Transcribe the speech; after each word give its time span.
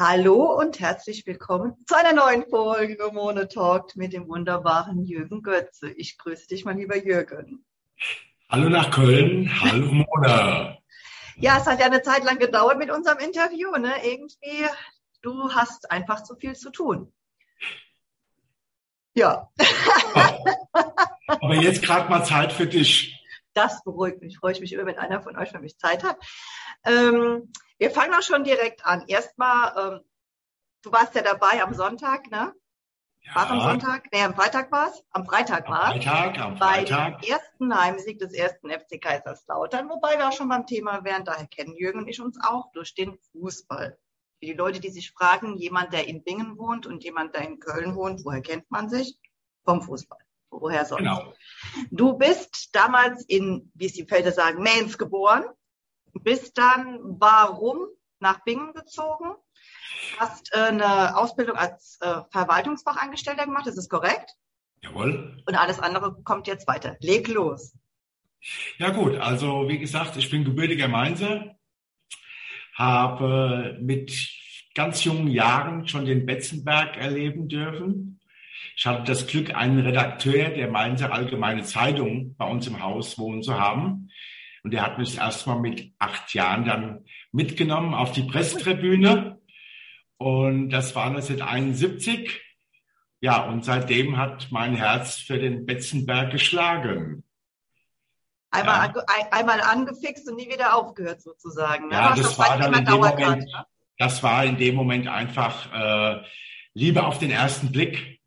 Hallo 0.00 0.56
und 0.56 0.78
herzlich 0.78 1.26
willkommen 1.26 1.74
zu 1.84 1.96
einer 1.96 2.12
neuen 2.12 2.48
Folge 2.48 3.10
Mone 3.12 3.48
Talk 3.48 3.96
mit 3.96 4.12
dem 4.12 4.28
wunderbaren 4.28 5.02
Jürgen 5.02 5.42
Götze. 5.42 5.90
Ich 5.90 6.16
grüße 6.18 6.46
dich, 6.46 6.64
mein 6.64 6.78
lieber 6.78 6.96
Jürgen. 6.96 7.64
Hallo 8.48 8.68
nach 8.68 8.92
Köln, 8.92 9.50
hallo 9.60 9.86
Mona. 9.86 10.78
ja, 11.38 11.58
es 11.58 11.66
hat 11.66 11.80
ja 11.80 11.86
eine 11.86 12.02
Zeit 12.02 12.22
lang 12.22 12.38
gedauert 12.38 12.78
mit 12.78 12.92
unserem 12.92 13.18
Interview. 13.18 13.72
Ne? 13.72 13.92
Irgendwie, 14.04 14.68
du 15.20 15.52
hast 15.52 15.90
einfach 15.90 16.22
zu 16.22 16.36
viel 16.36 16.54
zu 16.54 16.70
tun. 16.70 17.12
Ja. 19.14 19.50
Aber 21.26 21.56
jetzt 21.56 21.82
gerade 21.82 22.08
mal 22.08 22.24
Zeit 22.24 22.52
für 22.52 22.68
dich. 22.68 23.20
Das 23.52 23.82
beruhigt 23.82 24.22
mich. 24.22 24.38
Freue 24.38 24.52
ich 24.52 24.60
mich 24.60 24.72
immer, 24.72 24.86
wenn 24.86 24.98
einer 24.98 25.20
von 25.22 25.36
euch 25.36 25.50
für 25.50 25.58
mich 25.58 25.76
Zeit 25.76 26.04
hat. 26.04 26.18
Ähm, 26.84 27.50
wir 27.78 27.90
fangen 27.90 28.14
auch 28.14 28.22
schon 28.22 28.44
direkt 28.44 28.84
an. 28.84 29.04
Erstmal, 29.06 29.94
ähm, 29.94 30.00
du 30.82 30.92
warst 30.92 31.14
ja 31.14 31.22
dabei 31.22 31.62
am 31.62 31.74
Sonntag, 31.74 32.30
ne? 32.30 32.52
Ja. 33.20 33.34
War 33.34 33.50
am 33.50 33.60
Sonntag? 33.60 34.06
Nee, 34.12 34.22
am 34.22 34.34
Freitag 34.34 34.70
war 34.72 34.88
es? 34.88 35.04
Am 35.10 35.24
Freitag 35.24 35.68
war 35.68 35.94
es. 35.96 36.04
Freitag, 36.04 36.38
am 36.38 36.56
Freitag. 36.56 37.20
Bei 37.20 37.26
dem 37.26 37.30
ersten 37.30 37.78
Heimsieg 37.78 38.18
des 38.18 38.32
ersten 38.32 38.70
FC 38.70 39.00
Kaiserslautern, 39.00 39.88
wobei 39.88 40.18
wir 40.18 40.28
auch 40.28 40.32
schon 40.32 40.48
beim 40.48 40.66
Thema 40.66 41.04
wären, 41.04 41.24
daher 41.24 41.46
kennen 41.46 41.76
Jürgen 41.76 42.00
und 42.00 42.08
ich 42.08 42.20
uns 42.20 42.38
auch 42.42 42.70
durch 42.72 42.94
den 42.94 43.18
Fußball. 43.32 43.98
Für 44.40 44.46
die 44.46 44.52
Leute, 44.52 44.80
die 44.80 44.90
sich 44.90 45.10
fragen, 45.10 45.56
jemand, 45.56 45.92
der 45.92 46.06
in 46.06 46.22
Bingen 46.22 46.58
wohnt 46.58 46.86
und 46.86 47.02
jemand, 47.02 47.34
der 47.34 47.42
in 47.42 47.58
Köln 47.58 47.96
wohnt, 47.96 48.24
woher 48.24 48.40
kennt 48.40 48.70
man 48.70 48.88
sich? 48.88 49.18
Vom 49.64 49.82
Fußball. 49.82 50.20
Woher 50.50 50.84
sonst? 50.84 51.00
Genau. 51.00 51.34
Du 51.90 52.16
bist 52.16 52.70
damals 52.72 53.24
in, 53.26 53.70
wie 53.74 53.86
es 53.86 53.92
die 53.92 54.06
Felder 54.06 54.32
sagen, 54.32 54.62
Mainz 54.62 54.96
geboren 54.96 55.44
bist 56.12 56.58
dann 56.58 56.98
warum 57.02 57.86
nach 58.20 58.44
Bingen 58.44 58.72
gezogen, 58.74 59.34
hast 60.18 60.52
äh, 60.54 60.58
eine 60.58 61.16
Ausbildung 61.16 61.56
als 61.56 61.98
äh, 62.00 62.22
Verwaltungsfachangestellter 62.30 63.44
gemacht, 63.44 63.66
ist 63.66 63.78
es 63.78 63.88
korrekt? 63.88 64.34
Jawohl. 64.82 65.42
Und 65.46 65.54
alles 65.54 65.78
andere 65.78 66.16
kommt 66.22 66.46
jetzt 66.46 66.66
weiter. 66.68 66.96
Leg 67.00 67.28
los. 67.28 67.76
Ja 68.78 68.90
gut, 68.90 69.16
also 69.16 69.68
wie 69.68 69.78
gesagt, 69.78 70.16
ich 70.16 70.30
bin 70.30 70.44
gebürtiger 70.44 70.88
Mainzer, 70.88 71.56
habe 72.74 73.76
mit 73.80 74.12
ganz 74.74 75.02
jungen 75.02 75.28
Jahren 75.28 75.88
schon 75.88 76.04
den 76.04 76.24
Betzenberg 76.24 76.96
erleben 76.96 77.48
dürfen. 77.48 78.20
Ich 78.76 78.86
hatte 78.86 79.02
das 79.02 79.26
Glück, 79.26 79.56
einen 79.56 79.80
Redakteur 79.80 80.50
der 80.50 80.70
Mainzer 80.70 81.12
Allgemeine 81.12 81.64
Zeitung 81.64 82.36
bei 82.36 82.46
uns 82.46 82.68
im 82.68 82.80
Haus 82.80 83.18
wohnen 83.18 83.42
zu 83.42 83.58
haben. 83.58 84.07
Und 84.62 84.74
er 84.74 84.82
hat 84.82 84.98
mich 84.98 85.18
erstmal 85.18 85.60
mit 85.60 85.92
acht 85.98 86.34
Jahren 86.34 86.64
dann 86.64 87.04
mitgenommen 87.32 87.94
auf 87.94 88.12
die 88.12 88.24
Pressetribüne. 88.24 89.38
Und 90.16 90.70
das 90.70 90.94
war 90.94 91.06
1971. 91.06 92.40
Ja, 93.20 93.44
und 93.44 93.64
seitdem 93.64 94.16
hat 94.16 94.48
mein 94.50 94.74
Herz 94.74 95.16
für 95.16 95.38
den 95.38 95.66
Betzenberg 95.66 96.30
geschlagen. 96.30 97.24
Einmal, 98.50 98.94
ja. 98.94 99.04
einmal 99.30 99.60
angefixt 99.60 100.28
und 100.28 100.36
nie 100.36 100.48
wieder 100.48 100.74
aufgehört 100.74 101.20
sozusagen. 101.20 101.88
Ne? 101.88 101.94
Ja, 101.94 102.14
das 102.14 102.38
war 102.38 102.58
dann 102.58 102.74
in 102.74 102.84
dem 102.84 102.94
Moment, 102.94 103.44
ne? 103.44 103.66
das 103.98 104.22
war 104.22 104.44
in 104.44 104.56
dem 104.56 104.74
Moment 104.74 105.08
einfach 105.08 105.72
äh, 105.72 106.22
Liebe 106.72 107.04
auf 107.04 107.18
den 107.18 107.30
ersten 107.30 107.72
Blick. 107.72 108.20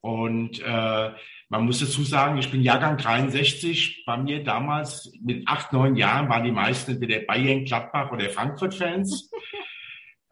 Und 0.00 0.60
äh, 0.60 1.10
man 1.48 1.64
muss 1.64 1.80
dazu 1.80 2.02
sagen, 2.02 2.38
ich 2.38 2.50
bin 2.50 2.62
Jahrgang 2.62 2.96
63. 2.96 4.04
Bei 4.04 4.16
mir 4.16 4.42
damals 4.42 5.12
mit 5.22 5.46
acht, 5.46 5.72
neun 5.72 5.94
Jahren 5.96 6.28
waren 6.28 6.44
die 6.44 6.50
meisten 6.50 6.92
entweder 6.92 7.20
Bayern, 7.20 7.64
Gladbach 7.64 8.10
oder 8.10 8.28
Frankfurt-Fans. 8.28 9.30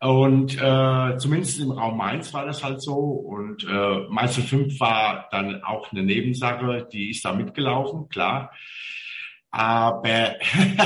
Und 0.01 0.61
äh, 0.61 1.17
zumindest 1.17 1.61
im 1.61 1.71
Raum 1.71 1.97
Mainz 1.97 2.35
war 2.35 2.45
das 2.45 2.63
halt 2.63 2.83
so. 2.83 2.95
Und 2.95 3.65
äh, 3.65 4.01
Mainz 4.11 4.37
5 4.37 4.79
war 4.79 5.29
dann 5.31 5.63
auch 5.63 5.91
eine 5.93 6.03
Nebensache, 6.03 6.87
die 6.93 7.11
ist 7.11 7.25
da 7.25 7.33
mitgelaufen, 7.33 8.09
klar. 8.11 8.53
Aber, 9.51 10.35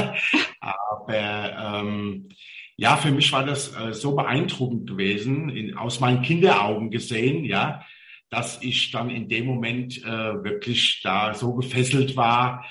aber 0.61 1.83
ähm, 1.83 2.29
ja, 2.77 2.97
für 2.97 3.11
mich 3.11 3.33
war 3.33 3.45
das 3.45 3.75
äh, 3.75 3.93
so 3.93 4.15
beeindruckend 4.15 4.89
gewesen, 4.89 5.49
in, 5.49 5.77
aus 5.77 5.99
meinen 5.99 6.23
Kinderaugen 6.23 6.91
gesehen, 6.91 7.45
ja, 7.45 7.83
dass 8.31 8.63
ich 8.63 8.91
dann 8.91 9.11
in 9.11 9.29
dem 9.29 9.47
Moment 9.47 9.99
äh, 10.05 10.45
wirklich 10.45 11.01
da 11.03 11.35
so 11.35 11.55
gefesselt 11.55 12.17
war. 12.17 12.65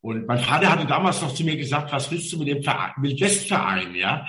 Und 0.00 0.26
mein 0.26 0.38
Vater 0.38 0.70
hatte 0.70 0.86
damals 0.86 1.22
noch 1.22 1.34
zu 1.34 1.44
mir 1.44 1.56
gesagt, 1.56 1.90
was 1.92 2.10
willst 2.10 2.30
du 2.32 2.38
mit 2.38 2.48
dem 2.48 2.62
Verein, 2.62 2.92
Wildwestverein, 2.98 3.94
ja? 3.94 4.26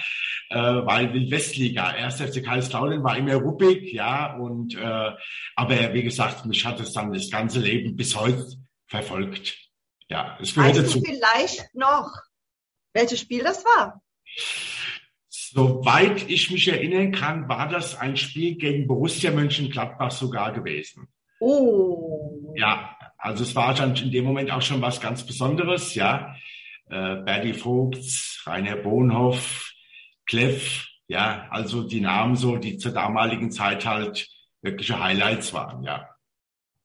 Äh, 0.49 0.57
weil 0.57 1.13
Wildwestliga, 1.13 1.95
erst 1.95 2.21
FC 2.21 2.43
Kaiserslautern 2.43 3.03
war 3.03 3.17
immer 3.17 3.35
ruppig, 3.35 3.91
ja, 3.91 4.35
und 4.35 4.75
äh, 4.75 5.11
aber 5.55 5.93
wie 5.93 6.03
gesagt, 6.03 6.45
mich 6.45 6.65
hat 6.65 6.79
es 6.79 6.93
dann 6.93 7.11
das 7.11 7.29
ganze 7.29 7.59
Leben 7.59 7.95
bis 7.95 8.15
heute 8.15 8.45
verfolgt. 8.87 9.57
Ja, 10.07 10.37
es 10.39 10.53
gehört 10.53 10.77
weißt 10.77 10.87
dazu. 10.87 10.99
Du 11.01 11.05
vielleicht 11.05 11.75
noch, 11.75 12.09
welches 12.93 13.19
Spiel 13.19 13.43
das 13.43 13.65
war? 13.65 14.01
Soweit 15.55 16.29
ich 16.29 16.51
mich 16.51 16.67
erinnern 16.67 17.13
kann, 17.13 17.47
war 17.47 17.69
das 17.69 17.97
ein 17.97 18.17
Spiel 18.17 18.55
gegen 18.55 18.87
Borussia 18.87 19.31
Mönchengladbach 19.31 20.11
sogar 20.11 20.51
gewesen. 20.51 21.07
Oh. 21.39 22.53
Ja, 22.57 22.97
also 23.17 23.43
es 23.43 23.55
war 23.55 23.73
dann 23.73 23.95
in 23.95 24.11
dem 24.11 24.25
Moment 24.25 24.51
auch 24.51 24.61
schon 24.61 24.81
was 24.81 24.99
ganz 24.99 25.25
Besonderes, 25.25 25.95
ja. 25.95 26.35
Äh, 26.89 27.21
Berdi 27.23 27.53
Vogts, 27.53 28.43
Rainer 28.45 28.75
Bohnhoff, 28.75 29.71
Kleff, 30.25 30.87
ja, 31.07 31.47
also 31.51 31.83
die 31.83 32.01
Namen 32.01 32.35
so, 32.35 32.57
die 32.57 32.77
zur 32.77 32.91
damaligen 32.91 33.49
Zeit 33.49 33.85
halt 33.85 34.27
wirkliche 34.61 35.01
Highlights 35.01 35.53
waren, 35.53 35.83
ja. 35.83 36.09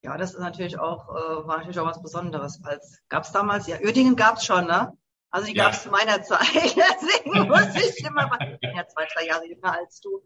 Ja, 0.03 0.17
das 0.17 0.35
ist 0.35 0.41
natürlich 0.41 0.79
auch, 0.79 1.09
äh, 1.09 1.47
war 1.47 1.59
natürlich 1.59 1.81
auch 1.81 1.87
was 1.87 2.01
Besonderes. 2.01 2.63
Als 2.65 3.03
gab 3.09 3.25
es 3.25 3.33
damals, 3.33 3.67
ja, 3.67 3.81
Uerdingen 3.81 4.15
gab 4.15 4.37
es 4.37 4.45
schon, 4.45 4.67
ne? 4.67 4.93
Also 5.31 5.47
die 5.47 5.57
ja. 5.57 5.65
gab 5.65 5.73
es 5.75 5.83
zu 5.83 5.91
meiner 5.91 6.23
Zeit. 6.23 6.41
Deswegen 6.53 7.49
muss 7.49 7.75
ich 7.77 8.05
immer 8.05 8.27
mal, 8.27 8.59
ja, 8.63 8.87
zwei, 8.87 9.07
drei 9.15 9.27
Jahre 9.27 9.47
jünger 9.47 9.73
als 9.79 10.01
du. 10.01 10.23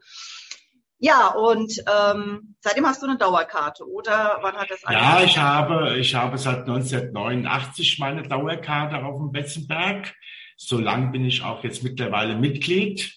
Ja, 0.98 1.28
und 1.28 1.72
ähm, 1.86 2.56
seitdem 2.60 2.86
hast 2.86 3.02
du 3.02 3.06
eine 3.06 3.18
Dauerkarte, 3.18 3.86
oder 3.86 4.38
wann 4.40 4.56
hat 4.56 4.70
das 4.70 4.80
Ja, 4.88 5.22
ich 5.22 5.36
habe, 5.36 5.98
ich 5.98 6.14
habe 6.14 6.38
seit 6.38 6.60
1989 6.60 7.98
meine 7.98 8.22
Dauerkarte 8.22 9.04
auf 9.04 9.18
dem 9.18 9.32
Betzenberg. 9.32 10.14
So 10.56 10.78
lang 10.78 11.12
bin 11.12 11.24
ich 11.24 11.42
auch 11.42 11.62
jetzt 11.64 11.82
mittlerweile 11.82 12.36
Mitglied. 12.36 13.12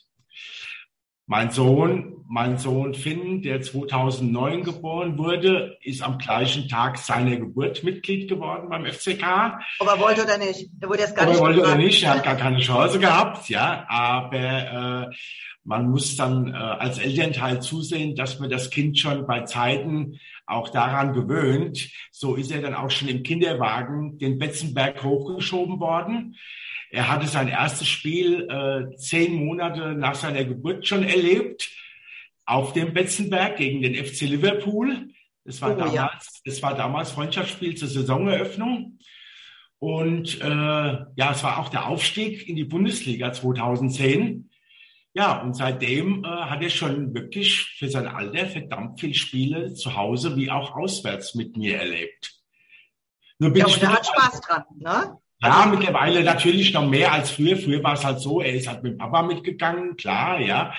Mein 1.29 1.51
Sohn, 1.51 2.23
mein 2.29 2.57
Sohn 2.57 2.93
Finn, 2.93 3.41
der 3.41 3.61
2009 3.61 4.63
geboren 4.63 5.17
wurde, 5.17 5.77
ist 5.81 6.01
am 6.01 6.17
gleichen 6.17 6.69
Tag 6.69 6.97
seiner 6.97 7.35
Geburt 7.35 7.83
Mitglied 7.83 8.29
geworden 8.29 8.69
beim 8.69 8.85
FCK. 8.85 9.23
Aber 9.79 9.91
er 9.91 9.99
wollte 9.99 10.23
oder 10.23 10.37
nicht? 10.37 10.69
Er 10.79 10.87
wurde 10.87 11.01
jetzt 11.01 11.17
gar 11.17 11.23
Aber 11.23 11.33
nicht. 11.33 11.41
wollte 11.41 11.61
oder 11.63 11.75
nicht? 11.75 12.01
Er 12.01 12.15
hat 12.15 12.23
gar 12.23 12.37
keine 12.37 12.59
Chance 12.59 12.97
gehabt, 12.99 13.49
ja. 13.49 13.85
Aber 13.89 15.09
äh, 15.11 15.15
man 15.65 15.89
muss 15.89 16.15
dann 16.15 16.53
äh, 16.53 16.55
als 16.55 16.97
Elternteil 16.97 17.61
zusehen, 17.61 18.15
dass 18.15 18.39
man 18.39 18.49
das 18.49 18.69
Kind 18.69 18.97
schon 18.97 19.27
bei 19.27 19.41
Zeiten 19.41 20.17
auch 20.45 20.69
daran 20.69 21.11
gewöhnt. 21.11 21.89
So 22.09 22.35
ist 22.35 22.53
er 22.53 22.61
dann 22.61 22.73
auch 22.73 22.89
schon 22.89 23.09
im 23.09 23.23
Kinderwagen 23.23 24.17
den 24.17 24.39
Betzenberg 24.39 25.03
hochgeschoben 25.03 25.81
worden. 25.81 26.37
Er 26.91 27.09
hatte 27.09 27.27
sein 27.27 27.47
erstes 27.47 27.87
Spiel 27.87 28.47
äh, 28.49 28.95
zehn 28.95 29.33
Monate 29.33 29.93
nach 29.93 30.15
seiner 30.15 30.45
Geburt 30.45 30.87
schon 30.87 31.03
erlebt 31.03 31.69
auf 32.45 32.73
dem 32.73 32.93
Betzenberg 32.93 33.57
gegen 33.57 33.81
den 33.81 33.93
FC 33.93 34.21
Liverpool. 34.21 35.09
Das 35.43 35.61
war, 35.61 35.73
oh, 35.73 35.79
damals, 35.79 35.93
ja. 35.93 36.19
das 36.45 36.61
war 36.61 36.75
damals 36.75 37.11
Freundschaftsspiel 37.11 37.75
zur 37.75 37.89
Saisoneröffnung. 37.89 38.99
Und 39.79 40.41
äh, 40.41 40.45
ja, 40.45 41.31
es 41.31 41.43
war 41.43 41.59
auch 41.59 41.69
der 41.69 41.87
Aufstieg 41.87 42.47
in 42.47 42.55
die 42.55 42.63
Bundesliga 42.63 43.31
2010. 43.31 44.49
Ja, 45.13 45.41
und 45.41 45.55
seitdem 45.55 46.23
äh, 46.23 46.27
hat 46.27 46.61
er 46.61 46.69
schon 46.69 47.13
wirklich 47.13 47.75
für 47.77 47.89
sein 47.89 48.07
Alter 48.07 48.47
verdammt 48.47 48.99
viele 48.99 49.13
Spiele 49.13 49.73
zu 49.73 49.95
Hause 49.95 50.35
wie 50.35 50.51
auch 50.51 50.75
auswärts 50.75 51.35
mit 51.35 51.57
mir 51.57 51.77
erlebt. 51.77 52.33
Nur 53.39 53.51
bin 53.51 53.61
ja, 53.61 53.67
und 53.67 53.83
er 53.83 53.93
hat 53.93 54.05
Spaß 54.05 54.41
dran, 54.41 54.63
ne? 54.77 55.17
Ja, 55.41 55.67
mittlerweile 55.69 56.23
natürlich 56.23 56.73
noch 56.73 56.87
mehr 56.87 57.11
als 57.11 57.31
früher. 57.31 57.57
Früher 57.57 57.83
war 57.83 57.93
es 57.93 58.03
halt 58.03 58.19
so, 58.19 58.41
er 58.41 58.53
ist 58.53 58.67
halt 58.67 58.83
mit 58.83 58.97
Papa 58.97 59.21
mitgegangen, 59.21 59.95
klar, 59.95 60.39
ja. 60.39 60.73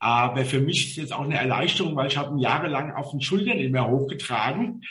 Aber 0.00 0.44
für 0.44 0.60
mich 0.60 0.90
ist 0.90 0.96
jetzt 0.96 1.12
auch 1.12 1.24
eine 1.24 1.36
Erleichterung, 1.36 1.96
weil 1.96 2.06
ich 2.06 2.16
habe 2.16 2.30
ihn 2.30 2.38
jahrelang 2.38 2.94
auf 2.94 3.10
den 3.10 3.20
Schultern 3.20 3.58
immer 3.58 3.88
hochgetragen, 3.88 4.82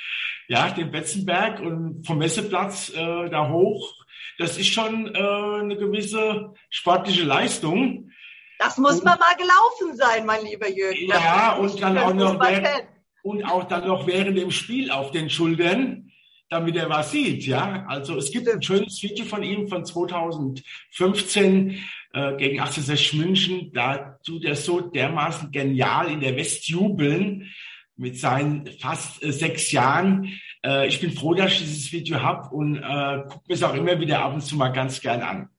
ja, 0.49 0.69
den 0.69 0.91
Betzenberg 0.91 1.61
und 1.61 2.05
vom 2.05 2.17
Messeplatz 2.17 2.89
äh, 2.89 3.29
da 3.29 3.49
hoch. 3.49 3.93
Das 4.37 4.57
ist 4.57 4.67
schon 4.67 5.15
äh, 5.15 5.19
eine 5.19 5.77
gewisse 5.77 6.53
sportliche 6.69 7.23
Leistung. 7.23 8.11
Das 8.59 8.77
muss 8.77 8.97
und, 8.97 9.05
man 9.05 9.17
mal 9.19 9.35
gelaufen 9.35 9.95
sein, 9.95 10.25
mein 10.25 10.43
lieber 10.43 10.69
Jürgen. 10.69 11.07
Ja, 11.07 11.53
und 11.53 11.81
dann 11.81 11.97
auch 11.97 12.13
noch 12.13 12.39
während, 12.39 12.87
und 13.23 13.43
auch 13.45 13.63
dann 13.65 13.87
noch 13.87 14.05
während 14.05 14.37
dem 14.37 14.51
Spiel 14.51 14.91
auf 14.91 15.11
den 15.11 15.29
Schultern 15.29 16.06
damit 16.49 16.75
er 16.75 16.89
was 16.89 17.11
sieht. 17.11 17.45
Ja, 17.45 17.85
also 17.87 18.17
es 18.17 18.31
gibt 18.31 18.49
ein 18.49 18.61
schönes 18.61 19.01
Video 19.03 19.25
von 19.25 19.43
ihm 19.43 19.67
von 19.67 19.85
2015 19.85 21.69
äh, 22.13 22.35
gegen 22.37 22.59
1860 22.59 23.13
München. 23.13 23.71
Da 23.73 24.17
tut 24.25 24.45
er 24.45 24.55
so 24.55 24.81
dermaßen 24.81 25.51
genial 25.51 26.09
in 26.09 26.21
der 26.21 26.35
West 26.35 26.67
jubeln 26.67 27.51
mit 27.95 28.17
seinen 28.17 28.67
fast 28.79 29.23
äh, 29.23 29.31
sechs 29.31 29.71
Jahren. 29.71 30.39
Äh, 30.63 30.87
ich 30.87 31.01
bin 31.01 31.11
froh, 31.11 31.33
dass 31.33 31.53
ich 31.53 31.59
dieses 31.59 31.91
Video 31.91 32.21
habe 32.21 32.55
und 32.55 32.77
äh, 32.77 33.23
gucke 33.27 33.43
mir 33.47 33.53
es 33.53 33.63
auch 33.63 33.73
immer 33.73 33.99
wieder 33.99 34.19
ab 34.21 34.33
und 34.33 34.41
zu 34.41 34.55
mal 34.55 34.69
ganz 34.69 35.01
gern 35.01 35.21
an. 35.21 35.49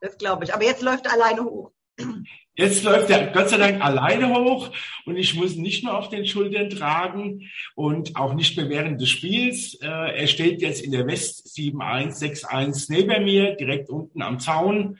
Das 0.00 0.18
glaube 0.18 0.44
ich. 0.44 0.54
Aber 0.54 0.64
jetzt 0.64 0.82
läuft 0.82 1.10
alleine 1.10 1.44
hoch. 1.44 1.70
Jetzt 2.54 2.84
läuft 2.84 3.08
er 3.08 3.28
Gott 3.28 3.48
sei 3.48 3.56
Dank 3.56 3.82
alleine 3.82 4.28
hoch 4.28 4.70
und 5.06 5.16
ich 5.16 5.34
muss 5.34 5.56
nicht 5.56 5.84
mehr 5.84 5.96
auf 5.96 6.10
den 6.10 6.26
Schultern 6.26 6.68
tragen 6.68 7.50
und 7.74 8.16
auch 8.16 8.34
nicht 8.34 8.58
mehr 8.58 8.68
während 8.68 9.00
des 9.00 9.08
Spiels. 9.08 9.74
Äh, 9.80 9.86
er 9.88 10.26
steht 10.26 10.60
jetzt 10.60 10.82
in 10.82 10.92
der 10.92 11.06
West 11.06 11.54
7161 11.54 12.90
neben 12.90 13.24
mir, 13.24 13.56
direkt 13.56 13.88
unten 13.88 14.20
am 14.20 14.38
Zaun. 14.38 14.98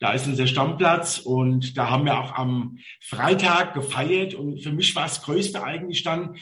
Da 0.00 0.12
ist 0.12 0.26
unser 0.26 0.46
Stammplatz 0.46 1.18
und 1.18 1.76
da 1.76 1.90
haben 1.90 2.06
wir 2.06 2.18
auch 2.18 2.32
am 2.32 2.78
Freitag 3.00 3.74
gefeiert 3.74 4.32
und 4.32 4.62
für 4.62 4.72
mich 4.72 4.96
war 4.96 5.04
das 5.04 5.22
Größte 5.22 5.62
eigentlich 5.62 6.02
dann, 6.04 6.36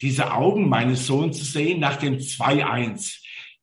diese 0.00 0.32
Augen 0.32 0.68
meines 0.68 1.06
Sohns 1.06 1.38
zu 1.38 1.44
sehen 1.44 1.80
nach 1.80 1.96
dem 1.96 2.18
2-1 2.18 3.20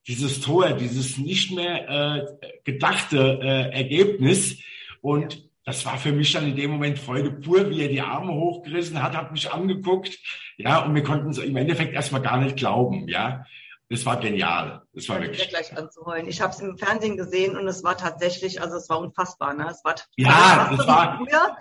dieses 0.07 0.41
Tor, 0.41 0.73
dieses 0.73 1.17
nicht 1.17 1.51
mehr 1.51 1.87
äh, 1.89 2.49
gedachte 2.63 3.39
äh, 3.41 3.71
Ergebnis. 3.71 4.57
Und 5.01 5.50
das 5.65 5.85
war 5.85 5.97
für 5.97 6.11
mich 6.11 6.33
dann 6.33 6.47
in 6.47 6.55
dem 6.55 6.71
Moment 6.71 6.97
Freude 6.97 7.31
pur, 7.31 7.69
wie 7.69 7.81
er 7.81 7.89
die 7.89 8.01
Arme 8.01 8.33
hochgerissen 8.33 9.01
hat, 9.01 9.15
hat 9.15 9.31
mich 9.31 9.51
angeguckt, 9.51 10.17
ja, 10.57 10.79
und 10.83 10.95
wir 10.95 11.03
konnten 11.03 11.29
es 11.29 11.37
im 11.37 11.55
Endeffekt 11.55 11.93
erstmal 11.93 12.21
gar 12.21 12.37
nicht 12.37 12.57
glauben, 12.57 13.07
ja. 13.07 13.45
Das 13.89 14.05
war 14.05 14.17
genial. 14.21 14.83
Das 14.93 15.09
war 15.09 15.19
wirklich. 15.19 15.49
gleich 15.49 15.77
anzuheulen. 15.77 16.25
Ich 16.29 16.39
habe 16.39 16.53
es 16.53 16.61
im 16.61 16.77
Fernsehen 16.77 17.17
gesehen 17.17 17.57
und 17.57 17.67
es 17.67 17.83
war 17.83 17.97
tatsächlich, 17.97 18.61
also 18.61 18.77
es 18.77 18.87
war 18.89 18.99
unfassbar, 18.99 19.53
ne? 19.53 19.67
Es 19.69 19.83
war 19.83 19.95
ja, 20.15 20.73
das 20.73 20.87
war. 20.87 21.17
Früher. 21.17 21.57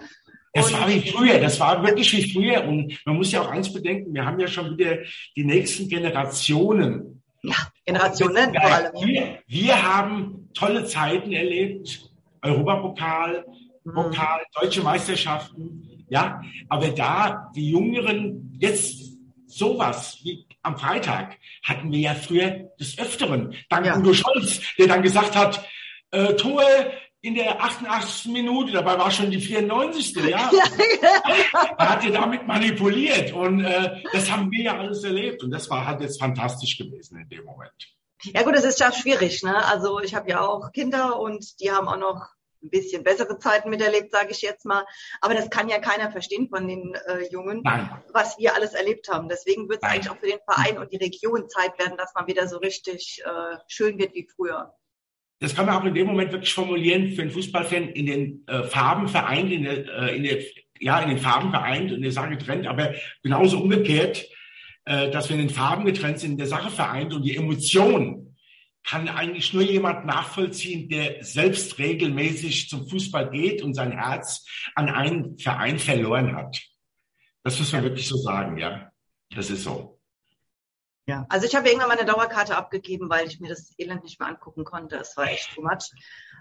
Das 0.52 0.72
war 0.72 0.88
wie 0.88 1.00
früher, 1.00 1.38
das 1.38 1.60
war 1.60 1.82
wirklich 1.84 2.12
wie 2.12 2.32
früher. 2.32 2.64
Und 2.64 2.98
man 3.04 3.16
muss 3.16 3.32
ja 3.32 3.40
auch 3.40 3.50
eins 3.50 3.72
bedenken, 3.72 4.14
wir 4.14 4.24
haben 4.24 4.38
ja 4.38 4.48
schon 4.48 4.76
wieder 4.76 4.98
die 5.36 5.44
nächsten 5.44 5.88
Generationen. 5.88 7.22
Ja, 7.42 7.54
Generationen 7.84 8.54
vor 8.54 8.70
allem. 8.70 8.92
Wir, 8.94 9.38
wir 9.46 9.82
haben 9.82 10.48
tolle 10.54 10.84
Zeiten 10.84 11.32
erlebt, 11.32 12.10
Europapokal. 12.42 13.44
Pokal, 13.84 14.42
deutsche 14.60 14.82
Meisterschaften, 14.82 16.04
ja. 16.08 16.42
Aber 16.68 16.88
da 16.88 17.50
die 17.54 17.70
Jüngeren 17.70 18.56
jetzt 18.60 19.10
sowas 19.46 20.18
wie 20.22 20.46
am 20.62 20.76
Freitag 20.76 21.38
hatten 21.62 21.90
wir 21.90 21.98
ja 21.98 22.14
früher 22.14 22.70
des 22.78 22.98
Öfteren. 22.98 23.54
Dank 23.68 23.86
ja. 23.86 23.96
Udo 23.96 24.12
Scholz, 24.12 24.60
der 24.78 24.86
dann 24.86 25.02
gesagt 25.02 25.34
hat, 25.34 25.64
äh, 26.10 26.34
Tore 26.34 26.92
in 27.22 27.34
der 27.34 27.62
88. 27.62 28.32
Minute, 28.32 28.72
dabei 28.72 28.98
war 28.98 29.10
schon 29.10 29.30
die 29.30 29.40
94. 29.40 30.16
Ja, 30.30 30.50
er 31.78 31.90
hat 31.90 32.04
ja 32.04 32.10
damit 32.10 32.46
manipuliert 32.46 33.32
und 33.32 33.64
äh, 33.64 34.02
das 34.12 34.30
haben 34.30 34.50
wir 34.50 34.64
ja 34.64 34.78
alles 34.78 35.02
erlebt 35.04 35.42
und 35.42 35.50
das 35.50 35.68
war 35.70 35.86
halt 35.86 36.00
jetzt 36.00 36.20
fantastisch 36.20 36.78
gewesen 36.78 37.18
in 37.18 37.28
dem 37.28 37.44
Moment. 37.44 37.72
Ja 38.22 38.42
gut, 38.42 38.54
das 38.54 38.64
ist 38.64 38.80
ja 38.80 38.92
schwierig, 38.92 39.42
ne? 39.42 39.64
Also 39.66 40.00
ich 40.00 40.14
habe 40.14 40.30
ja 40.30 40.40
auch 40.40 40.72
Kinder 40.72 41.18
und 41.18 41.60
die 41.60 41.70
haben 41.70 41.88
auch 41.88 41.96
noch 41.96 42.28
ein 42.62 42.70
bisschen 42.70 43.02
bessere 43.04 43.38
Zeiten 43.38 43.70
miterlebt, 43.70 44.10
sage 44.10 44.30
ich 44.30 44.42
jetzt 44.42 44.64
mal. 44.64 44.84
Aber 45.20 45.34
das 45.34 45.50
kann 45.50 45.68
ja 45.68 45.78
keiner 45.78 46.10
verstehen 46.10 46.48
von 46.48 46.66
den 46.68 46.94
äh, 47.06 47.30
Jungen, 47.30 47.62
Nein. 47.62 47.90
was 48.12 48.38
wir 48.38 48.54
alles 48.54 48.74
erlebt 48.74 49.08
haben. 49.08 49.28
Deswegen 49.28 49.68
wird 49.68 49.82
es 49.82 49.88
eigentlich 49.88 50.10
auch 50.10 50.18
für 50.18 50.26
den 50.26 50.40
Verein 50.44 50.78
und 50.78 50.92
die 50.92 50.98
Region 50.98 51.48
Zeit 51.48 51.78
werden, 51.78 51.96
dass 51.96 52.14
man 52.14 52.26
wieder 52.26 52.46
so 52.48 52.58
richtig 52.58 53.22
äh, 53.24 53.56
schön 53.68 53.98
wird 53.98 54.14
wie 54.14 54.28
früher. 54.34 54.74
Das 55.40 55.54
kann 55.54 55.64
man 55.64 55.76
auch 55.76 55.84
in 55.84 55.94
dem 55.94 56.06
Moment 56.06 56.32
wirklich 56.32 56.52
formulieren 56.52 57.12
für 57.12 57.22
einen 57.22 57.30
Fußballfan 57.30 57.88
in 57.88 58.06
den 58.06 58.44
äh, 58.46 58.62
Farben 58.64 59.08
vereint, 59.08 59.50
in 59.50 59.64
der, 59.64 59.88
äh, 59.88 60.16
in 60.16 60.22
der, 60.24 60.38
ja, 60.78 61.00
in 61.00 61.08
den 61.08 61.18
Farben 61.18 61.50
vereint 61.50 61.92
und 61.92 62.02
der 62.02 62.12
Sache 62.12 62.30
getrennt, 62.30 62.66
aber 62.66 62.94
genauso 63.22 63.58
umgekehrt, 63.58 64.28
äh, 64.84 65.10
dass 65.10 65.30
wir 65.30 65.36
in 65.36 65.46
den 65.46 65.54
Farben 65.54 65.86
getrennt 65.86 66.18
sind, 66.18 66.32
in 66.32 66.38
der 66.38 66.46
Sache 66.46 66.70
vereint 66.70 67.14
und 67.14 67.22
die 67.22 67.36
Emotion 67.36 68.29
kann 68.90 69.08
eigentlich 69.08 69.54
nur 69.54 69.62
jemand 69.62 70.04
nachvollziehen, 70.04 70.88
der 70.88 71.22
selbst 71.22 71.78
regelmäßig 71.78 72.68
zum 72.68 72.88
Fußball 72.88 73.30
geht 73.30 73.62
und 73.62 73.74
sein 73.74 73.92
Herz 73.92 74.44
an 74.74 74.88
einen 74.88 75.38
Verein 75.38 75.78
verloren 75.78 76.34
hat. 76.34 76.60
Das 77.44 77.56
muss 77.60 77.72
man 77.72 77.84
wirklich 77.84 78.08
so 78.08 78.16
sagen, 78.16 78.58
ja. 78.58 78.90
Das 79.32 79.48
ist 79.48 79.62
so. 79.62 80.00
Ja, 81.06 81.24
also 81.28 81.46
ich 81.46 81.54
habe 81.54 81.68
irgendwann 81.68 81.88
meine 81.88 82.04
Dauerkarte 82.04 82.56
abgegeben, 82.56 83.08
weil 83.08 83.28
ich 83.28 83.38
mir 83.38 83.48
das 83.48 83.72
Elend 83.78 84.02
nicht 84.02 84.18
mehr 84.18 84.28
angucken 84.28 84.64
konnte. 84.64 84.96
Es 84.96 85.16
war 85.16 85.30
echt 85.30 85.54
too 85.54 85.62
much. 85.62 85.92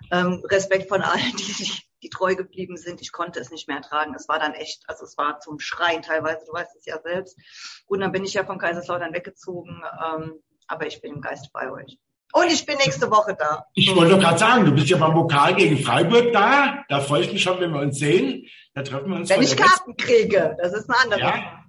Ähm, 0.09 0.43
Respekt 0.49 0.89
von 0.89 1.03
allen, 1.03 1.35
die, 1.37 1.71
die 2.01 2.09
treu 2.09 2.35
geblieben 2.35 2.77
sind. 2.77 2.99
Ich 2.99 3.11
konnte 3.11 3.39
es 3.39 3.51
nicht 3.51 3.67
mehr 3.67 3.77
ertragen. 3.77 4.15
Es 4.15 4.27
war 4.27 4.39
dann 4.39 4.55
echt, 4.55 4.89
also 4.89 5.05
es 5.05 5.15
war 5.19 5.39
zum 5.39 5.59
Schreien 5.59 6.01
teilweise. 6.01 6.45
Du 6.47 6.53
weißt 6.53 6.75
es 6.75 6.85
ja 6.87 6.99
selbst. 6.99 7.37
Gut, 7.85 8.01
dann 8.01 8.11
bin 8.11 8.25
ich 8.25 8.33
ja 8.33 8.43
von 8.43 8.57
Kaiserslautern 8.57 9.13
weggezogen. 9.13 9.83
Ähm, 10.03 10.41
aber 10.65 10.87
ich 10.87 10.99
bin 10.99 11.13
im 11.13 11.21
Geist 11.21 11.53
bei 11.53 11.71
euch. 11.71 11.99
Und 12.31 12.51
ich 12.51 12.65
bin 12.65 12.77
nächste 12.77 13.09
Woche 13.09 13.35
da. 13.37 13.65
Ich 13.73 13.93
wollte 13.95 14.11
doch 14.11 14.19
gerade 14.19 14.37
sagen, 14.37 14.65
du 14.65 14.71
bist 14.71 14.89
ja 14.89 14.97
beim 14.97 15.15
Vokal 15.15 15.55
gegen 15.55 15.79
Freiburg 15.79 16.31
da. 16.31 16.83
Da 16.87 16.99
freue 17.01 17.23
ich 17.23 17.33
mich 17.33 17.41
schon, 17.41 17.59
wenn 17.59 17.71
wir 17.71 17.81
uns 17.81 17.97
sehen. 17.97 18.45
Da 18.73 18.83
treffen 18.83 19.09
wir 19.09 19.17
uns. 19.17 19.29
Wenn 19.29 19.41
ich 19.41 19.57
Karten 19.57 19.97
kriege, 19.97 20.55
das 20.61 20.73
ist 20.73 20.89
eine 20.89 20.99
andere 20.99 21.19
ja. 21.19 21.59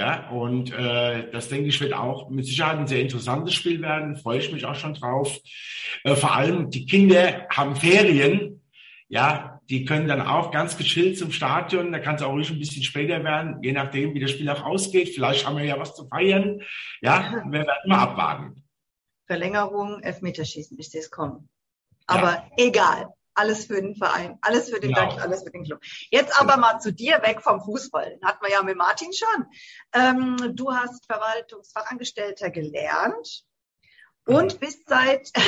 Ja, 0.00 0.30
und 0.30 0.72
äh, 0.72 1.30
das 1.30 1.48
denke 1.48 1.68
ich 1.68 1.78
wird 1.78 1.92
auch 1.92 2.30
mit 2.30 2.46
Sicherheit 2.46 2.78
ein 2.78 2.86
sehr 2.86 3.02
interessantes 3.02 3.52
Spiel 3.52 3.82
werden. 3.82 4.16
Freue 4.16 4.38
ich 4.38 4.50
mich 4.50 4.64
auch 4.64 4.74
schon 4.74 4.94
drauf. 4.94 5.38
Äh, 6.04 6.16
vor 6.16 6.34
allem 6.34 6.70
die 6.70 6.86
Kinder 6.86 7.46
haben 7.54 7.76
Ferien. 7.76 8.62
Ja, 9.08 9.60
die 9.68 9.84
können 9.84 10.08
dann 10.08 10.22
auch 10.22 10.52
ganz 10.52 10.78
gechillt 10.78 11.18
zum 11.18 11.32
Stadion. 11.32 11.92
Da 11.92 11.98
kann 11.98 12.14
es 12.14 12.22
auch 12.22 12.32
ruhig 12.32 12.50
ein 12.50 12.58
bisschen 12.58 12.82
später 12.82 13.22
werden, 13.24 13.58
je 13.62 13.72
nachdem, 13.72 14.14
wie 14.14 14.20
das 14.20 14.30
Spiel 14.30 14.48
auch 14.48 14.64
ausgeht. 14.64 15.10
Vielleicht 15.10 15.46
haben 15.46 15.58
wir 15.58 15.64
ja 15.64 15.78
was 15.78 15.94
zu 15.94 16.08
feiern. 16.08 16.62
Ja, 17.02 17.42
wir 17.44 17.52
werden 17.60 17.68
mal 17.86 17.98
abwarten. 17.98 18.64
Verlängerung, 19.30 20.02
Elfmeterschießen, 20.02 20.76
ich 20.76 20.90
sehe 20.90 21.02
es 21.02 21.08
kommen. 21.12 21.48
Aber 22.08 22.32
ja. 22.32 22.50
egal. 22.56 23.14
Alles 23.34 23.66
für 23.66 23.80
den 23.80 23.94
Verein, 23.94 24.36
alles 24.42 24.70
für 24.70 24.80
den 24.80 24.92
genau. 24.92 25.16
alles 25.18 25.44
für 25.44 25.50
den 25.50 25.62
Club. 25.62 25.80
Jetzt 26.10 26.38
aber 26.38 26.56
mal 26.56 26.80
zu 26.80 26.92
dir 26.92 27.22
weg 27.22 27.40
vom 27.42 27.62
Fußball. 27.62 28.18
Hatten 28.24 28.44
wir 28.44 28.50
ja 28.50 28.60
mit 28.64 28.76
Martin 28.76 29.12
schon. 29.12 29.46
Ähm, 29.94 30.56
du 30.56 30.72
hast 30.72 31.06
Verwaltungsfachangestellter 31.06 32.50
gelernt 32.50 33.44
und 34.26 34.58
bist 34.58 34.88
seit 34.88 35.30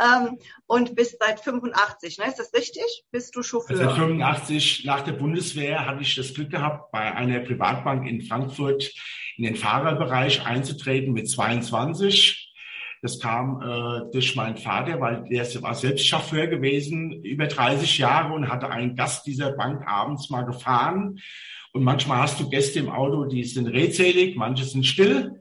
ähm, 0.00 0.38
und 0.66 0.96
bist 0.96 1.18
seit 1.20 1.38
85, 1.38 2.18
ne? 2.18 2.26
Ist 2.26 2.40
das 2.40 2.52
richtig? 2.52 3.04
Bist 3.12 3.36
du 3.36 3.44
Chauffeur? 3.44 3.76
Seit 3.76 3.92
85 3.92 4.84
nach 4.84 5.02
der 5.02 5.12
Bundeswehr 5.12 5.86
hatte 5.86 6.02
ich 6.02 6.16
das 6.16 6.34
Glück 6.34 6.50
gehabt, 6.50 6.90
bei 6.90 7.14
einer 7.14 7.38
Privatbank 7.40 8.08
in 8.08 8.22
Frankfurt 8.22 8.92
in 9.40 9.46
den 9.46 9.56
Fahrerbereich 9.56 10.44
einzutreten 10.46 11.14
mit 11.14 11.30
22. 11.30 12.52
Das 13.00 13.18
kam 13.18 13.62
äh, 13.62 14.12
durch 14.12 14.36
meinen 14.36 14.58
Vater, 14.58 15.00
weil 15.00 15.24
der 15.30 15.46
war 15.62 15.74
selbst 15.74 16.06
Chauffeur 16.06 16.46
gewesen, 16.46 17.24
über 17.24 17.46
30 17.46 17.96
Jahre 17.96 18.34
und 18.34 18.50
hatte 18.50 18.68
einen 18.68 18.96
Gast 18.96 19.26
dieser 19.26 19.52
Bank 19.52 19.88
abends 19.88 20.28
mal 20.28 20.42
gefahren. 20.42 21.20
Und 21.72 21.84
manchmal 21.84 22.18
hast 22.18 22.38
du 22.38 22.50
Gäste 22.50 22.80
im 22.80 22.90
Auto, 22.90 23.24
die 23.24 23.44
sind 23.44 23.68
redselig, 23.68 24.36
manche 24.36 24.64
sind 24.64 24.84
still. 24.84 25.32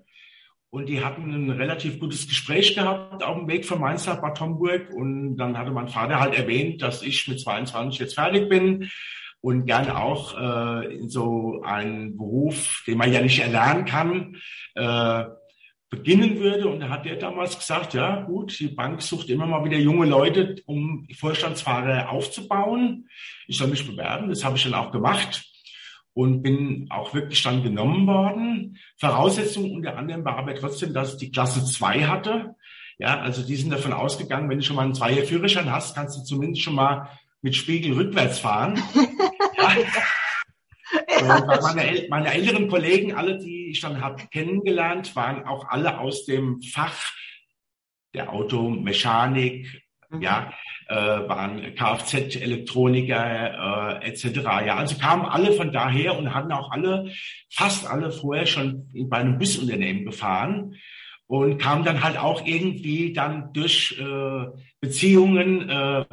Und 0.69 0.87
die 0.87 1.03
hatten 1.03 1.33
ein 1.33 1.49
relativ 1.49 1.99
gutes 1.99 2.25
Gespräch 2.25 2.75
gehabt 2.75 3.21
auf 3.21 3.37
dem 3.37 3.49
Weg 3.49 3.65
von 3.65 3.81
Mainz 3.81 4.07
nach 4.07 4.21
Bad 4.21 4.39
Homburg. 4.39 4.93
Und 4.93 5.35
dann 5.35 5.57
hatte 5.57 5.71
mein 5.71 5.89
Vater 5.89 6.21
halt 6.21 6.35
erwähnt, 6.35 6.81
dass 6.81 7.03
ich 7.03 7.27
mit 7.27 7.41
22 7.41 7.99
jetzt 7.99 8.15
fertig 8.15 8.47
bin 8.47 8.89
und 9.41 9.65
gerne 9.65 9.97
auch 9.97 10.37
äh, 10.37 10.95
in 10.95 11.09
so 11.09 11.61
einen 11.63 12.17
Beruf, 12.17 12.83
den 12.87 12.97
man 12.97 13.11
ja 13.11 13.21
nicht 13.21 13.39
erlernen 13.39 13.85
kann, 13.85 14.35
äh, 14.75 15.25
beginnen 15.89 16.39
würde. 16.39 16.67
Und 16.67 16.81
da 16.81 16.89
hat 16.89 17.05
er 17.05 17.15
damals 17.15 17.57
gesagt, 17.57 17.93
ja 17.93 18.21
gut, 18.21 18.59
die 18.59 18.67
Bank 18.67 19.01
sucht 19.01 19.29
immer 19.29 19.45
mal 19.45 19.63
wieder 19.63 19.77
junge 19.77 20.05
Leute, 20.05 20.55
um 20.65 21.07
Vorstandsfahrer 21.17 22.09
aufzubauen. 22.09 23.07
Ich 23.47 23.57
soll 23.57 23.69
mich 23.69 23.87
bewerben. 23.87 24.29
Das 24.29 24.43
habe 24.43 24.57
ich 24.57 24.63
dann 24.63 24.73
auch 24.73 24.91
gemacht. 24.91 25.45
und 26.13 26.41
bin 26.41 26.87
auch 26.89 27.13
wirklich 27.13 27.41
dann 27.43 27.63
genommen 27.63 28.05
worden. 28.05 28.77
Voraussetzung 28.97 29.71
unter 29.71 29.95
anderem 29.95 30.25
war 30.25 30.37
aber 30.37 30.53
trotzdem, 30.55 30.93
dass 30.93 31.13
ich 31.13 31.19
die 31.19 31.31
Klasse 31.31 31.63
2 31.63 32.05
hatte. 32.05 32.55
Ja, 32.97 33.21
also 33.21 33.41
die 33.41 33.55
sind 33.55 33.69
davon 33.69 33.93
ausgegangen, 33.93 34.49
wenn 34.49 34.57
du 34.57 34.65
schon 34.65 34.75
mal 34.75 34.83
einen 34.83 34.95
Zweier 34.95 35.23
Führerschein 35.23 35.71
hast, 35.71 35.95
kannst 35.95 36.17
du 36.17 36.23
zumindest 36.23 36.63
schon 36.63 36.75
mal 36.75 37.07
mit 37.41 37.55
Spiegel 37.55 37.93
rückwärts 37.93 38.39
fahren. 38.39 38.81
ja. 39.79 40.03
Ja, 41.21 41.59
meine, 41.61 42.07
meine, 42.09 42.33
älteren 42.33 42.67
Kollegen, 42.67 43.13
alle, 43.13 43.37
die 43.37 43.69
ich 43.69 43.81
dann 43.81 44.01
habe 44.01 44.23
kennengelernt, 44.31 45.15
waren 45.15 45.45
auch 45.45 45.69
alle 45.69 45.99
aus 45.99 46.25
dem 46.25 46.63
Fach 46.63 47.13
der 48.13 48.33
Automechanik, 48.33 49.83
mhm. 50.09 50.21
ja, 50.21 50.53
äh, 50.87 50.95
waren 50.95 51.75
Kfz-Elektroniker 51.75 54.01
äh, 54.01 54.07
etc. 54.07 54.39
Ja, 54.65 54.77
also 54.77 54.97
kamen 54.97 55.25
alle 55.25 55.53
von 55.53 55.71
daher 55.71 56.17
und 56.17 56.33
hatten 56.33 56.51
auch 56.51 56.71
alle, 56.71 57.11
fast 57.51 57.85
alle 57.87 58.11
vorher 58.11 58.47
schon 58.47 58.89
bei 59.09 59.17
einem 59.17 59.37
Busunternehmen 59.37 60.05
gefahren 60.05 60.75
und 61.27 61.59
kamen 61.59 61.85
dann 61.85 62.03
halt 62.03 62.17
auch 62.17 62.43
irgendwie 62.45 63.13
dann 63.13 63.53
durch 63.53 63.95
äh, 63.99 64.45
Beziehungen 64.81 65.69
äh, 65.69 66.05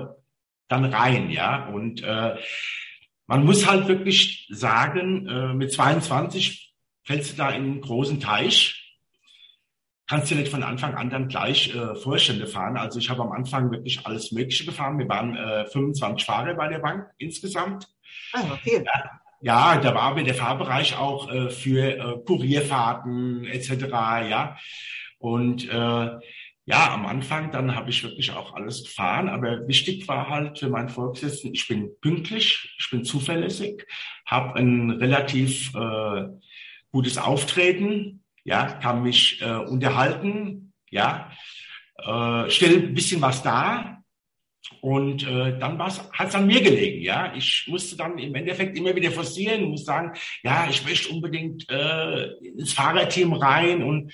dann 0.68 0.84
rein, 0.84 1.30
ja. 1.30 1.68
Und 1.68 2.02
äh, 2.02 2.36
man 3.26 3.44
muss 3.44 3.66
halt 3.66 3.88
wirklich 3.88 4.48
sagen, 4.50 5.26
äh, 5.26 5.54
mit 5.54 5.72
22 5.72 6.74
fällst 7.04 7.32
du 7.32 7.36
da 7.36 7.50
in 7.50 7.64
einen 7.64 7.80
großen 7.80 8.20
Teich 8.20 8.82
kannst 10.08 10.30
du 10.30 10.36
nicht 10.36 10.50
von 10.50 10.62
Anfang 10.62 10.94
an 10.94 11.10
dann 11.10 11.28
gleich 11.28 11.74
äh, 11.74 11.94
Vorstände 11.96 12.46
fahren. 12.46 12.76
Also 12.76 12.98
ich 12.98 13.10
habe 13.10 13.22
am 13.22 13.32
Anfang 13.32 13.70
wirklich 13.70 14.06
alles 14.06 14.32
Mögliche 14.32 14.64
gefahren. 14.64 14.98
Wir 14.98 15.08
waren 15.08 15.36
äh, 15.36 15.66
25 15.66 16.24
Fahrer 16.24 16.54
bei 16.54 16.68
der 16.68 16.78
Bank 16.78 17.08
insgesamt. 17.18 17.88
Ah, 18.32 18.42
okay. 18.52 18.84
Ja, 18.84 19.20
ja, 19.40 19.80
da 19.80 19.94
war 19.94 20.02
aber 20.02 20.22
der 20.22 20.34
Fahrbereich 20.34 20.96
auch 20.96 21.30
äh, 21.30 21.50
für 21.50 21.98
äh, 21.98 22.18
Kurierfahrten 22.24 23.44
etc. 23.44 23.70
Ja, 24.30 24.56
und 25.18 25.68
äh, 25.68 26.10
ja, 26.66 26.92
am 26.92 27.06
Anfang 27.06 27.52
dann 27.52 27.76
habe 27.76 27.90
ich 27.90 28.02
wirklich 28.02 28.32
auch 28.32 28.54
alles 28.54 28.82
gefahren, 28.82 29.28
aber 29.28 29.66
wichtig 29.68 30.06
war 30.08 30.28
halt 30.28 30.58
für 30.58 30.68
meinen 30.68 30.88
Vorgesetzten, 30.88 31.54
ich 31.54 31.68
bin 31.68 31.90
pünktlich, 32.00 32.74
ich 32.78 32.90
bin 32.90 33.04
zuverlässig, 33.04 33.86
habe 34.26 34.58
ein 34.58 34.90
relativ 34.90 35.72
äh, 35.76 36.26
gutes 36.90 37.18
Auftreten, 37.18 38.24
ja, 38.42 38.66
kann 38.66 39.04
mich 39.04 39.40
äh, 39.42 39.54
unterhalten, 39.54 40.72
ja, 40.90 41.30
äh, 41.98 42.50
stell 42.50 42.78
ein 42.78 42.94
bisschen 42.94 43.22
was 43.22 43.44
da 43.44 44.02
und 44.80 45.22
äh, 45.26 45.58
dann 45.58 45.78
hat 45.78 46.28
es 46.28 46.34
an 46.34 46.46
mir 46.46 46.60
gelegen, 46.60 47.00
ja. 47.02 47.32
Ich 47.36 47.66
musste 47.68 47.96
dann 47.96 48.18
im 48.18 48.34
Endeffekt 48.34 48.76
immer 48.76 48.94
wieder 48.94 49.10
forcieren 49.10 49.64
muss 49.64 49.84
sagen, 49.84 50.12
ja, 50.42 50.66
ich 50.68 50.84
möchte 50.84 51.12
unbedingt 51.12 51.68
äh, 51.70 52.32
ins 52.38 52.72
Fahrerteam 52.72 53.32
rein 53.34 53.82
und 53.82 54.12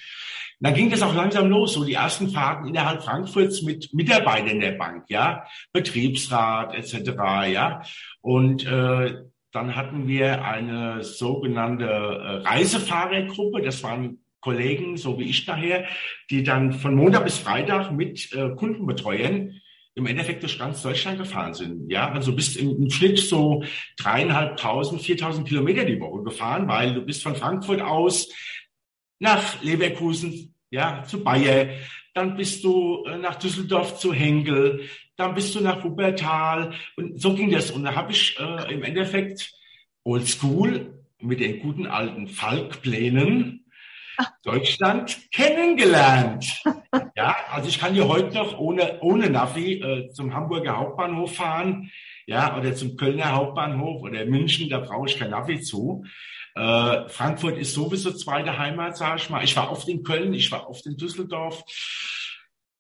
dann 0.63 0.75
ging 0.75 0.91
das 0.91 1.03
auch 1.03 1.15
langsam 1.15 1.49
los, 1.49 1.73
so 1.73 1.85
die 1.85 1.95
ersten 1.95 2.31
Fahrten 2.31 2.69
innerhalb 2.69 3.03
Frankfurts 3.03 3.63
mit 3.63 3.93
Mitarbeitern 3.93 4.61
der 4.61 4.73
Bank, 4.73 5.07
ja, 5.09 5.45
Betriebsrat 5.73 6.75
etc., 6.75 7.11
ja. 7.53 7.83
Und 8.21 8.65
äh, 8.65 9.15
dann 9.51 9.77
hatten 9.77 10.07
wir 10.07 10.45
eine 10.45 11.03
sogenannte 11.03 11.85
äh, 11.85 12.49
Reisefahrergruppe. 12.49 13.63
Das 13.63 13.83
waren 13.83 14.21
Kollegen, 14.41 14.97
so 14.97 15.19
wie 15.19 15.25
ich 15.25 15.45
daher, 15.45 15.85
die 16.31 16.43
dann 16.43 16.73
von 16.73 16.95
Montag 16.95 17.25
bis 17.25 17.39
Freitag 17.39 17.91
mit 17.91 18.33
äh, 18.33 18.51
Kundenbetreuern 18.55 19.61
im 19.95 20.07
Endeffekt 20.07 20.43
durch 20.43 20.59
ganz 20.59 20.83
Deutschland 20.83 21.19
gefahren 21.19 21.55
sind. 21.55 21.91
Ja, 21.91 22.11
also 22.13 22.35
bist 22.35 22.57
im, 22.57 22.71
im 22.85 22.91
Schnitt 22.91 23.19
so 23.19 23.65
dreieinhalbtausend, 23.99 25.03
viertausend 25.03 25.47
Kilometer 25.47 25.85
die 25.85 26.01
Woche 26.01 26.23
gefahren, 26.23 26.67
weil 26.69 26.95
du 26.95 27.03
bist 27.03 27.23
von 27.23 27.35
Frankfurt 27.35 27.83
aus 27.83 28.29
nach 29.19 29.63
Leverkusen, 29.63 30.52
ja, 30.73 31.05
zu 31.05 31.23
Bayer, 31.23 31.69
dann 32.15 32.37
bist 32.37 32.65
du 32.65 33.05
äh, 33.05 33.19
nach 33.19 33.37
Düsseldorf 33.37 33.99
zu 33.99 34.13
Henkel, 34.13 34.89
dann 35.17 35.35
bist 35.35 35.55
du 35.55 35.61
nach 35.61 35.85
Wuppertal 35.85 36.73
und 36.97 37.21
so 37.21 37.35
ging 37.35 37.51
das. 37.51 37.71
Und 37.71 37.85
da 37.85 37.95
habe 37.95 38.13
ich 38.13 38.37
äh, 38.41 38.73
im 38.73 38.83
Endeffekt 38.83 39.53
oldschool 40.03 41.05
mit 41.21 41.41
den 41.41 41.61
guten 41.61 41.87
alten 41.87 42.27
Falkplänen 42.27 43.67
Deutschland 44.43 45.31
kennengelernt. 45.31 46.63
Ja, 47.15 47.37
also 47.51 47.69
ich 47.69 47.79
kann 47.79 47.95
hier 47.95 48.09
heute 48.09 48.35
noch 48.35 48.59
ohne, 48.59 49.01
ohne 49.01 49.29
Navi 49.31 49.81
äh, 49.81 50.11
zum 50.11 50.35
Hamburger 50.35 50.77
Hauptbahnhof 50.77 51.37
fahren, 51.37 51.91
ja, 52.27 52.57
oder 52.57 52.75
zum 52.75 52.97
Kölner 52.97 53.33
Hauptbahnhof 53.33 54.03
oder 54.03 54.25
München, 54.27 54.69
da 54.69 54.79
brauche 54.79 55.09
ich 55.09 55.19
kein 55.19 55.31
Navi 55.31 55.61
zu. 55.61 56.05
Äh, 56.55 57.09
Frankfurt 57.09 57.59
ist 57.59 57.75
sowieso 57.75 58.13
zweite 58.13 58.59
Heimat, 58.59 58.97
sage 58.97 59.21
ich 59.21 59.31
mal. 59.31 59.45
Ich 59.45 59.57
war 59.57 59.71
oft 59.71 59.89
in 59.89 60.03
Köln, 60.03 60.35
ich 60.35 60.51
war 60.53 60.69
oft 60.69 60.87
in 60.87 60.97
Düsseldorf. 60.97 61.63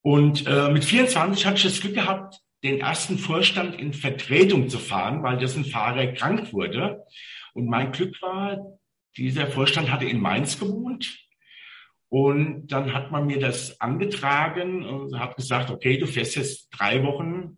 Und 0.03 0.47
äh, 0.47 0.71
mit 0.71 0.85
24 0.85 1.47
hatte 1.47 1.57
ich 1.57 1.63
das 1.63 1.81
Glück 1.81 1.95
gehabt, 1.95 2.41
den 2.63 2.81
ersten 2.81 3.19
Vorstand 3.19 3.81
in 3.81 3.93
Vertretung 3.93 4.69
zu 4.69 4.79
fahren, 4.79 5.23
weil 5.23 5.39
dessen 5.39 5.65
Fahrer 5.65 6.09
krank 6.09 6.53
wurde. 6.53 7.05
Und 7.55 7.67
mein 7.67 7.93
Glück 7.93 8.21
war, 8.23 8.59
dieser 9.17 9.47
Vorstand 9.47 9.91
hatte 9.91 10.05
in 10.07 10.21
Mainz 10.21 10.59
gewohnt. 10.59 11.19
Und 12.09 12.67
dann 12.67 12.93
hat 12.93 13.11
man 13.11 13.27
mir 13.27 13.41
das 13.41 13.81
angetragen 13.81 14.85
und 14.85 15.19
hat 15.19 15.37
gesagt, 15.37 15.71
okay, 15.71 15.97
du 15.97 16.07
fährst 16.07 16.37
jetzt 16.37 16.69
drei 16.71 17.03
Wochen 17.05 17.57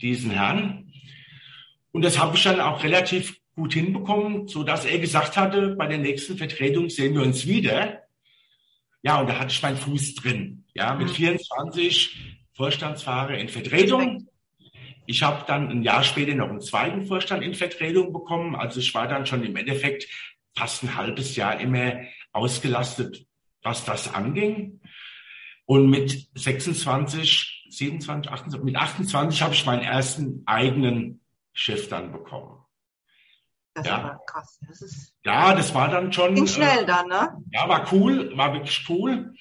diesen 0.00 0.32
Herrn. 0.32 0.92
Und 1.92 2.04
das 2.04 2.18
habe 2.18 2.36
ich 2.36 2.42
dann 2.42 2.60
auch 2.60 2.82
relativ 2.82 3.38
gut 3.56 3.72
hinbekommen, 3.72 4.46
so 4.48 4.62
dass 4.62 4.84
er 4.84 4.98
gesagt 4.98 5.36
hatte, 5.36 5.74
bei 5.76 5.86
der 5.86 5.98
nächsten 5.98 6.36
Vertretung 6.36 6.90
sehen 6.90 7.14
wir 7.14 7.22
uns 7.22 7.46
wieder. 7.46 8.02
Ja, 9.02 9.20
und 9.20 9.28
da 9.28 9.38
hatte 9.38 9.52
ich 9.52 9.62
meinen 9.62 9.78
Fuß 9.78 10.14
drin. 10.16 10.64
Ja, 10.74 10.94
mit 10.94 11.10
24 11.10 12.16
mhm. 12.16 12.36
Vorstandsfahrer 12.52 13.38
in 13.38 13.48
Vertretung. 13.48 14.28
Ich 15.06 15.22
habe 15.22 15.44
dann 15.46 15.70
ein 15.70 15.82
Jahr 15.82 16.02
später 16.02 16.34
noch 16.34 16.50
einen 16.50 16.60
zweiten 16.60 17.06
Vorstand 17.06 17.42
in 17.42 17.54
Vertretung 17.54 18.12
bekommen. 18.12 18.56
Also 18.56 18.80
ich 18.80 18.94
war 18.94 19.08
dann 19.08 19.24
schon 19.24 19.42
im 19.42 19.56
Endeffekt 19.56 20.06
fast 20.54 20.82
ein 20.82 20.94
halbes 20.94 21.36
Jahr 21.36 21.58
immer 21.60 22.00
ausgelastet, 22.32 23.26
was 23.62 23.84
das 23.84 24.12
anging. 24.12 24.80
Und 25.64 25.88
mit 25.88 26.28
26, 26.34 27.68
27, 27.70 28.30
28, 28.30 28.64
mit 28.64 28.76
28 28.76 29.42
habe 29.42 29.54
ich 29.54 29.64
meinen 29.64 29.82
ersten 29.82 30.42
eigenen 30.46 31.20
Chef 31.52 31.88
dann 31.88 32.12
bekommen. 32.12 32.65
Das 33.76 33.86
ja. 33.86 34.02
war 34.02 34.20
krass. 34.26 34.58
Das 34.66 34.80
ist 34.80 35.12
ja, 35.22 35.54
das 35.54 35.74
war 35.74 35.90
dann 35.90 36.10
schon. 36.10 36.34
Ging 36.34 36.46
schnell 36.46 36.84
äh, 36.84 36.86
dann, 36.86 37.08
ne? 37.08 37.28
Ja, 37.52 37.68
war 37.68 37.86
cool, 37.92 38.34
war 38.34 38.54
wirklich 38.54 38.88
cool. 38.88 39.34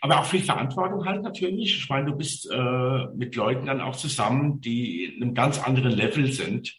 Aber 0.00 0.18
auch 0.18 0.24
viel 0.24 0.42
Verantwortung 0.42 1.04
halt 1.06 1.22
natürlich. 1.22 1.78
Ich 1.78 1.88
meine, 1.88 2.06
du 2.06 2.16
bist 2.16 2.50
äh, 2.50 3.06
mit 3.14 3.36
Leuten 3.36 3.66
dann 3.66 3.80
auch 3.80 3.94
zusammen, 3.94 4.60
die 4.60 5.04
in 5.04 5.22
einem 5.22 5.34
ganz 5.34 5.62
anderen 5.62 5.92
Level 5.92 6.30
sind. 6.32 6.74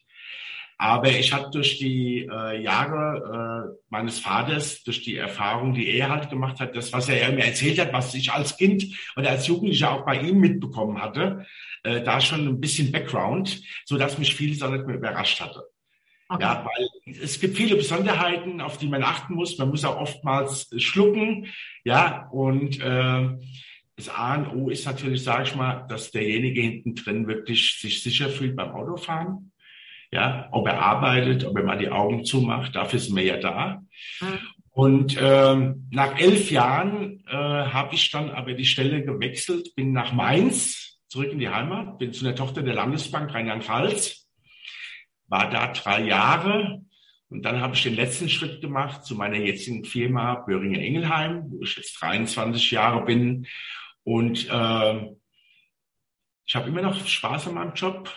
Aber 0.78 1.10
ich 1.10 1.34
hatte 1.34 1.52
durch 1.52 1.78
die 1.78 2.28
äh, 2.30 2.62
Jahre 2.62 3.74
äh, 3.76 3.80
meines 3.90 4.20
Vaters, 4.20 4.84
durch 4.84 5.02
die 5.02 5.16
Erfahrung, 5.16 5.74
die 5.74 5.90
er 5.90 6.10
halt 6.10 6.30
gemacht 6.30 6.60
hat, 6.60 6.76
das, 6.76 6.92
was 6.92 7.08
er 7.08 7.32
mir 7.32 7.46
erzählt 7.46 7.80
hat, 7.80 7.94
was 7.94 8.14
ich 8.14 8.32
als 8.32 8.58
Kind 8.58 8.86
oder 9.16 9.30
als 9.30 9.48
Jugendlicher 9.48 9.92
auch 9.92 10.06
bei 10.06 10.20
ihm 10.20 10.40
mitbekommen 10.40 11.02
hatte, 11.02 11.46
äh, 11.84 12.02
da 12.02 12.20
schon 12.20 12.46
ein 12.48 12.60
bisschen 12.60 12.92
Background, 12.92 13.62
so 13.86 13.98
dass 13.98 14.18
mich 14.18 14.36
vieles 14.36 14.62
auch 14.62 14.72
nicht 14.72 14.86
mehr 14.86 14.96
überrascht 14.98 15.40
hatte. 15.40 15.64
Okay. 16.30 16.44
Ja, 16.44 16.66
weil 16.66 17.16
es 17.22 17.40
gibt 17.40 17.58
viele 17.58 17.76
Besonderheiten, 17.76 18.62
auf 18.62 18.78
die 18.78 18.88
man 18.88 19.04
achten 19.04 19.34
muss. 19.34 19.58
Man 19.58 19.70
muss 19.70 19.84
auch 19.84 20.00
oftmals 20.00 20.70
schlucken, 20.78 21.48
ja, 21.84 22.28
und 22.32 22.80
äh, 22.80 23.30
das 23.96 24.10
A 24.10 24.36
und 24.36 24.48
O 24.56 24.70
ist 24.70 24.86
natürlich, 24.86 25.24
sage 25.24 25.44
ich 25.44 25.56
mal, 25.56 25.86
dass 25.90 26.12
derjenige 26.12 26.62
hinten 26.62 26.96
drin 26.96 27.28
wirklich 27.28 27.80
sich 27.80 28.04
sicher 28.04 28.30
fühlt 28.30 28.56
beim 28.56 28.72
Autofahren 28.72 29.52
ja, 30.12 30.48
ob 30.52 30.68
er 30.68 30.82
arbeitet, 30.82 31.46
ob 31.46 31.58
er 31.58 31.64
mal 31.64 31.78
die 31.78 31.90
Augen 31.90 32.26
zumacht, 32.26 32.76
dafür 32.76 33.00
sind 33.00 33.16
wir 33.16 33.24
ja 33.24 33.38
da. 33.38 33.82
Mhm. 34.22 34.40
Und 34.72 35.18
ähm, 35.20 35.88
nach 35.92 36.18
elf 36.20 36.52
Jahren 36.52 37.24
äh, 37.28 37.34
habe 37.34 37.96
ich 37.96 38.10
dann 38.12 38.30
aber 38.30 38.54
die 38.54 38.66
Stelle 38.66 39.04
gewechselt, 39.04 39.76
bin 39.76 39.92
nach 39.92 40.14
Mainz, 40.14 41.00
zurück 41.08 41.32
in 41.32 41.40
die 41.40 41.50
Heimat, 41.50 41.98
bin 41.98 42.14
zu 42.14 42.24
der 42.24 42.36
Tochter 42.36 42.62
der 42.62 42.76
Landesbank 42.76 43.34
Rheinland-Pfalz, 43.34 44.29
war 45.30 45.50
da 45.50 45.72
drei 45.72 46.04
Jahre 46.04 46.82
und 47.30 47.44
dann 47.44 47.62
habe 47.62 47.76
ich 47.76 47.84
den 47.84 47.96
letzten 47.96 48.28
Schritt 48.28 48.60
gemacht 48.60 49.06
zu 49.06 49.16
meiner 49.16 49.38
jetzigen 49.38 49.86
Firma 49.86 50.36
Böhringer 50.36 50.80
Ingelheim, 50.80 51.46
wo 51.48 51.62
ich 51.62 51.78
jetzt 51.78 52.02
23 52.02 52.72
Jahre 52.72 53.06
bin. 53.06 53.48
Und 54.04 54.50
äh, 54.50 55.16
ich 56.46 56.56
habe 56.56 56.70
immer 56.70 56.82
noch 56.82 57.06
Spaß 57.06 57.48
an 57.48 57.54
meinem 57.54 57.76
Job. 57.76 58.12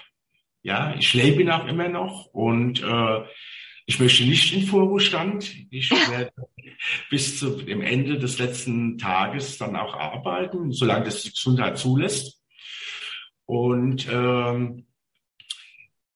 Ja, 0.63 0.95
ich 0.95 1.13
lebe 1.13 1.55
auch 1.55 1.67
immer 1.67 1.89
noch 1.89 2.27
und 2.27 2.83
äh, 2.83 3.21
ich 3.85 3.99
möchte 3.99 4.25
nicht 4.25 4.55
in 4.55 4.67
Vorruhestand. 4.67 5.55
Ich 5.71 5.91
werde 6.11 6.33
bis 7.11 7.39
zu 7.39 7.51
dem 7.51 7.83
Ende 7.83 8.19
des 8.19 8.39
letzten 8.39 8.97
Tages 8.97 9.59
dann 9.59 9.77
auch 9.77 9.95
arbeiten, 9.95 10.73
solange 10.73 11.05
das 11.05 11.25
die 11.25 11.33
Gesundheit 11.33 11.77
zulässt. 11.77 12.41
Und 13.45 14.09
ähm, 14.11 14.87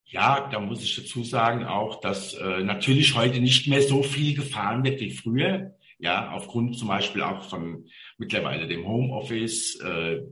Ja, 0.09 0.49
da 0.53 0.61
muss 0.61 0.85
ich 0.85 0.95
dazu 0.95 1.25
sagen 1.25 1.65
auch, 1.65 2.01
dass 2.01 2.35
äh, 2.35 2.63
natürlich 2.63 3.17
heute 3.17 3.41
nicht 3.41 3.67
mehr 3.67 3.83
so 3.83 4.05
viel 4.05 4.37
gefahren 4.37 4.85
wird 4.85 5.01
wie 5.01 5.11
früher. 5.11 5.75
Ja, 5.99 6.31
aufgrund 6.31 6.79
zum 6.79 6.89
Beispiel 6.89 7.23
auch 7.23 7.43
von 7.49 7.89
mittlerweile 8.17 8.69
dem 8.69 8.87
Homeoffice, 8.87 9.81
äh, 9.81 10.23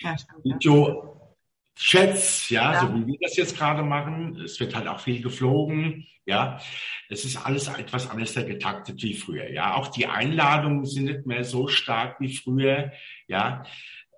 ja, 0.00 0.16
Video, 0.44 1.36
Chats, 1.74 2.50
ja, 2.50 2.74
ja, 2.74 2.80
so 2.80 2.94
wie 2.94 3.06
wir 3.06 3.18
das 3.20 3.36
jetzt 3.36 3.56
gerade 3.56 3.82
machen. 3.82 4.36
Es 4.40 4.60
wird 4.60 4.76
halt 4.76 4.86
auch 4.86 5.00
viel 5.00 5.22
geflogen, 5.22 6.06
ja. 6.24 6.60
Es 7.08 7.24
ist 7.24 7.44
alles 7.44 7.66
etwas 7.66 8.08
anders 8.08 8.34
getaktet 8.34 9.02
wie 9.02 9.14
früher, 9.14 9.50
ja. 9.50 9.74
Auch 9.74 9.88
die 9.88 10.06
Einladungen 10.06 10.84
sind 10.84 11.06
nicht 11.06 11.26
mehr 11.26 11.42
so 11.42 11.66
stark 11.66 12.20
wie 12.20 12.32
früher, 12.32 12.92
ja. 13.26 13.64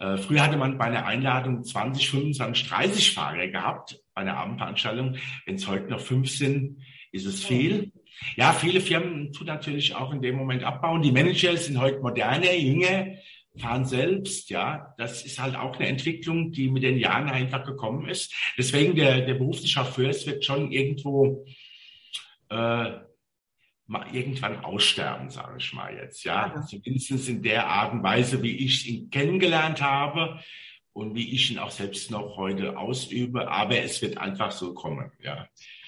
Äh, 0.01 0.19
früher 0.19 0.43
hatte 0.43 0.59
man 0.59 0.77
bei 0.77 0.87
einer 0.87 1.07
Einladung 1.07 1.65
20, 1.65 2.11
25, 2.11 2.69
30 2.69 3.15
Fahrer 3.15 3.49
gehabt 3.49 4.04
bei 4.15 4.23
einer 4.23 4.37
Abendveranstaltung. 4.37 5.17
Wenn 5.45 5.57
es 5.57 5.67
heute 5.67 5.89
noch 5.89 6.01
fünf 6.01 6.31
sind, 6.31 6.83
ist 7.13 7.27
es 7.27 7.45
viel. 7.45 7.93
Ja, 8.37 8.53
viele 8.53 8.81
Firmen 8.81 9.33
tun 9.33 9.47
natürlich 9.47 9.95
auch 9.95 10.13
in 10.13 10.23
dem 10.23 10.37
Moment 10.37 10.63
abbauen. 10.63 11.03
Die 11.03 11.13
Manager 11.13 11.57
sind 11.57 11.79
heute 11.79 12.01
moderner, 12.01 12.53
jünger, 12.53 13.07
fahren 13.57 13.85
selbst, 13.85 14.51
ja. 14.51 14.95
Das 14.99 15.25
ist 15.25 15.41
halt 15.41 15.57
auch 15.57 15.77
eine 15.77 15.89
Entwicklung, 15.89 16.53
die 16.53 16.71
mit 16.71 16.83
den 16.83 16.99
Jahren 16.99 17.29
einfach 17.29 17.65
gekommen 17.65 18.09
ist. 18.09 18.35
Deswegen 18.57 18.95
der, 18.95 19.23
der 19.23 19.35
Beruf 19.35 19.61
des 19.61 19.71
Chauffeurs 19.71 20.27
wird 20.27 20.45
schon 20.45 20.71
irgendwo 20.71 21.45
äh, 22.51 22.93
mal 23.87 24.07
irgendwann 24.13 24.65
aussterben, 24.65 25.29
sage 25.31 25.57
ich 25.59 25.73
mal 25.73 25.95
jetzt, 25.95 26.25
ja. 26.25 26.53
ja. 26.55 26.63
Zumindest 26.63 27.29
in 27.29 27.43
der 27.43 27.67
Art 27.67 27.93
und 27.93 28.03
Weise, 28.03 28.43
wie 28.43 28.57
ich 28.57 28.89
ihn 28.89 29.11
kennengelernt 29.11 29.83
habe 29.83 30.41
und 30.95 31.15
wie 31.15 31.35
ich 31.35 31.51
ihn 31.51 31.59
auch 31.59 31.71
selbst 31.71 32.11
noch 32.11 32.37
heute 32.37 32.79
ausübe. 32.79 33.49
Aber 33.49 33.77
es 33.77 34.01
wird 34.01 34.17
einfach 34.17 34.53
so 34.53 34.73
kommen, 34.73 35.13
ja. 35.21 35.47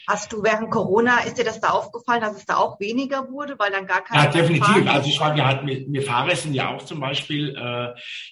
Hast 0.09 0.33
du 0.33 0.41
während 0.41 0.71
Corona, 0.71 1.19
ist 1.25 1.37
dir 1.37 1.45
das 1.45 1.61
da 1.61 1.71
aufgefallen, 1.71 2.21
dass 2.21 2.37
es 2.37 2.47
da 2.47 2.59
auch 2.59 2.79
weniger 2.79 3.29
wurde, 3.29 3.59
weil 3.59 3.73
dann 3.73 3.89
gar 3.89 4.05
keine. 4.05 4.23
Ja, 4.23 4.31
definitiv. 4.31 4.87
Also 4.89 5.09
ich 5.09 5.19
war, 5.19 5.35
wir 5.35 5.45
hatten, 5.45 5.67
wir 5.67 6.03
Fahrer 6.03 6.37
sind 6.37 6.55
ja 6.55 6.73
auch 6.73 6.85
zum 6.85 7.01
Beispiel 7.01 7.57
äh, 7.57 7.89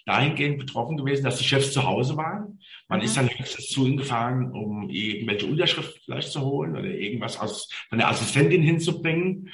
dahingehend 0.07 0.59
betroffen 0.59 0.97
gewesen, 0.97 1.25
dass 1.25 1.39
die 1.39 1.45
Chefs 1.45 1.73
zu 1.73 1.83
Hause 1.83 2.17
waren. 2.17 2.61
Man 2.87 3.01
mhm. 3.01 3.05
ist 3.05 3.17
dann 3.17 3.29
höchstens 3.29 3.71
zu 3.71 3.87
ihnen 3.87 3.97
gefahren, 3.97 4.53
um 4.53 4.89
irgendwelche 4.89 5.47
Unterschriften 5.47 6.01
vielleicht 6.05 6.31
zu 6.31 6.43
holen 6.43 6.77
oder 6.77 6.85
irgendwas 6.85 7.41
aus, 7.41 7.69
von 7.89 7.99
der 7.99 8.09
Assistentin 8.09 8.63
hinzubringen. 8.63 9.51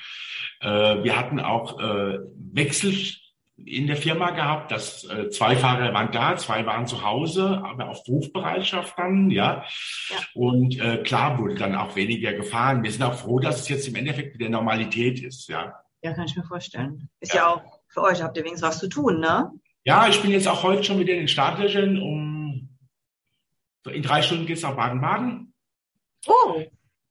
Äh, 0.60 1.02
wir 1.02 1.16
hatten 1.16 1.40
auch 1.40 1.80
äh, 1.80 2.18
Wechsel 2.52 2.92
in 3.64 3.86
der 3.86 3.96
Firma 3.96 4.30
gehabt, 4.30 4.70
dass 4.70 5.04
äh, 5.04 5.30
zwei 5.30 5.56
Fahrer 5.56 5.92
waren 5.92 6.12
da, 6.12 6.36
zwei 6.36 6.64
waren 6.66 6.86
zu 6.86 7.04
Hause, 7.04 7.62
aber 7.64 7.88
auf 7.88 8.06
Rufbereitschaft 8.06 8.98
dann, 8.98 9.30
ja. 9.30 9.64
ja. 10.08 10.16
Und 10.34 10.78
äh, 10.78 10.98
klar 10.98 11.38
wurde 11.38 11.54
dann 11.54 11.74
auch 11.74 11.96
weniger 11.96 12.32
gefahren. 12.32 12.82
Wir 12.82 12.90
sind 12.90 13.02
auch 13.02 13.14
froh, 13.14 13.38
dass 13.38 13.60
es 13.60 13.68
jetzt 13.68 13.88
im 13.88 13.94
Endeffekt 13.94 14.38
wieder 14.38 14.48
Normalität 14.48 15.22
ist, 15.22 15.48
ja. 15.48 15.74
Ja, 16.02 16.12
kann 16.14 16.26
ich 16.26 16.36
mir 16.36 16.44
vorstellen. 16.44 17.08
Ist 17.20 17.34
ja, 17.34 17.40
ja 17.40 17.48
auch 17.48 17.80
für 17.88 18.02
euch, 18.02 18.22
habt 18.22 18.36
ihr 18.36 18.44
wenigstens 18.44 18.68
was 18.68 18.78
zu 18.78 18.88
tun, 18.88 19.20
ne? 19.20 19.50
Ja, 19.84 20.08
ich 20.08 20.20
bin 20.20 20.30
jetzt 20.30 20.48
auch 20.48 20.62
heute 20.62 20.84
schon 20.84 20.98
wieder 20.98 21.12
in 21.12 21.20
den 21.20 21.28
Startlöchern. 21.28 21.98
Um 21.98 22.30
in 23.88 24.02
drei 24.02 24.22
Stunden 24.22 24.46
geht's 24.46 24.62
nach 24.62 24.76
Baden-Baden. 24.76 25.54
Oh. 26.26 26.62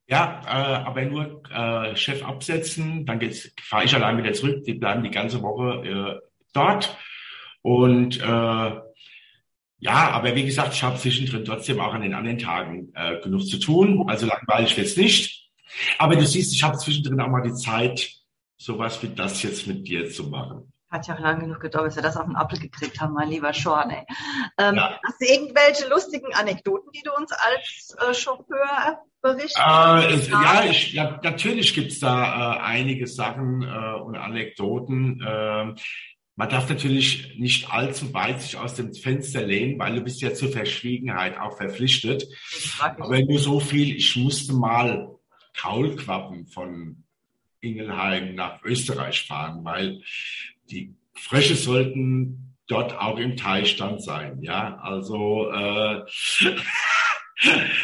Ja, 0.07 0.41
äh, 0.45 0.83
aber 0.85 1.05
nur 1.05 1.43
äh, 1.51 1.95
Chef 1.95 2.23
absetzen, 2.23 3.05
dann 3.05 3.19
fahre 3.61 3.85
ich 3.85 3.95
allein 3.95 4.17
wieder 4.17 4.33
zurück. 4.33 4.63
Die 4.63 4.73
bleiben 4.73 5.03
die 5.03 5.11
ganze 5.11 5.41
Woche 5.41 5.87
äh, 5.87 6.28
dort. 6.53 6.97
Und 7.61 8.19
äh, 8.19 8.81
ja, 9.81 10.11
aber 10.11 10.35
wie 10.35 10.45
gesagt, 10.45 10.73
ich 10.73 10.83
habe 10.83 10.97
zwischendrin 10.97 11.45
trotzdem 11.45 11.79
auch 11.79 11.93
an 11.93 12.01
den 12.01 12.13
anderen 12.13 12.37
Tagen 12.37 12.91
äh, 12.95 13.19
genug 13.21 13.47
zu 13.47 13.59
tun. 13.59 14.05
Also 14.09 14.25
langweilig 14.25 14.75
wird's 14.77 14.97
nicht. 14.97 15.49
Aber 15.97 16.15
du 16.15 16.25
siehst, 16.25 16.53
ich 16.53 16.63
habe 16.63 16.77
zwischendrin 16.77 17.21
auch 17.21 17.29
mal 17.29 17.43
die 17.43 17.53
Zeit, 17.53 18.11
sowas 18.57 19.01
wie 19.01 19.09
das 19.09 19.41
jetzt 19.43 19.67
mit 19.67 19.87
dir 19.87 20.09
zu 20.09 20.25
machen. 20.25 20.73
Hat 20.89 21.07
ja 21.07 21.15
auch 21.15 21.19
lange 21.19 21.41
genug 21.41 21.59
gedauert, 21.59 21.85
bis 21.85 21.95
wir 21.95 22.03
das 22.03 22.17
auf 22.17 22.25
den 22.25 22.35
Apfel 22.35 22.59
gekriegt 22.59 22.99
haben, 22.99 23.13
mein 23.13 23.29
lieber. 23.29 23.49
Ey. 23.51 24.05
Ähm, 24.57 24.75
ja. 24.75 24.99
Hast 25.05 25.21
du 25.21 25.25
irgendwelche 25.25 25.87
lustigen 25.87 26.33
Anekdoten, 26.33 26.91
die 26.91 27.03
du 27.03 27.13
uns 27.13 27.31
als 27.31 27.95
äh, 27.99 28.13
Chauffeur 28.13 28.99
berichten? 29.21 29.61
Äh, 29.61 30.13
es, 30.13 30.29
ja, 30.29 30.63
ich, 30.67 30.93
ja, 30.93 31.19
natürlich 31.23 31.75
gibt's 31.75 31.99
da 31.99 32.55
äh, 32.55 32.59
einige 32.61 33.05
Sachen 33.05 33.61
äh, 33.61 34.01
und 34.01 34.17
Anekdoten. 34.17 35.21
Äh, 35.21 35.75
man 36.39 36.47
darf 36.47 36.69
natürlich 36.69 37.37
nicht 37.37 37.69
allzu 37.69 38.13
weit 38.13 38.41
sich 38.41 38.55
aus 38.55 38.73
dem 38.73 38.93
Fenster 38.93 39.45
lehnen, 39.45 39.77
weil 39.77 39.95
du 39.95 40.01
bist 40.01 40.21
ja 40.21 40.33
zur 40.33 40.49
Verschwiegenheit 40.49 41.37
auch 41.37 41.57
verpflichtet. 41.57 42.29
Aber 42.79 43.19
nur 43.19 43.39
so 43.39 43.59
viel, 43.59 43.93
ich 43.93 44.15
musste 44.15 44.53
mal 44.53 45.19
Kaulquappen 45.57 46.47
von 46.47 47.03
Ingelheim 47.59 48.35
nach 48.35 48.63
Österreich 48.63 49.27
fahren, 49.27 49.65
weil 49.65 50.01
die 50.71 50.95
Frösche 51.13 51.57
sollten 51.57 52.55
dort 52.67 52.97
auch 52.97 53.17
im 53.17 53.35
Teilstand 53.35 54.01
sein. 54.01 54.41
Ja, 54.41 54.77
also 54.77 55.51
äh, 55.51 56.05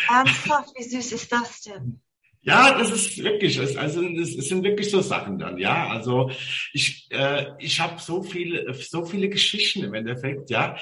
Ernsthaft, 0.08 0.70
wie 0.78 0.84
süß 0.84 1.12
ist 1.12 1.30
das 1.30 1.62
denn? 1.64 2.00
Ja, 2.48 2.78
das 2.78 2.92
ist 2.92 3.18
wirklich, 3.24 3.60
also 3.60 4.04
es 4.04 4.48
sind 4.48 4.64
wirklich 4.64 4.92
so 4.92 5.02
Sachen 5.02 5.40
dann, 5.40 5.58
ja. 5.58 5.88
Also 5.88 6.30
ich, 6.74 7.08
äh, 7.10 7.48
ich 7.58 7.80
habe 7.80 8.00
so 8.00 8.22
viele, 8.22 8.72
so 8.76 9.04
viele 9.04 9.30
Geschichten 9.30 9.84
im 9.84 9.96
Endeffekt, 9.96 10.52
ja, 10.52 10.78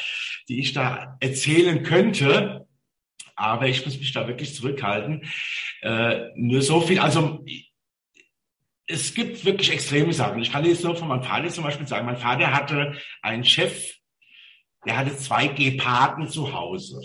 die 0.50 0.60
ich 0.60 0.74
da 0.74 1.16
erzählen 1.22 1.82
könnte, 1.82 2.68
aber 3.38 3.68
ich 3.70 3.86
muss 3.86 3.98
mich 3.98 4.12
da 4.12 4.28
wirklich 4.28 4.54
zurückhalten. 4.54 5.26
Äh, 5.82 6.32
nur 6.36 6.62
so 6.62 6.82
viel, 6.82 7.00
also 7.00 7.46
es 8.86 9.14
gibt 9.14 9.46
wirklich 9.46 9.72
extreme 9.72 10.12
Sachen. 10.12 10.42
Ich 10.42 10.52
kann 10.52 10.66
jetzt 10.66 10.84
nur 10.84 10.98
von 10.98 11.08
meinem 11.08 11.24
Vater 11.24 11.48
zum 11.48 11.64
Beispiel 11.64 11.88
sagen, 11.88 12.06
mein 12.06 12.18
Vater 12.18 12.54
hatte 12.54 13.00
einen 13.22 13.46
Chef, 13.46 13.94
der 14.86 14.98
hatte 14.98 15.16
zwei 15.16 15.48
Geparden 15.48 16.28
zu 16.28 16.52
Hause. 16.52 17.02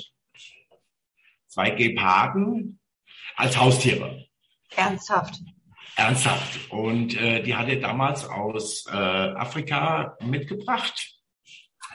Zwei 1.46 1.70
Geparden 1.70 2.80
als 3.36 3.56
Haustiere. 3.56 4.27
Ernsthaft. 4.76 5.40
Ernsthaft. 5.96 6.70
Und 6.70 7.16
äh, 7.16 7.42
die 7.42 7.56
hat 7.56 7.68
er 7.68 7.80
damals 7.80 8.24
aus 8.24 8.86
äh, 8.86 8.96
Afrika 8.96 10.16
mitgebracht. 10.22 11.14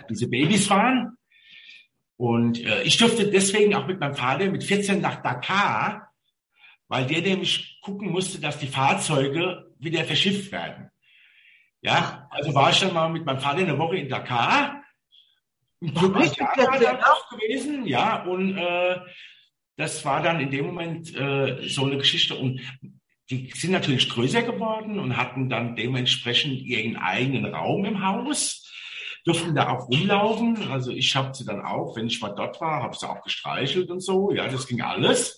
Diese 0.10 0.28
Babys 0.28 0.70
waren. 0.70 1.18
Und 2.18 2.64
äh, 2.64 2.84
ich 2.84 2.98
durfte 2.98 3.30
deswegen 3.30 3.76
auch 3.76 3.88
mit 3.88 4.00
meinem 4.00 4.16
Vater 4.16 4.50
mit 4.50 4.64
14 4.64 5.02
nach 5.02 5.22
Dakar, 5.22 6.10
weil 6.88 7.06
der 7.06 7.22
nämlich 7.22 7.80
gucken 7.82 8.12
musste, 8.12 8.40
dass 8.40 8.60
die 8.60 8.68
Fahrzeuge 8.68 9.72
wieder 9.80 10.04
verschifft 10.04 10.52
werden. 10.52 10.90
Ja, 11.82 12.28
also 12.30 12.54
war 12.54 12.70
ich 12.70 12.80
dann 12.80 12.94
mal 12.94 13.10
mit 13.10 13.26
meinem 13.26 13.40
Vater 13.40 13.60
eine 13.60 13.78
Woche 13.78 13.98
in 13.98 14.10
Dakar. 14.10 14.84
Ein 15.82 15.94
Club 15.94 16.16
auch 16.16 17.30
gewesen, 17.30 17.86
ja, 17.86 18.24
und 18.24 18.58
äh, 18.58 19.00
das 19.78 20.06
war 20.06 20.22
dann 20.22 20.40
in 20.40 20.52
dem 20.52 20.66
Moment 20.66 21.16
äh, 21.16 21.68
so 21.68 21.86
eine 21.86 21.98
Geschichte. 21.98 22.36
Und 22.36 22.62
die 23.30 23.52
sind 23.56 23.72
natürlich 23.72 24.10
größer 24.10 24.44
geworden 24.44 25.00
und 25.00 25.18
hatten 25.18 25.50
dann 25.50 25.76
dementsprechend 25.76 26.62
ihren 26.62 26.98
eigenen 26.98 27.46
Raum 27.46 27.86
im 27.86 28.06
Haus, 28.06 28.72
durften 29.26 29.56
da 29.56 29.70
auch 29.70 29.88
rumlaufen. 29.88 30.72
Also 30.72 30.92
ich 30.92 31.16
habe 31.16 31.34
sie 31.34 31.46
dann 31.46 31.62
auch, 31.62 31.96
wenn 31.96 32.08
ich 32.08 32.22
mal 32.22 32.36
dort 32.36 32.60
war, 32.62 32.84
habe 32.84 32.96
sie 32.96 33.10
auch 33.10 33.24
gestreichelt 33.24 33.90
und 33.90 34.02
so. 34.02 34.32
Ja, 34.32 34.48
das 34.48 34.68
ging 34.68 34.82
alles. 34.82 35.38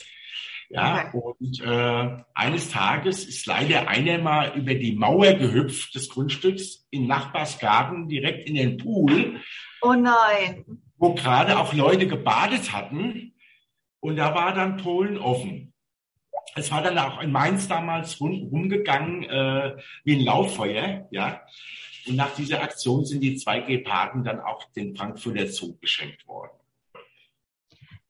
Ja, 0.69 1.12
und 1.12 1.62
äh, 1.62 2.24
eines 2.34 2.71
Tages 2.71 3.24
ist 3.26 3.45
leider 3.45 3.88
einer 3.88 4.17
mal 4.17 4.58
über 4.58 4.74
die 4.74 4.93
Mauer 4.93 5.34
gehüpft 5.34 5.93
des 5.93 6.10
Grundstücks 6.10 6.88
in 6.89 7.06
Nachbarsgarten 7.06 8.10
direkt 8.10 8.50
in 8.50 8.56
den 8.56 8.78
Pool. 8.78 9.39
Oh 9.82 9.93
nein. 9.93 10.65
Wo 10.98 11.13
gerade 11.13 11.60
auch 11.60 11.74
Leute 11.74 12.08
gebadet 12.08 12.74
hatten. 12.74 13.35
Und 14.05 14.17
da 14.17 14.35
war 14.35 14.53
dann 14.53 14.77
Polen 14.77 15.17
offen. 15.17 15.73
Es 16.55 16.71
war 16.71 16.83
dann 16.83 16.95
auch 16.99 17.21
in 17.21 17.31
Mainz 17.31 17.67
damals 17.67 18.21
rum, 18.21 18.49
rumgegangen 18.51 19.23
äh, 19.23 19.77
wie 20.03 20.15
ein 20.15 20.21
Lauffeuer, 20.21 21.07
ja. 21.09 21.41
Und 22.05 22.15
nach 22.15 22.35
dieser 22.35 22.61
Aktion 22.61 23.03
sind 23.03 23.21
die 23.21 23.35
zwei 23.35 23.61
Geparden 23.61 24.23
dann 24.23 24.39
auch 24.41 24.63
den 24.73 24.95
Frankfurter 24.95 25.47
Zoo 25.47 25.75
geschenkt 25.81 26.27
worden. 26.27 26.51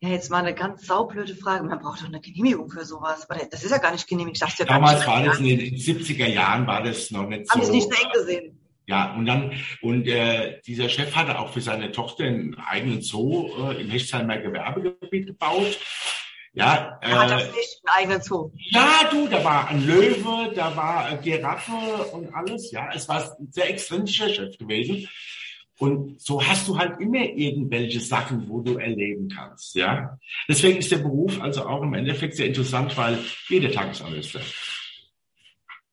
Ja, 0.01 0.09
jetzt 0.09 0.29
mal 0.29 0.39
eine 0.39 0.53
ganz 0.53 0.85
saublöde 0.85 1.33
Frage. 1.33 1.63
Man 1.63 1.79
braucht 1.79 2.01
doch 2.01 2.07
eine 2.07 2.19
Genehmigung 2.19 2.69
für 2.69 2.83
sowas. 2.83 3.29
Aber 3.29 3.39
das 3.45 3.63
ist 3.63 3.71
ja 3.71 3.77
gar 3.77 3.93
nicht 3.93 4.05
genehmigt. 4.05 4.41
Das 4.41 4.57
ja 4.57 4.65
Damals 4.65 5.07
war 5.07 5.23
das 5.23 5.39
in 5.39 5.45
den 5.45 5.75
70er 5.75 6.27
Jahren 6.27 6.67
war 6.67 6.83
das 6.83 7.09
noch 7.09 7.25
nicht 7.25 7.47
so. 7.47 7.53
Haben 7.53 7.65
Sie 7.65 7.71
nicht 7.71 7.89
so 7.89 8.03
eng 8.03 8.11
gesehen? 8.11 8.54
Ja, 8.87 9.15
und 9.15 9.25
dann, 9.25 9.51
und 9.81 10.07
äh, 10.07 10.61
dieser 10.65 10.89
Chef 10.89 11.15
hatte 11.15 11.39
auch 11.39 11.51
für 11.51 11.61
seine 11.61 11.91
Tochter 11.91 12.25
einen 12.25 12.55
eigenen 12.55 13.01
Zoo 13.01 13.49
äh, 13.57 13.81
im 13.81 13.89
Hechtheimer 13.89 14.37
Gewerbegebiet 14.37 15.27
gebaut. 15.27 15.79
Ja, 16.53 16.99
äh, 17.01 17.07
hat 17.07 17.31
das 17.31 17.51
nicht 17.53 17.81
einen 17.83 17.97
eigenen 17.97 18.21
Zoo? 18.21 18.51
Ja, 18.55 19.09
du, 19.11 19.27
da 19.27 19.43
war 19.43 19.67
ein 19.67 19.85
Löwe, 19.85 20.53
da 20.55 20.75
war 20.75 21.11
äh, 21.11 21.17
Giraffe 21.17 21.71
und 22.13 22.33
alles. 22.33 22.71
Ja, 22.71 22.89
es 22.93 23.09
war 23.09 23.37
ein 23.39 23.51
sehr 23.51 23.69
exzentrischer 23.69 24.29
Chef 24.29 24.57
gewesen. 24.57 25.07
Und 25.77 26.21
so 26.21 26.41
hast 26.41 26.67
du 26.69 26.77
halt 26.77 27.01
immer 27.01 27.23
irgendwelche 27.23 27.99
Sachen, 27.99 28.47
wo 28.47 28.61
du 28.61 28.77
erleben 28.77 29.27
kannst, 29.27 29.75
ja. 29.75 30.17
Deswegen 30.47 30.77
ist 30.77 30.91
der 30.91 30.99
Beruf 30.99 31.41
also 31.41 31.67
auch 31.67 31.81
im 31.81 31.93
Endeffekt 31.93 32.35
sehr 32.35 32.47
interessant, 32.47 32.95
weil 32.95 33.19
jeder 33.49 33.69
Tag 33.71 33.91
ist 33.91 34.01
anders. 34.01 34.37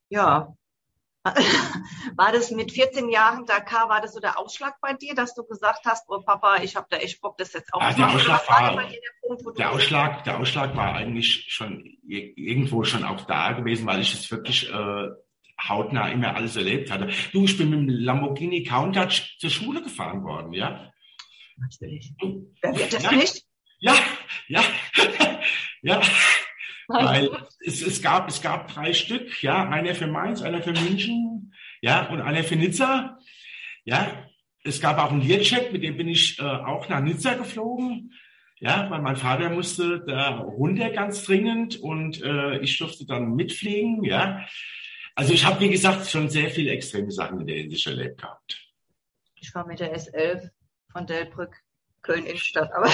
Ja. 0.08 0.54
War 1.24 2.32
das 2.32 2.50
mit 2.50 2.72
14 2.72 3.08
Jahren 3.08 3.46
Dakar, 3.46 3.88
war 3.88 4.00
das 4.00 4.14
so 4.14 4.20
der 4.20 4.38
Ausschlag 4.38 4.80
bei 4.80 4.92
dir, 4.92 5.14
dass 5.14 5.34
du 5.34 5.44
gesagt 5.44 5.84
hast, 5.84 6.08
oh 6.08 6.20
Papa, 6.20 6.62
ich 6.62 6.74
habe 6.74 6.88
da 6.90 6.96
echt 6.96 7.20
Bock, 7.20 7.38
das 7.38 7.52
jetzt 7.52 7.72
auch 7.72 7.80
ja, 7.80 7.92
der 7.92 8.08
Ausschlag 8.08 8.48
war, 8.48 8.76
war 8.76 8.88
der, 8.88 8.98
Punkt, 9.20 9.58
der 9.58 9.70
Ausschlag, 9.70 10.24
der 10.24 10.38
Ausschlag 10.38 10.76
war 10.76 10.94
eigentlich 10.94 11.46
schon 11.48 11.96
irgendwo 12.04 12.82
schon 12.82 13.04
auch 13.04 13.24
da 13.26 13.52
gewesen, 13.52 13.86
weil 13.86 14.00
ich 14.00 14.12
es 14.14 14.30
wirklich 14.32 14.68
äh, 14.68 15.08
hautnah 15.68 16.08
immer 16.08 16.34
alles 16.34 16.56
erlebt 16.56 16.90
hatte. 16.90 17.08
Du, 17.32 17.44
ich 17.44 17.56
bin 17.56 17.70
mit 17.70 17.78
dem 17.78 17.88
Lamborghini 17.88 18.64
Countach 18.64 19.12
zur 19.38 19.50
Schule 19.50 19.80
gefahren 19.82 20.24
worden, 20.24 20.52
ja? 20.52 20.92
Natürlich. 21.56 22.12
Wer 22.62 22.76
wird 22.76 22.92
das 22.92 23.02
ja, 23.02 23.12
nicht? 23.12 23.44
Ja, 23.78 23.94
ja, 24.48 24.62
ja. 25.82 26.00
Weil 26.88 27.30
es, 27.60 27.82
es, 27.82 28.02
gab, 28.02 28.28
es 28.28 28.42
gab 28.42 28.72
drei 28.72 28.92
Stück, 28.92 29.42
ja, 29.42 29.68
einer 29.68 29.94
für 29.94 30.06
Mainz, 30.06 30.42
einer 30.42 30.62
für 30.62 30.72
München, 30.72 31.54
ja, 31.80 32.08
und 32.08 32.20
einer 32.20 32.44
für 32.44 32.56
Nizza. 32.56 33.18
Ja, 33.84 34.26
es 34.64 34.80
gab 34.80 34.98
auch 34.98 35.10
einen 35.10 35.22
Learcheck, 35.22 35.72
mit 35.72 35.82
dem 35.82 35.96
bin 35.96 36.08
ich 36.08 36.38
äh, 36.38 36.42
auch 36.42 36.88
nach 36.88 37.00
Nizza 37.00 37.34
geflogen. 37.34 38.12
Ja, 38.60 38.88
weil 38.90 39.02
mein 39.02 39.16
Vater 39.16 39.50
musste 39.50 40.04
da 40.06 40.36
runter 40.36 40.90
ganz 40.90 41.24
dringend 41.24 41.80
und 41.80 42.22
äh, 42.22 42.58
ich 42.58 42.78
durfte 42.78 43.04
dann 43.04 43.34
mitfliegen, 43.34 44.04
ja. 44.04 44.46
Also 45.16 45.32
ich 45.32 45.44
habe, 45.44 45.58
wie 45.60 45.70
gesagt, 45.70 46.06
schon 46.06 46.30
sehr 46.30 46.48
viele 46.48 46.70
extreme 46.70 47.10
Sachen 47.10 47.40
in 47.40 47.46
der 47.48 47.56
Hinsicht 47.56 47.86
erlebt 47.88 48.22
gehabt. 48.22 48.62
Ich 49.34 49.52
war 49.52 49.66
mit 49.66 49.80
der 49.80 49.96
S11 49.96 50.50
von 50.92 51.06
Delbrück 51.06 51.60
Köln 52.02 52.24
Innenstadt, 52.24 52.70
aber. 52.72 52.88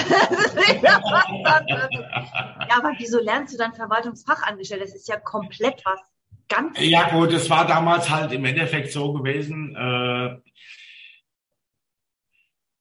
Ja, 2.69 2.77
aber 2.77 2.93
wieso 2.97 3.19
lernst 3.19 3.53
du 3.53 3.57
dann 3.57 3.73
Verwaltungsfachangestellte? 3.73 4.85
Das 4.85 4.95
ist 4.95 5.07
ja 5.07 5.17
komplett 5.17 5.83
was 5.83 5.99
ganz. 6.47 6.77
Ja 6.79 7.09
gut, 7.09 7.33
es 7.33 7.49
war 7.49 7.65
damals 7.65 8.09
halt 8.09 8.31
im 8.31 8.45
Endeffekt 8.45 8.91
so 8.91 9.13
gewesen. 9.13 9.75
Äh, 9.75 10.37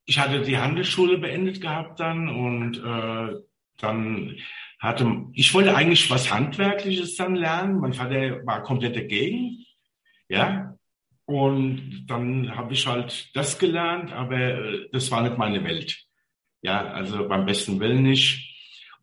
ich 0.04 0.18
hatte 0.18 0.42
die 0.42 0.58
Handelsschule 0.58 1.18
beendet 1.18 1.60
gehabt 1.60 2.00
dann 2.00 2.28
und 2.28 2.78
äh, 2.78 3.42
dann 3.78 4.36
hatte, 4.78 5.26
ich 5.32 5.52
wollte 5.54 5.74
eigentlich 5.74 6.10
was 6.10 6.32
Handwerkliches 6.32 7.16
dann 7.16 7.34
lernen. 7.34 7.80
Mein 7.80 7.92
Vater 7.92 8.44
war 8.46 8.62
komplett 8.62 8.96
dagegen. 8.96 9.64
Ja. 10.28 10.74
Und 11.26 12.06
dann 12.06 12.56
habe 12.56 12.72
ich 12.72 12.86
halt 12.86 13.36
das 13.36 13.58
gelernt, 13.58 14.12
aber 14.12 14.38
äh, 14.38 14.88
das 14.92 15.10
war 15.10 15.22
nicht 15.22 15.36
meine 15.36 15.62
Welt. 15.62 16.07
Ja, 16.62 16.92
also 16.92 17.28
beim 17.28 17.46
besten 17.46 17.80
Willen 17.80 18.02
nicht. 18.02 18.44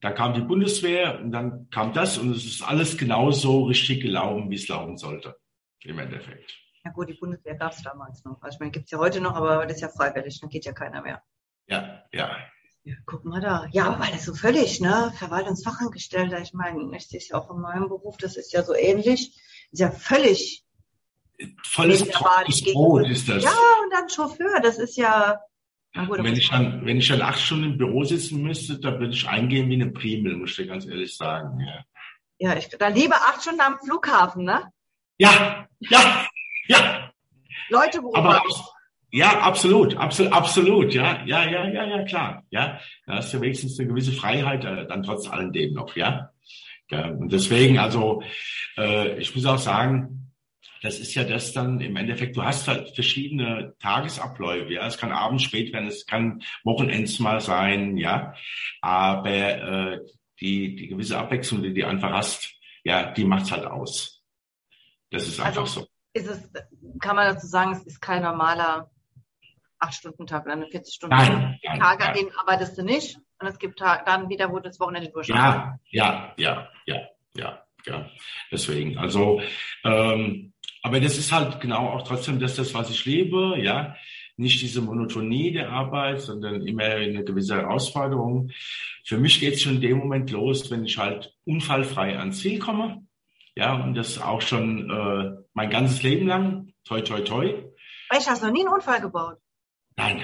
Dann 0.02 0.13
kam 0.13 0.34
die 0.34 0.41
Bundeswehr 0.41 1.20
und 1.20 1.32
dann 1.32 1.70
kam 1.70 1.94
das 1.94 2.18
und 2.18 2.32
es 2.32 2.46
ist 2.46 2.62
alles 2.62 2.98
genauso 2.98 3.63
richtig 3.63 4.02
gelaufen, 4.02 4.50
wie 4.50 4.56
es 4.56 4.68
laufen 4.68 4.98
sollte. 4.98 5.36
Im 5.82 6.00
Endeffekt. 6.00 6.54
Ja 6.84 6.91
gut, 6.91 7.10
die 7.10 7.13
Bundeswehr 7.13 7.56
gab 7.56 7.72
es 7.72 7.82
damals 7.82 8.24
noch. 8.26 8.41
Also 8.41 8.56
ich 8.56 8.60
meine, 8.60 8.72
gibt 8.72 8.86
es 8.86 8.91
ja 8.91 9.00
heute 9.00 9.22
noch, 9.22 9.36
aber 9.36 9.65
das 9.65 9.78
ist 9.78 9.82
ja 9.82 9.89
freiwillig, 9.89 10.39
dann 10.39 10.50
geht 10.50 10.65
ja 10.65 10.74
keiner 10.74 11.02
mehr. 11.02 11.22
Ja, 11.68 12.04
ja. 12.12 12.38
Ja, 12.84 12.94
guck 13.08 13.26
mal 13.26 13.41
da. 13.41 13.68
Ja, 13.72 14.00
weil 14.00 14.12
das 14.12 14.26
so 14.26 14.36
völlig, 14.36 14.80
ne? 14.80 15.12
Verwaltungsfachangestellter, 15.18 16.39
ich 16.39 16.54
meine, 16.54 16.96
ich 16.96 17.08
sehe 17.08 17.18
es 17.18 17.30
ja 17.30 17.39
auch 17.39 17.50
in 17.50 17.60
meinem 17.60 17.88
Beruf, 17.88 18.18
das 18.18 18.38
ist 18.38 18.54
ja 18.54 18.62
so 18.62 18.76
ähnlich. 18.76 19.36
Ist 19.72 19.80
ja 19.80 19.89
völlig. 19.89 20.63
Volles 21.63 22.08
Brot 22.08 23.10
ist 23.10 23.28
das. 23.28 23.44
Ja, 23.44 23.52
und 23.84 23.91
dann 23.91 24.08
Chauffeur, 24.08 24.60
das 24.62 24.78
ist 24.78 24.98
ja. 24.98 25.39
Wenn 25.95 26.36
ich 26.36 26.49
dann, 26.49 26.86
wenn 26.86 26.97
ich 26.97 27.08
dann 27.08 27.21
acht 27.21 27.39
Stunden 27.39 27.71
im 27.71 27.77
Büro 27.77 28.03
sitzen 28.03 28.43
müsste, 28.43 28.77
dann 28.79 28.99
würde 28.99 29.13
ich 29.13 29.27
eingehen 29.27 29.69
wie 29.69 29.75
eine 29.75 29.91
Primel, 29.91 30.36
muss 30.36 30.51
ich 30.51 30.58
dir 30.58 30.67
ganz 30.67 30.86
ehrlich 30.86 31.15
sagen. 31.15 31.60
Ja, 31.62 31.86
ja 32.38 32.58
ich, 32.58 32.67
dann 32.67 32.93
lieber 32.93 33.15
acht 33.15 33.41
Stunden 33.41 33.62
am 33.62 33.79
Flughafen, 33.84 34.43
ne? 34.43 34.71
Ja, 35.17 35.67
ja, 35.79 36.27
ja. 36.67 37.12
Leute 37.69 38.01
beobachten. 38.01 38.49
Ja, 39.12 39.39
absolut, 39.39 39.95
absolut, 39.95 40.34
absolut, 40.34 40.93
ja, 40.93 41.23
ja, 41.25 41.49
ja, 41.49 41.65
ja, 41.69 41.86
ja, 41.86 42.03
klar, 42.03 42.43
ja. 42.49 42.81
Da 43.05 43.15
hast 43.15 43.34
du 43.34 43.39
wenigstens 43.39 43.79
eine 43.79 43.88
gewisse 43.88 44.12
Freiheit 44.12 44.65
äh, 44.65 44.86
dann 44.88 45.03
trotz 45.03 45.29
alledem 45.29 45.73
noch, 45.73 45.95
ja. 45.95 46.31
ja 46.91 47.08
und 47.12 47.31
deswegen, 47.31 47.79
also, 47.79 48.21
äh, 48.77 49.17
ich 49.17 49.34
muss 49.34 49.45
auch 49.45 49.58
sagen, 49.58 50.24
das 50.81 50.99
ist 50.99 51.13
ja 51.15 51.23
das 51.23 51.53
dann 51.53 51.81
im 51.81 51.95
Endeffekt, 51.95 52.35
du 52.35 52.43
hast 52.43 52.67
halt 52.67 52.93
verschiedene 52.95 53.75
Tagesabläufe, 53.79 54.73
ja. 54.73 54.88
Es 54.88 54.97
kann 54.97 55.11
abends 55.11 55.43
spät 55.43 55.73
werden, 55.73 55.88
es 55.88 56.05
kann 56.05 56.43
Wochenends 56.63 57.19
mal 57.19 57.41
sein, 57.41 57.97
ja. 57.97 58.33
Aber 58.81 59.29
äh, 59.29 59.99
die, 60.39 60.75
die 60.75 60.88
gewisse 60.88 61.17
Abwechslung, 61.17 61.63
die 61.63 61.73
du 61.73 61.88
einfach 61.88 62.11
hast, 62.11 62.53
ja, 62.83 63.11
die 63.11 63.25
macht's 63.25 63.51
halt 63.51 63.65
aus. 63.65 64.21
Das 65.11 65.27
ist 65.27 65.39
einfach 65.39 65.61
also, 65.61 65.81
so. 65.81 65.88
Ist 66.13 66.27
es, 66.27 66.49
kann 66.99 67.15
man 67.15 67.33
dazu 67.33 67.47
sagen, 67.47 67.71
es 67.71 67.83
ist 67.83 68.01
kein 68.01 68.23
normaler 68.23 68.89
acht 69.79 69.93
Stunden 69.93 70.27
Tag 70.27 70.45
oder 70.45 70.53
eine 70.53 70.67
40 70.67 70.95
Stunden 70.95 71.15
nein, 71.15 71.59
an 71.63 72.13
denen 72.13 72.31
arbeitest 72.38 72.77
du 72.77 72.83
nicht. 72.83 73.17
Und 73.39 73.47
es 73.47 73.59
gibt 73.59 73.81
dann 73.81 74.29
wieder, 74.29 74.51
wo 74.51 74.59
das 74.59 74.79
Wochenende 74.79 75.09
durchschaut. 75.09 75.35
Ja, 75.35 75.79
ja, 75.89 76.33
ja, 76.38 76.69
ja, 76.85 77.09
ja, 77.35 77.63
ja. 77.85 78.09
Deswegen, 78.51 78.97
also, 78.97 79.41
ähm, 79.83 80.53
aber 80.86 81.00
das 81.00 81.17
ist 81.17 81.32
halt 81.32 81.60
genau 81.62 81.89
auch 81.89 82.04
trotzdem 82.04 82.39
das, 82.39 82.56
das, 82.58 82.76
was 82.76 82.91
ich 82.91 83.06
lebe, 83.06 83.56
ja. 83.58 83.95
Nicht 84.38 84.62
diese 84.62 84.82
Monotonie 84.82 85.52
der 85.52 85.71
Arbeit, 85.71 86.21
sondern 86.21 86.62
immer 86.67 86.84
eine 86.84 87.24
gewisse 87.24 87.56
Herausforderung. 87.56 88.52
Für 89.04 89.17
mich 89.17 89.39
geht 89.39 89.56
es 89.56 89.63
schon 89.63 89.78
in 89.78 89.82
dem 89.82 89.98
Moment 89.98 90.30
los, 90.30 90.69
wenn 90.69 90.86
ich 90.86 91.00
halt 91.00 91.34
unfallfrei 91.43 92.19
ans 92.19 92.39
Ziel 92.39 92.60
komme. 92.60 93.04
Ja, 93.56 93.74
und 93.84 93.95
das 93.95 94.21
auch 94.21 94.41
schon 94.41 94.91
äh, 94.91 95.43
mein 95.54 95.71
ganzes 95.71 96.04
Leben 96.04 96.28
lang. 96.28 96.71
Toi, 96.84 97.02
toi, 97.02 97.21
toi. 97.21 97.63
Ich 98.15 98.30
hast 98.30 98.43
noch 98.43 98.52
nie 98.52 98.60
einen 98.60 98.76
Unfall 98.76 99.02
gebaut. 99.02 99.39
Nein. 99.95 100.21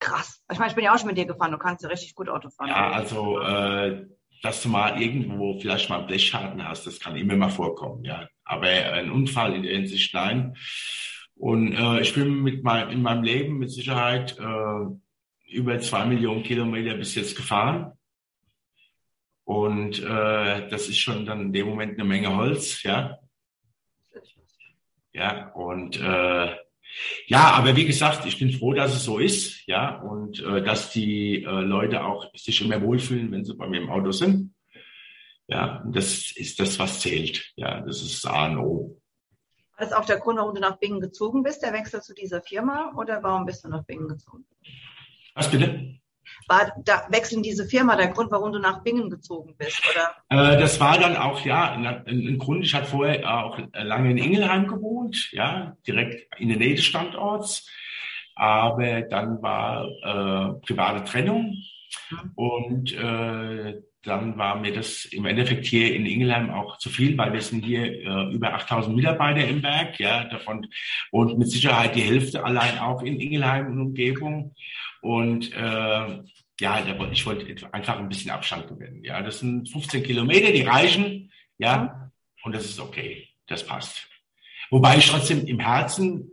Krass. 0.00 0.44
Ich 0.52 0.58
meine, 0.58 0.68
ich 0.68 0.74
bin 0.74 0.84
ja 0.84 0.92
auch 0.92 0.98
schon 0.98 1.06
mit 1.06 1.16
dir 1.16 1.24
gefahren. 1.24 1.52
Du 1.52 1.56
kannst 1.56 1.82
ja 1.82 1.88
richtig 1.88 2.14
gut 2.14 2.28
Auto 2.28 2.50
fahren. 2.50 2.68
Ja, 2.68 2.90
also, 2.90 3.40
äh, 3.40 4.04
dass 4.42 4.62
du 4.62 4.68
mal 4.68 5.00
irgendwo 5.00 5.58
vielleicht 5.58 5.88
mal 5.88 5.98
einen 5.98 6.08
Blechschaden 6.08 6.66
hast, 6.66 6.86
das 6.86 7.00
kann 7.00 7.16
immer 7.16 7.36
mal 7.36 7.48
vorkommen, 7.48 8.04
ja. 8.04 8.28
Aber 8.44 8.66
ein 8.66 9.10
Unfall 9.10 9.54
in 9.54 9.62
der 9.62 9.72
Hinsicht, 9.72 10.12
nein. 10.12 10.56
Und 11.36 11.72
äh, 11.72 12.00
ich 12.00 12.12
bin 12.12 12.42
mit 12.42 12.62
mein, 12.62 12.90
in 12.90 13.02
meinem 13.02 13.22
Leben 13.22 13.58
mit 13.58 13.70
Sicherheit 13.70 14.36
äh, 14.38 15.54
über 15.54 15.80
zwei 15.80 16.04
Millionen 16.04 16.42
Kilometer 16.42 16.94
bis 16.94 17.14
jetzt 17.14 17.36
gefahren. 17.36 17.92
Und 19.44 20.00
äh, 20.00 20.68
das 20.68 20.88
ist 20.88 20.98
schon 20.98 21.24
dann 21.24 21.40
in 21.40 21.52
dem 21.52 21.68
Moment 21.68 21.98
eine 21.98 22.08
Menge 22.08 22.36
Holz, 22.36 22.82
ja. 22.82 23.18
Ja, 25.12 25.48
und 25.50 26.00
äh, 26.00 26.56
ja, 27.26 27.52
aber 27.52 27.76
wie 27.76 27.86
gesagt, 27.86 28.26
ich 28.26 28.38
bin 28.38 28.52
froh, 28.52 28.72
dass 28.72 28.94
es 28.94 29.04
so 29.04 29.18
ist, 29.18 29.66
ja, 29.66 30.00
und 30.00 30.40
äh, 30.40 30.62
dass 30.62 30.90
die 30.90 31.42
äh, 31.42 31.60
Leute 31.60 32.04
auch 32.04 32.34
sich 32.34 32.60
immer 32.60 32.80
wohlfühlen, 32.82 33.30
wenn 33.32 33.44
sie 33.44 33.54
bei 33.54 33.68
mir 33.68 33.80
im 33.80 33.90
Auto 33.90 34.12
sind. 34.12 34.54
Ja, 35.48 35.82
das 35.86 36.32
ist 36.36 36.60
das, 36.60 36.78
was 36.78 37.00
zählt. 37.00 37.52
Ja, 37.56 37.80
das 37.80 38.02
ist 38.02 38.24
A 38.26 38.46
und 38.46 38.58
O. 38.58 39.00
War 39.76 39.86
das 39.86 39.92
auch 39.92 40.04
der 40.04 40.18
Grund, 40.18 40.38
warum 40.38 40.54
du 40.54 40.60
nach 40.60 40.78
Bingen 40.78 41.00
gezogen 41.00 41.42
bist, 41.42 41.62
der 41.62 41.72
Wechsel 41.72 42.02
zu 42.02 42.14
dieser 42.14 42.40
Firma, 42.42 42.92
oder 42.96 43.22
warum 43.22 43.44
bist 43.46 43.64
du 43.64 43.68
nach 43.68 43.84
Bingen 43.84 44.08
gezogen? 44.08 44.44
Was 45.34 45.50
bitte? 45.50 45.98
War 46.48 46.72
da 46.84 47.06
wechseln 47.10 47.42
diese 47.42 47.66
Firma 47.66 47.96
der 47.96 48.08
Grund, 48.08 48.30
warum 48.30 48.52
du 48.52 48.58
nach 48.58 48.82
Bingen 48.82 49.10
gezogen 49.10 49.54
bist, 49.56 49.82
oder? 49.90 50.54
Äh, 50.54 50.58
das 50.58 50.80
war 50.80 50.98
dann 50.98 51.16
auch, 51.16 51.44
ja, 51.44 51.72
ein, 51.72 51.86
ein 51.86 52.38
Grund. 52.38 52.64
Ich 52.64 52.74
hatte 52.74 52.86
vorher 52.86 53.44
auch 53.44 53.58
lange 53.74 54.10
in 54.10 54.18
Ingelheim 54.18 54.66
gewohnt, 54.66 55.30
ja, 55.32 55.76
direkt 55.86 56.26
in 56.38 56.48
der 56.48 56.58
Nähe 56.58 56.74
des 56.74 56.84
Standorts. 56.84 57.68
Aber 58.34 59.02
dann 59.02 59.42
war 59.42 59.86
äh, 59.86 60.66
private 60.66 61.04
Trennung 61.04 61.56
mhm. 62.10 62.32
und 62.34 62.92
äh, 62.94 63.82
dann 64.02 64.36
war 64.36 64.58
mir 64.58 64.72
das 64.72 65.04
im 65.04 65.26
Endeffekt 65.26 65.64
hier 65.66 65.94
in 65.94 66.06
Ingelheim 66.06 66.50
auch 66.50 66.78
zu 66.78 66.88
viel, 66.88 67.16
weil 67.16 67.32
wir 67.32 67.40
sind 67.40 67.64
hier 67.64 67.84
äh, 67.84 68.34
über 68.34 68.52
8000 68.54 68.96
Mitarbeiter 68.96 69.46
im 69.46 69.62
Werk, 69.62 70.00
ja, 70.00 70.24
davon 70.24 70.66
und 71.12 71.38
mit 71.38 71.50
Sicherheit 71.50 71.94
die 71.94 72.02
Hälfte 72.02 72.44
allein 72.44 72.78
auch 72.78 73.02
in 73.02 73.20
Ingelheim 73.20 73.66
und 73.68 73.80
Umgebung. 73.80 74.54
Und 75.02 75.52
äh, 75.52 76.22
ja, 76.60 76.86
ich 77.10 77.26
wollte 77.26 77.72
einfach 77.72 77.98
ein 77.98 78.08
bisschen 78.08 78.30
Abstand 78.30 78.68
gewinnen. 78.68 79.02
Ja, 79.04 79.20
das 79.20 79.40
sind 79.40 79.68
15 79.68 80.04
Kilometer, 80.04 80.52
die 80.52 80.62
reichen. 80.62 81.32
Ja, 81.58 82.12
und 82.44 82.54
das 82.54 82.64
ist 82.64 82.78
okay. 82.78 83.28
Das 83.48 83.66
passt. 83.66 84.08
Wobei 84.70 84.96
ich 84.96 85.10
trotzdem 85.10 85.44
im 85.46 85.58
Herzen 85.58 86.30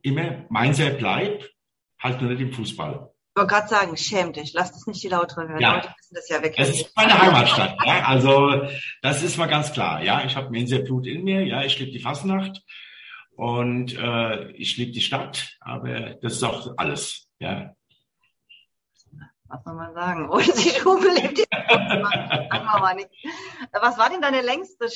immer 0.00 0.46
Mainzer 0.48 0.90
bleibt, 0.90 1.52
halt 1.98 2.22
nur 2.22 2.30
nicht 2.30 2.40
im 2.40 2.52
Fußball. 2.52 3.10
Ich 3.36 3.40
wollte 3.40 3.52
gerade 3.52 3.68
sagen, 3.68 3.96
schäm 3.98 4.32
dich, 4.32 4.54
lass 4.54 4.72
das 4.72 4.86
nicht 4.86 5.02
die 5.02 5.08
Lautere 5.08 5.48
hören. 5.48 5.60
Ja. 5.60 5.74
Leute 5.76 5.88
wissen 5.98 6.14
das 6.14 6.28
ja 6.30 6.42
wirklich. 6.42 6.66
Das 6.66 6.70
ist 6.70 6.96
meine 6.96 7.20
Heimatstadt. 7.20 7.76
ja. 7.84 8.04
Also 8.06 8.62
das 9.02 9.22
ist 9.22 9.36
mal 9.36 9.46
ganz 9.46 9.72
klar. 9.72 10.02
Ja, 10.02 10.24
ich 10.24 10.36
habe 10.36 10.50
Mainzer 10.50 10.78
Blut 10.78 11.06
in 11.06 11.22
mir. 11.22 11.44
Ja, 11.44 11.62
ich 11.62 11.78
liebe 11.78 11.92
die 11.92 12.00
Fasnacht. 12.00 12.62
Und 13.36 13.94
äh, 13.98 14.52
ich 14.52 14.76
liebe 14.78 14.92
die 14.92 15.00
Stadt, 15.00 15.56
aber 15.60 16.14
das 16.22 16.34
ist 16.34 16.42
auch 16.44 16.74
alles. 16.78 17.28
Ja. 17.44 17.76
Was 19.48 19.62
soll 19.64 19.74
man 19.74 19.92
sagen? 19.92 20.28
Ohne 20.30 20.44
die 20.44 20.70
Stube 20.70 21.08
lebt 21.08 21.38
die 21.38 21.44
Was 23.72 23.98
war 23.98 24.10
denn 24.10 24.22
deine 24.22 24.40
längste 24.40 24.88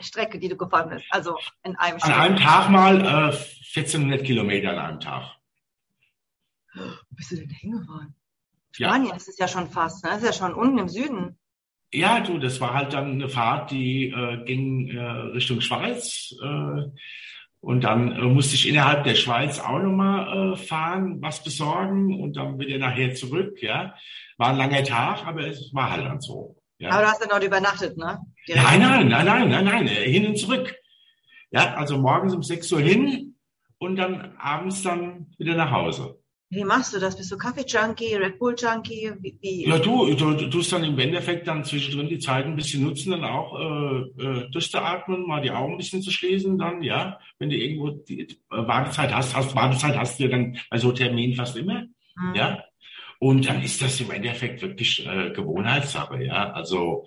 Strecke, 0.00 0.38
die 0.38 0.48
du 0.48 0.56
gefahren 0.56 0.90
bist? 0.90 1.06
Also 1.10 1.36
in 1.62 1.76
einem 1.76 1.98
An 2.02 2.12
einem 2.12 2.36
Tag 2.36 2.68
mal 2.68 3.00
äh, 3.00 3.36
1400 3.74 4.22
Kilometer 4.22 4.70
an 4.70 4.78
einem 4.78 5.00
Tag. 5.00 5.34
Wo 6.74 7.16
bist 7.16 7.32
du 7.32 7.36
denn 7.36 7.48
hingefahren? 7.48 8.14
Spanien 8.72 9.10
ja. 9.10 9.16
ist 9.16 9.28
es 9.28 9.38
ja 9.38 9.48
schon 9.48 9.70
fast, 9.70 10.04
ne? 10.04 10.10
Das 10.10 10.22
ist 10.22 10.26
ja 10.26 10.32
schon 10.34 10.54
unten 10.54 10.78
im 10.78 10.88
Süden. 10.88 11.38
Ja, 11.90 12.20
du, 12.20 12.38
das 12.38 12.60
war 12.60 12.74
halt 12.74 12.92
dann 12.92 13.12
eine 13.12 13.30
Fahrt, 13.30 13.70
die 13.70 14.10
äh, 14.10 14.44
ging 14.44 14.88
äh, 14.90 15.00
Richtung 15.00 15.62
Schweiz. 15.62 16.34
Äh, 16.42 16.82
und 17.60 17.82
dann 17.82 18.12
äh, 18.12 18.22
musste 18.22 18.54
ich 18.54 18.68
innerhalb 18.68 19.04
der 19.04 19.14
Schweiz 19.14 19.58
auch 19.58 19.78
nochmal 19.78 20.52
äh, 20.52 20.56
fahren, 20.56 21.20
was 21.20 21.42
besorgen 21.42 22.20
und 22.20 22.36
dann 22.36 22.58
wieder 22.58 22.78
nachher 22.78 23.14
zurück. 23.14 23.62
Ja, 23.62 23.94
war 24.36 24.50
ein 24.50 24.56
langer 24.56 24.84
Tag, 24.84 25.26
aber 25.26 25.46
es 25.46 25.70
war 25.72 25.90
halt 25.90 26.06
dann 26.06 26.20
so. 26.20 26.56
Ja. 26.78 26.90
Aber 26.90 27.02
du 27.02 27.08
hast 27.08 27.20
ja 27.20 27.26
dort 27.28 27.42
übernachtet, 27.42 27.96
ne? 27.96 28.18
Nein, 28.46 28.80
nein, 28.80 29.08
nein, 29.08 29.26
nein, 29.26 29.48
nein, 29.48 29.64
nein, 29.64 29.88
äh, 29.88 30.10
hin 30.10 30.26
und 30.26 30.38
zurück. 30.38 30.74
Ja, 31.50 31.74
also 31.74 31.98
morgens 31.98 32.34
um 32.34 32.42
6 32.42 32.70
Uhr 32.72 32.80
hin 32.80 33.34
und 33.78 33.96
dann 33.96 34.36
abends 34.38 34.82
dann 34.82 35.26
wieder 35.38 35.56
nach 35.56 35.70
Hause. 35.70 36.18
Wie 36.50 36.64
machst 36.64 36.94
du 36.94 36.98
das? 36.98 37.16
Bist 37.16 37.30
du 37.30 37.36
Kaffee-Junkie, 37.36 38.14
Red 38.14 38.38
Bull-Junkie? 38.38 39.12
Wie, 39.20 39.66
Ja, 39.66 39.78
du, 39.78 40.14
du, 40.14 40.32
du 40.32 40.48
tust 40.48 40.72
dann 40.72 40.84
im 40.84 40.98
Endeffekt 40.98 41.46
dann 41.46 41.64
zwischendrin 41.64 42.08
die 42.08 42.18
Zeit 42.18 42.46
ein 42.46 42.56
bisschen 42.56 42.84
nutzen, 42.84 43.10
dann 43.10 43.24
auch 43.24 43.58
äh, 43.58 44.22
äh, 44.22 44.37
durchzuatmen, 44.50 45.26
mal 45.26 45.40
die 45.40 45.50
Augen 45.50 45.72
ein 45.72 45.78
bisschen 45.78 46.02
zu 46.02 46.10
schließen, 46.10 46.58
dann, 46.58 46.82
ja, 46.82 47.18
wenn 47.38 47.50
du 47.50 47.56
irgendwo 47.56 47.90
die 47.90 48.38
Wartezeit 48.48 49.14
hast, 49.14 49.36
hast 49.36 49.54
Wartezeit 49.54 49.96
hast 49.96 50.18
du 50.18 50.24
ja 50.24 50.30
dann 50.30 50.58
bei 50.70 50.78
so 50.78 50.92
Terminen 50.92 51.34
fast 51.34 51.56
immer, 51.56 51.82
mhm. 52.16 52.34
ja. 52.34 52.64
Und 53.20 53.48
dann 53.48 53.62
ist 53.62 53.82
das 53.82 54.00
im 54.00 54.12
Endeffekt 54.12 54.62
wirklich 54.62 55.04
äh, 55.04 55.30
Gewohnheitssache, 55.30 56.22
ja. 56.22 56.52
Also 56.52 57.04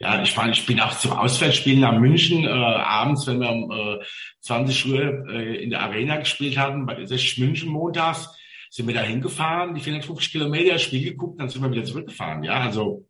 ja, 0.00 0.22
ich 0.22 0.36
meine, 0.36 0.52
ich 0.52 0.64
bin 0.66 0.80
auch 0.80 0.96
zum 0.98 1.12
Auswärtsspielen 1.12 1.80
nach 1.80 1.98
München 1.98 2.44
äh, 2.44 2.48
abends, 2.48 3.26
wenn 3.26 3.40
wir 3.40 3.50
um 3.50 3.70
äh, 3.70 4.04
20 4.40 4.86
Uhr 4.86 5.28
äh, 5.28 5.62
in 5.62 5.70
der 5.70 5.82
Arena 5.82 6.16
gespielt 6.16 6.56
hatten, 6.56 6.86
bei 6.86 7.04
60 7.04 7.38
München 7.38 7.70
montags 7.70 8.30
sind 8.70 8.88
wir 8.88 8.94
da 8.94 9.02
hingefahren, 9.02 9.74
die 9.76 9.80
450 9.80 10.32
Kilometer, 10.32 10.78
Spiel 10.78 11.04
geguckt, 11.04 11.40
dann 11.40 11.48
sind 11.48 11.62
wir 11.62 11.70
wieder 11.70 11.84
zurückgefahren. 11.84 12.42
Ja, 12.42 12.60
also. 12.60 13.06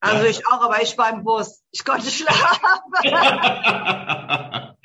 Also 0.00 0.24
ja. 0.24 0.30
ich 0.30 0.46
auch, 0.46 0.62
aber 0.62 0.80
ich 0.82 0.96
war 0.96 1.12
im 1.12 1.24
Bus. 1.24 1.64
Ich 1.72 1.84
konnte 1.84 2.08
schlafen. 2.08 2.36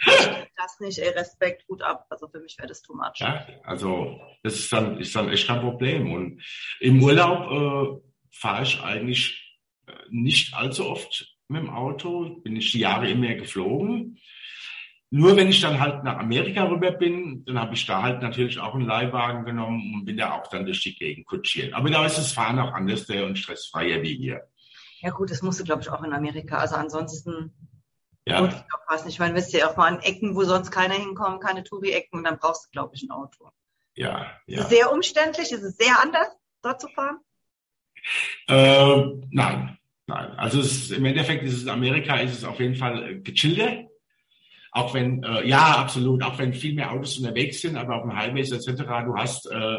das 0.58 0.80
nicht, 0.80 0.98
ey, 1.00 1.10
Respekt, 1.10 1.68
gut 1.68 1.84
ab. 1.84 2.08
Also 2.10 2.28
für 2.28 2.40
mich 2.40 2.58
wäre 2.58 2.68
das 2.68 2.82
too 2.82 2.96
much. 2.96 3.18
Ja, 3.18 3.46
also 3.64 4.20
das 4.42 4.56
ist 4.56 4.74
dann, 4.74 4.98
ist 5.00 5.16
dann 5.16 5.30
echt 5.30 5.48
kein 5.48 5.62
Problem. 5.62 6.12
Und 6.12 6.42
im 6.80 7.04
Urlaub 7.04 7.52
äh, 7.52 8.02
fahre 8.32 8.64
ich 8.64 8.82
eigentlich 8.82 9.60
äh, 9.86 9.92
nicht 10.10 10.56
allzu 10.56 10.90
oft 10.90 11.28
mit 11.48 11.62
dem 11.62 11.70
Auto. 11.70 12.42
Bin 12.42 12.56
ich 12.56 12.72
die 12.72 12.80
Jahre 12.80 13.10
immer 13.10 13.36
geflogen. 13.36 14.20
Nur 15.12 15.38
wenn 15.38 15.50
ich 15.50 15.62
dann 15.62 15.80
halt 15.80 16.04
nach 16.04 16.18
Amerika 16.18 16.64
rüber 16.64 16.92
bin, 16.92 17.46
dann 17.46 17.60
habe 17.60 17.76
ich 17.76 17.86
da 17.86 18.02
halt 18.02 18.24
natürlich 18.24 18.58
auch 18.58 18.74
einen 18.74 18.88
Leihwagen 18.88 19.46
genommen 19.46 19.94
und 19.94 20.06
bin 20.06 20.18
da 20.18 20.32
auch 20.32 20.48
dann 20.48 20.66
durch 20.66 20.82
die 20.82 20.96
Gegend 20.96 21.28
kutschiert. 21.28 21.76
Aber 21.76 21.92
da 21.92 22.04
ist 22.04 22.18
das 22.18 22.32
Fahren 22.32 22.58
auch 22.58 22.74
anders 22.74 23.08
und 23.08 23.38
stressfreier 23.38 24.02
wie 24.02 24.16
hier. 24.16 24.42
Ja 25.04 25.12
gut, 25.12 25.30
das 25.30 25.44
musst 25.44 25.60
du, 25.60 25.64
glaube 25.64 25.82
ich, 25.82 25.90
auch 25.90 26.02
in 26.04 26.14
Amerika. 26.14 26.58
Also 26.58 26.76
ansonsten 26.76 27.54
ja. 28.26 28.40
Gut, 28.40 28.50
ich 28.50 28.68
glaube 28.68 28.84
fast 28.88 29.06
nicht. 29.06 29.16
Ich 29.16 29.20
meine, 29.20 29.36
wisst 29.36 29.54
ja 29.54 29.70
auch 29.70 29.76
mal 29.76 29.88
an 29.88 30.00
Ecken, 30.00 30.36
wo 30.36 30.44
sonst 30.44 30.72
keiner 30.72 30.94
hinkommt, 30.94 31.44
keine 31.44 31.64
Touri-Ecken 31.64 32.20
und 32.20 32.24
dann 32.24 32.38
brauchst 32.38 32.66
du, 32.66 32.70
glaube 32.72 32.96
ich, 32.96 33.04
ein 33.04 33.12
Auto. 33.12 33.50
Ja, 33.96 34.32
ja. 34.48 34.60
Ist 34.60 34.64
es 34.64 34.70
sehr 34.70 34.92
umständlich? 34.92 35.52
Ist 35.52 35.64
es 35.64 35.76
sehr 35.78 36.00
anders, 36.02 36.28
dort 36.62 36.80
zu 36.80 36.88
fahren? 36.88 37.20
Äh, 38.48 39.26
nein, 39.30 39.78
nein. 40.08 40.32
Also 40.38 40.62
es, 40.62 40.92
im 40.92 41.06
Endeffekt 41.06 41.44
ist 41.44 41.54
es 41.54 41.64
in 41.64 41.70
Amerika 41.70 42.18
ist 42.18 42.34
es 42.38 42.46
auf 42.46 42.60
jeden 42.60 42.76
Fall 42.76 43.20
gechillter. 43.22 43.90
Auch 44.76 44.96
wenn, 44.96 45.22
äh, 45.22 45.48
ja, 45.48 45.78
absolut, 45.78 46.24
auch 46.24 46.40
wenn 46.40 46.54
viel 46.54 46.74
mehr 46.74 46.92
Autos 46.92 47.20
unterwegs 47.20 47.62
sind, 47.62 47.78
aber 47.78 47.96
auf 47.96 48.02
dem 48.02 48.16
Highways 48.16 48.52
etc., 48.52 48.84
du 49.06 49.16
hast 49.16 49.46
äh, 49.52 49.78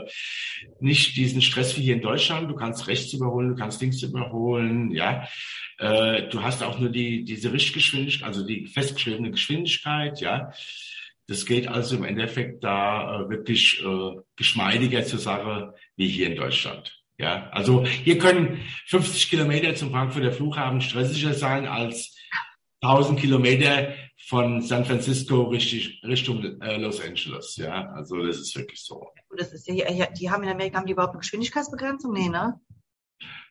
nicht 0.78 1.16
diesen 1.16 1.42
Stress 1.42 1.76
wie 1.76 1.82
hier 1.82 1.96
in 1.96 2.00
Deutschland. 2.00 2.48
Du 2.48 2.54
kannst 2.54 2.86
rechts 2.86 3.12
überholen, 3.12 3.48
du 3.48 3.56
kannst 3.56 3.80
links 3.80 4.02
überholen, 4.02 4.92
ja. 4.92 5.26
Äh, 5.78 6.28
du 6.28 6.42
hast 6.42 6.62
auch 6.62 6.78
nur 6.78 6.90
die 6.90 7.24
diese 7.24 7.52
Richtgeschwindigkeit, 7.52 8.28
also 8.28 8.46
die 8.46 8.66
festgeschriebene 8.66 9.32
Geschwindigkeit, 9.32 10.20
ja. 10.20 10.52
Das 11.26 11.44
geht 11.44 11.66
also 11.66 11.96
im 11.96 12.04
Endeffekt 12.04 12.62
da 12.62 13.22
äh, 13.22 13.30
wirklich 13.30 13.82
äh, 13.84 14.20
geschmeidiger 14.36 15.04
zur 15.04 15.18
Sache 15.18 15.74
wie 15.96 16.06
hier 16.06 16.28
in 16.28 16.36
Deutschland. 16.36 17.02
Ja, 17.18 17.48
also 17.50 17.84
hier 17.84 18.18
können 18.18 18.60
50 18.86 19.28
Kilometer 19.28 19.74
zum 19.74 19.90
Frankfurter 19.90 20.30
Flughafen 20.30 20.80
stressiger 20.80 21.34
sein 21.34 21.66
als 21.66 22.16
1000 22.80 23.18
Kilometer 23.18 23.94
von 24.26 24.62
San 24.62 24.84
Francisco 24.84 25.42
richtig, 25.44 26.00
Richtung 26.02 26.60
äh, 26.60 26.76
Los 26.76 27.00
Angeles. 27.00 27.56
Ja, 27.56 27.90
also 27.90 28.24
das 28.24 28.38
ist 28.38 28.56
wirklich 28.56 28.82
so. 28.82 29.08
Das 29.36 29.52
ist 29.52 29.68
ja, 29.68 29.86
hier, 29.88 30.06
die 30.06 30.30
haben 30.30 30.42
in 30.44 30.50
Amerika 30.50 30.78
haben 30.78 30.86
die 30.86 30.92
überhaupt 30.92 31.12
eine 31.12 31.20
Geschwindigkeitsbegrenzung? 31.20 32.12
Nee, 32.12 32.28
ne? 32.28 32.58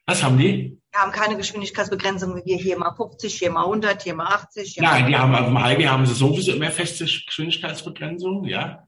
Was 0.05 0.23
haben 0.23 0.37
die? 0.37 0.79
Die 0.93 0.97
haben 0.97 1.11
keine 1.11 1.37
Geschwindigkeitsbegrenzung 1.37 2.35
wie 2.35 2.45
wir 2.45 2.57
hier 2.57 2.77
mal 2.77 2.93
50, 2.95 3.33
hier 3.33 3.51
mal 3.51 3.63
100, 3.63 4.01
hier 4.01 4.15
mal 4.15 4.27
80. 4.27 4.73
Hier 4.73 4.83
Nein, 4.83 5.03
mal 5.03 5.07
die 5.09 5.17
haben 5.17 5.35
auf 5.35 5.45
dem 5.45 5.63
Highway 5.63 5.85
haben 5.85 6.05
sie 6.05 6.13
sowieso 6.13 6.53
immer 6.53 6.71
feste 6.71 7.05
Geschwindigkeitsbegrenzung, 7.05 8.45
ja. 8.45 8.87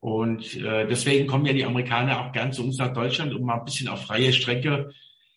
Und 0.00 0.56
äh, 0.56 0.86
deswegen 0.86 1.26
kommen 1.26 1.46
ja 1.46 1.54
die 1.54 1.64
Amerikaner 1.64 2.20
auch 2.20 2.32
gern 2.32 2.52
zu 2.52 2.62
uns 2.62 2.76
nach 2.76 2.92
Deutschland, 2.92 3.34
um 3.34 3.46
mal 3.46 3.58
ein 3.58 3.64
bisschen 3.64 3.88
auf 3.88 4.04
freie 4.04 4.32
Strecke 4.32 4.90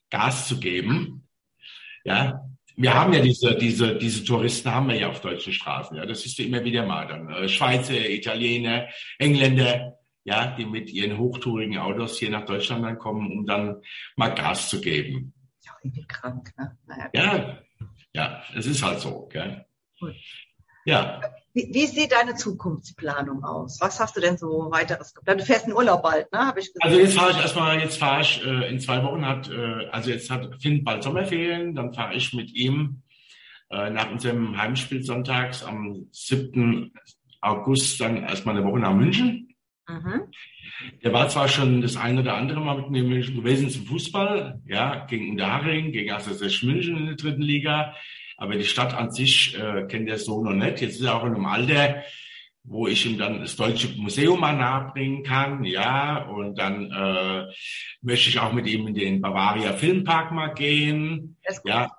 Gas 0.10 0.48
zu 0.48 0.60
geben. 0.60 1.28
Ja, 2.04 2.48
wir 2.78 2.94
haben 2.94 3.12
ja 3.12 3.22
diese, 3.22 3.56
diese, 3.56 3.98
diese 3.98 4.24
Touristen 4.24 4.72
haben 4.72 4.88
wir 4.88 4.96
ja 4.96 5.10
auf 5.10 5.20
deutschen 5.20 5.52
Straßen. 5.52 5.98
Ja, 5.98 6.06
das 6.06 6.22
siehst 6.22 6.38
du 6.38 6.44
immer 6.44 6.64
wieder 6.64 6.86
mal 6.86 7.08
dann. 7.08 7.28
Äh, 7.30 7.50
Schweizer, 7.50 8.08
Italiener, 8.08 8.88
Engländer, 9.18 9.98
ja, 10.24 10.56
die 10.56 10.66
mit 10.66 10.92
ihren 10.92 11.18
hochtourigen 11.18 11.80
Autos 11.80 12.20
hier 12.20 12.30
nach 12.30 12.46
Deutschland 12.46 12.86
dann 12.86 13.00
kommen, 13.00 13.32
um 13.32 13.46
dann 13.48 13.82
mal 14.16 14.30
Gas 14.30 14.70
zu 14.70 14.80
geben. 14.80 15.34
Ja, 15.64 15.72
irgendwie 15.84 16.06
krank, 16.06 16.54
ne? 16.58 16.78
Naja. 16.86 17.10
Ja, 17.14 17.60
ja, 18.14 18.44
es 18.56 18.68
ist 18.68 18.84
halt 18.84 19.00
so, 19.00 19.28
gell? 19.28 19.66
Gut. 20.00 20.16
Ja. 20.86 21.20
Wie, 21.58 21.74
wie, 21.74 21.88
sieht 21.88 22.12
deine 22.12 22.36
Zukunftsplanung 22.36 23.44
aus? 23.44 23.82
Was 23.82 24.00
hast 24.00 24.16
du 24.16 24.22
denn 24.22 24.38
so 24.38 24.70
weiteres 24.70 25.16
geplant? 25.16 25.42
Du 25.42 25.44
fährst 25.44 25.66
in 25.66 25.74
Urlaub 25.74 26.04
bald, 26.04 26.32
ne? 26.32 26.38
Habe 26.38 26.60
ich 26.60 26.68
gesagt. 26.72 26.86
Also 26.86 27.00
jetzt 27.00 27.18
fahre 27.18 27.32
ich 27.32 27.38
erstmal, 27.38 27.80
jetzt 27.80 27.98
fahre 27.98 28.22
ich 28.22 28.46
äh, 28.46 28.70
in 28.70 28.80
zwei 28.80 29.04
Wochen 29.04 29.26
hat, 29.26 29.50
äh, 29.50 29.88
also 29.92 30.12
jetzt 30.12 30.30
hat 30.30 30.62
Finn 30.62 30.84
bald 30.84 31.02
Sommerferien, 31.02 31.74
dann 31.74 31.96
fahre 31.96 32.14
ich 32.14 32.32
mit 32.32 32.54
ihm 32.54 33.02
äh, 33.72 33.90
nach 33.90 34.12
unserem 34.12 34.56
Heimspiel 34.56 35.02
sonntags 35.02 35.64
am 35.64 36.06
7. 36.12 36.94
August 37.42 38.00
dann 38.02 38.18
erstmal 38.18 38.56
eine 38.56 38.64
Woche 38.64 38.78
nach 38.78 38.94
München. 38.94 39.56
Mhm. 39.88 40.32
Der 41.04 41.12
war 41.12 41.28
zwar 41.28 41.48
schon 41.48 41.82
das 41.82 41.98
eine 41.98 42.22
oder 42.22 42.36
andere 42.36 42.60
Mal 42.60 42.78
mit 42.78 42.92
mir 42.92 43.00
in 43.00 43.10
München 43.10 43.36
gewesen 43.36 43.72
zum 43.72 43.88
Fußball, 43.88 44.62
ja, 44.68 45.06
gegen 45.06 45.32
Unterhaching, 45.32 45.92
gegen 45.92 46.12
SSS 46.12 46.62
München 46.62 46.98
in 46.98 47.06
der 47.08 47.16
dritten 47.16 47.42
Liga. 47.42 47.96
Aber 48.38 48.56
die 48.56 48.64
Stadt 48.64 48.94
an 48.94 49.12
sich 49.12 49.58
äh, 49.60 49.86
kennt 49.88 50.08
der 50.08 50.20
so 50.20 50.44
noch 50.44 50.54
nicht. 50.54 50.82
Jetzt 50.82 51.00
ist 51.00 51.06
er 51.06 51.16
auch 51.16 51.26
in 51.26 51.36
einem 51.36 51.46
Alter, 51.46 52.04
wo 52.64 52.88
ich 52.88 53.06
ihm 53.06 53.18
dann 53.18 53.42
das 53.42 53.56
Deutsche 53.56 53.90
Museum 53.98 54.40
mal 54.40 54.56
nahebringen 54.56 55.24
kann, 55.24 55.64
ja, 55.64 56.24
und 56.26 56.60
dann 56.60 56.92
äh, 56.92 57.52
möchte 58.02 58.30
ich 58.30 58.40
auch 58.40 58.52
mit 58.52 58.68
ihm 58.68 58.88
in 58.88 58.94
den 58.94 59.22
Bavaria 59.22 59.74
Filmpark 59.74 60.32
mal 60.32 60.54
gehen, 60.54 61.38
ja, 61.64 61.90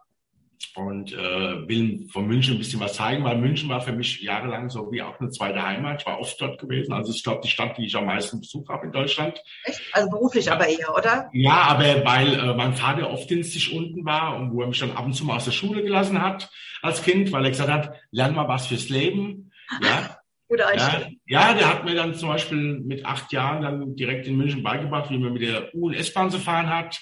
und 0.75 1.13
äh, 1.13 1.69
will 1.69 2.07
von 2.13 2.27
München 2.27 2.55
ein 2.55 2.59
bisschen 2.59 2.81
was 2.81 2.95
zeigen, 2.95 3.25
weil 3.25 3.39
München 3.39 3.69
war 3.69 3.81
für 3.81 3.93
mich 3.93 4.23
jahrelang 4.23 4.71
so 4.71 4.91
wie 4.93 5.03
auch 5.03 5.19
eine 5.21 5.31
zweite 5.31 5.63
Heimat. 5.63 6.01
Ich 6.01 6.07
war 6.07 6.21
oft 6.21 6.41
dort 6.41 6.61
gewesen. 6.61 6.93
Also 6.93 7.13
ich 7.13 7.23
glaube, 7.23 7.41
die 7.43 7.49
Stadt, 7.49 7.77
die 7.79 7.87
ich 7.87 7.97
am 7.97 8.07
meisten 8.07 8.41
Besuch 8.41 8.69
habe 8.69 8.87
in 8.87 8.93
Deutschland. 8.93 9.43
Echt? 9.65 9.81
Also 9.93 10.11
beruflich 10.11 10.47
ja. 10.47 10.55
aber 10.55 10.69
eher, 10.69 10.95
oder? 10.95 11.31
Ja, 11.33 11.63
aber 11.63 12.05
weil 12.05 12.35
äh, 12.35 12.55
mein 12.55 12.75
Vater 12.75 13.11
oft 13.11 13.29
dienstig 13.29 13.75
unten 13.75 14.05
war 14.05 14.37
und 14.37 14.53
wo 14.53 14.63
er 14.63 14.69
mich 14.69 14.79
dann 14.79 14.93
ab 14.93 15.05
und 15.05 15.15
zu 15.15 15.25
mal 15.25 15.37
aus 15.37 15.45
der 15.45 15.53
Schule 15.53 15.83
gelassen 15.83 16.21
hat 16.21 16.51
als 16.83 17.03
Kind, 17.03 17.33
weil 17.33 17.45
er 17.45 17.51
gesagt 17.51 17.71
hat, 17.71 17.95
lern 18.11 18.35
mal 18.35 18.49
was 18.49 18.67
fürs 18.67 18.89
Leben. 18.89 19.53
Ja. 19.83 20.15
Ja, 20.51 21.03
ja, 21.27 21.53
der 21.53 21.69
hat 21.69 21.85
mir 21.85 21.95
dann 21.95 22.15
zum 22.15 22.31
Beispiel 22.31 22.81
mit 22.81 23.05
acht 23.05 23.31
Jahren 23.35 23.61
dann 23.61 23.97
direkt 23.97 24.27
in 24.27 24.39
München 24.39 24.63
beigebracht, 24.63 25.11
wie 25.11 25.19
man 25.19 25.35
mit 25.35 25.43
der 25.43 25.75
U- 25.75 25.89
und 25.89 25.95
S-Bahn 25.95 26.31
zu 26.31 26.39
fahren 26.39 26.71
hat 26.71 26.99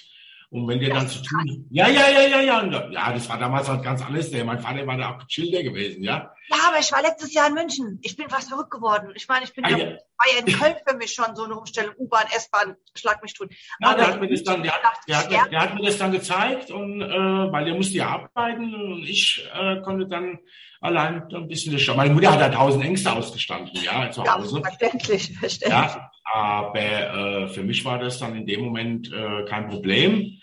und 0.49 0.65
wenn 0.67 0.79
der 0.79 0.93
dann 0.93 1.09
zu 1.09 1.21
tun, 1.21 1.67
ja, 1.69 1.89
ja, 1.89 2.09
ja, 2.09 2.21
ja, 2.21 2.41
ja, 2.41 2.89
ja, 2.89 3.11
das 3.11 3.27
war 3.27 3.37
damals 3.37 3.67
halt 3.67 3.83
ganz 3.83 4.01
alles. 4.01 4.31
Der, 4.31 4.45
mein 4.45 4.59
Vater 4.59 4.87
war 4.87 4.97
da 4.97 5.15
auch 5.15 5.27
Childer 5.27 5.61
gewesen, 5.61 6.03
ja. 6.03 6.33
Ja, 6.49 6.57
aber 6.69 6.79
ich 6.79 6.89
war 6.93 7.01
letztes 7.01 7.33
Jahr 7.33 7.49
in 7.49 7.53
München. 7.53 7.99
Ich 8.01 8.15
bin 8.15 8.29
fast 8.29 8.47
verrückt 8.47 8.71
geworden. 8.71 9.11
Ich 9.15 9.27
meine, 9.27 9.43
ich 9.43 9.53
bin 9.53 9.65
ah, 9.65 9.69
ja, 9.71 9.77
war 9.77 10.25
ja 10.33 10.39
in 10.39 10.53
Köln 10.53 10.75
für 10.87 10.95
mich 10.95 11.13
schon 11.13 11.35
so 11.35 11.43
eine 11.43 11.55
Umstellung, 11.55 11.93
U-Bahn, 11.97 12.27
S-Bahn, 12.33 12.77
schlag 12.95 13.21
mich 13.21 13.33
tot. 13.33 13.49
Ja, 13.81 13.93
der 13.93 14.07
hat 14.07 14.21
mir 14.21 14.29
das 14.29 14.43
dann, 14.43 14.63
der, 14.63 14.71
hat, 14.71 14.81
der, 15.05 15.17
hat, 15.17 15.51
der 15.51 15.59
hat 15.59 15.75
mir 15.75 15.83
das 15.83 15.97
dann 15.97 16.13
gezeigt 16.13 16.71
und 16.71 17.01
äh, 17.01 17.07
weil 17.51 17.65
der 17.65 17.75
musste 17.75 17.97
ja 17.97 18.07
arbeiten 18.07 18.73
und 18.73 19.03
ich 19.03 19.45
äh, 19.53 19.81
konnte 19.81 20.07
dann 20.07 20.39
allein 20.79 21.23
so 21.29 21.37
ein 21.37 21.47
bisschen 21.47 21.73
das 21.73 21.95
Meine 21.95 22.13
Mutter 22.13 22.31
hat 22.31 22.39
da 22.39 22.49
tausend 22.49 22.85
Ängste 22.85 23.11
ausgestanden, 23.11 23.77
ja, 23.83 24.09
zu 24.11 24.23
Hause. 24.23 24.57
Ja, 24.57 24.63
verständlich, 24.63 25.37
verständlich. 25.37 25.69
Ja, 25.69 26.11
aber 26.23 26.79
äh, 26.79 27.47
für 27.49 27.63
mich 27.63 27.83
war 27.85 27.99
das 27.99 28.19
dann 28.19 28.35
in 28.35 28.45
dem 28.45 28.61
Moment 28.65 29.11
äh, 29.11 29.45
kein 29.45 29.69
Problem. 29.69 30.36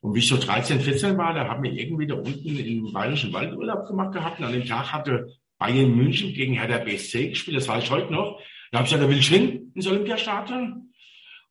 Und 0.00 0.14
wie 0.14 0.20
ich 0.20 0.28
so 0.28 0.38
13, 0.38 0.80
14 0.80 1.18
war, 1.18 1.34
da 1.34 1.46
haben 1.46 1.62
wir 1.62 1.72
irgendwie 1.72 2.06
da 2.06 2.14
unten 2.14 2.56
im 2.58 2.92
Bayerischen 2.92 3.32
Wald 3.32 3.54
Urlaub 3.54 3.86
gemacht 3.86 4.12
gehabt. 4.12 4.38
Und 4.38 4.46
an 4.46 4.52
dem 4.52 4.64
Tag 4.64 4.92
hatte 4.92 5.28
Bayern 5.58 5.94
München 5.94 6.32
gegen 6.32 6.54
Hertha 6.54 6.78
BSC 6.78 7.28
gespielt, 7.28 7.58
das 7.58 7.68
weiß 7.68 7.84
ich 7.84 7.90
heute 7.90 8.12
noch. 8.12 8.40
Da 8.72 8.78
habe 8.78 8.86
ich 8.86 8.92
gesagt, 8.92 9.04
da 9.04 9.10
will 9.10 9.18
ich 9.18 9.28
hin 9.28 9.72
ins 9.74 9.86
Olympiastadion. 9.86 10.92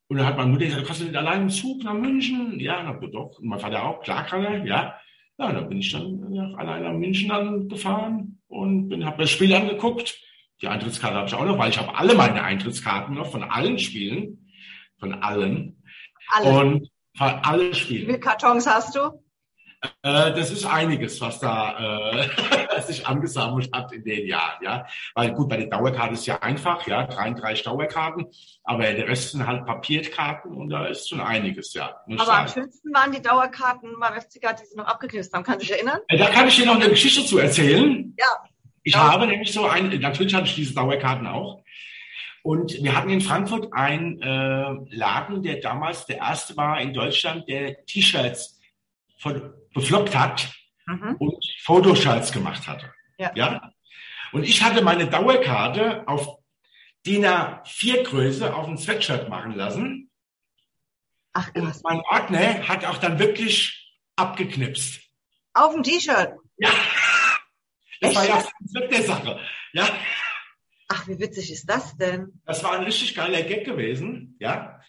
Und 0.08 0.16
dann 0.16 0.26
hat 0.26 0.36
meine 0.36 0.50
Mutter 0.50 0.64
gesagt, 0.64 0.86
kannst 0.86 1.02
du 1.02 1.04
nicht 1.04 1.16
allein 1.16 1.42
im 1.42 1.50
Zug 1.50 1.84
nach 1.84 1.94
München? 1.94 2.58
Ja, 2.58 2.82
na, 2.82 2.94
doch. 3.06 3.38
Und 3.38 3.46
mein 3.46 3.60
Vater 3.60 3.84
auch, 3.84 4.02
klar 4.02 4.26
kann 4.26 4.44
er, 4.44 4.64
ja. 4.64 4.96
Ja, 5.38 5.52
dann 5.52 5.68
bin 5.68 5.78
ich 5.78 5.92
dann 5.92 6.34
ja, 6.34 6.52
allein 6.56 6.82
nach 6.82 6.92
München 6.92 7.28
dann 7.28 7.68
gefahren 7.68 8.40
und 8.48 9.04
habe 9.04 9.22
das 9.22 9.30
Spiel 9.30 9.54
angeguckt. 9.54 10.20
Die 10.60 10.68
Eintrittskarte 10.68 11.16
habe 11.16 11.28
ich 11.28 11.34
auch 11.34 11.44
noch, 11.44 11.56
weil 11.56 11.70
ich 11.70 11.78
habe 11.78 11.96
alle 11.96 12.14
meine 12.14 12.42
Eintrittskarten 12.42 13.14
noch 13.14 13.30
von 13.30 13.44
allen 13.44 13.78
Spielen, 13.78 14.50
von 14.98 15.14
allen. 15.14 15.82
Alle. 16.28 16.58
Und 16.58 16.90
von 17.16 17.28
alle 17.42 17.74
Spiele. 17.74 18.02
Wie 18.02 18.06
viele 18.06 18.20
Kartons 18.20 18.66
hast 18.66 18.94
du? 18.96 19.22
Äh, 20.02 20.32
das 20.34 20.50
ist 20.50 20.66
einiges, 20.66 21.20
was 21.22 21.40
da 21.40 22.20
äh, 22.20 22.82
sich 22.82 23.06
angesammelt 23.06 23.70
hat 23.72 23.90
in 23.92 24.04
den 24.04 24.26
Jahren, 24.26 24.62
ja. 24.62 24.86
Weil 25.14 25.32
gut, 25.32 25.48
bei 25.48 25.56
der 25.56 25.68
Dauerkarte 25.68 26.14
ist 26.14 26.26
ja 26.26 26.36
einfach, 26.42 26.86
ja, 26.86 27.06
33 27.06 27.64
Dauerkarten, 27.64 28.26
aber 28.64 28.82
der 28.92 29.08
Rest 29.08 29.30
sind 29.32 29.46
halt 29.46 29.64
Papierkarten 29.64 30.52
und 30.54 30.68
da 30.68 30.84
ist 30.86 31.08
schon 31.08 31.20
einiges, 31.22 31.72
ja. 31.72 31.96
Aber 32.18 32.38
am 32.40 32.48
schönsten 32.48 32.92
waren 32.92 33.12
die 33.12 33.22
Dauerkarten 33.22 33.98
beim 33.98 34.20
FCK, 34.20 34.54
die 34.60 34.66
sie 34.66 34.76
noch 34.76 34.86
abgeknipst 34.86 35.32
haben. 35.32 35.44
Kannst 35.44 35.62
du 35.62 35.66
dich 35.68 35.76
erinnern? 35.76 36.00
Äh, 36.08 36.18
da 36.18 36.26
kann 36.28 36.46
ich 36.48 36.56
dir 36.56 36.66
noch 36.66 36.76
eine 36.76 36.90
Geschichte 36.90 37.24
zu 37.24 37.38
erzählen. 37.38 38.14
Ja. 38.18 38.26
Ich 38.82 38.94
Ja. 38.94 39.12
habe 39.12 39.26
nämlich 39.26 39.52
so 39.52 39.66
ein, 39.66 39.98
natürlich 40.00 40.34
hatte 40.34 40.46
ich 40.46 40.54
diese 40.56 40.74
Dauerkarten 40.74 41.26
auch. 41.26 41.62
Und 42.42 42.82
wir 42.82 42.96
hatten 42.96 43.10
in 43.10 43.20
Frankfurt 43.20 43.72
einen 43.72 44.20
äh, 44.22 44.96
Laden, 44.96 45.42
der 45.42 45.56
damals 45.60 46.06
der 46.06 46.18
erste 46.18 46.56
war 46.56 46.80
in 46.80 46.94
Deutschland, 46.94 47.48
der 47.48 47.84
T-Shirts 47.86 48.58
beflockt 49.74 50.14
hat 50.16 50.52
Mhm. 50.86 51.16
und 51.20 51.44
Fotoshirts 51.62 52.32
gemacht 52.32 52.66
hatte. 52.66 52.92
Ja. 53.18 53.30
ja. 53.36 53.70
Und 54.32 54.42
ich 54.44 54.62
hatte 54.62 54.82
meine 54.82 55.06
Dauerkarte 55.08 56.08
auf 56.08 56.38
DIN 57.06 57.24
A4 57.26 58.02
Größe 58.02 58.52
auf 58.54 58.66
ein 58.66 58.76
Sweatshirt 58.78 59.28
machen 59.28 59.54
lassen. 59.54 60.10
Ach 61.32 61.48
Und 61.54 61.66
krass. 61.66 61.82
mein 61.84 62.00
Ordner 62.10 62.66
hat 62.66 62.84
auch 62.86 62.98
dann 62.98 63.18
wirklich 63.20 63.94
abgeknipst. 64.16 65.00
Auf 65.54 65.74
dem 65.74 65.82
T-Shirt. 65.84 66.32
Ja. 66.58 66.70
Das 68.00 68.10
Echt? 68.10 68.16
war 68.16 68.26
ja 68.28 68.34
das 68.36 68.50
Konzept 68.52 68.92
der 68.92 69.02
Sache. 69.02 69.40
Ja. 69.72 69.88
Ach, 70.92 71.06
wie 71.06 71.20
witzig 71.20 71.52
ist 71.52 71.70
das 71.70 71.96
denn? 71.96 72.40
Das 72.44 72.64
war 72.64 72.72
ein 72.72 72.82
richtig 72.82 73.14
geiler 73.14 73.42
Gag 73.42 73.64
gewesen, 73.64 74.36
ja. 74.40 74.80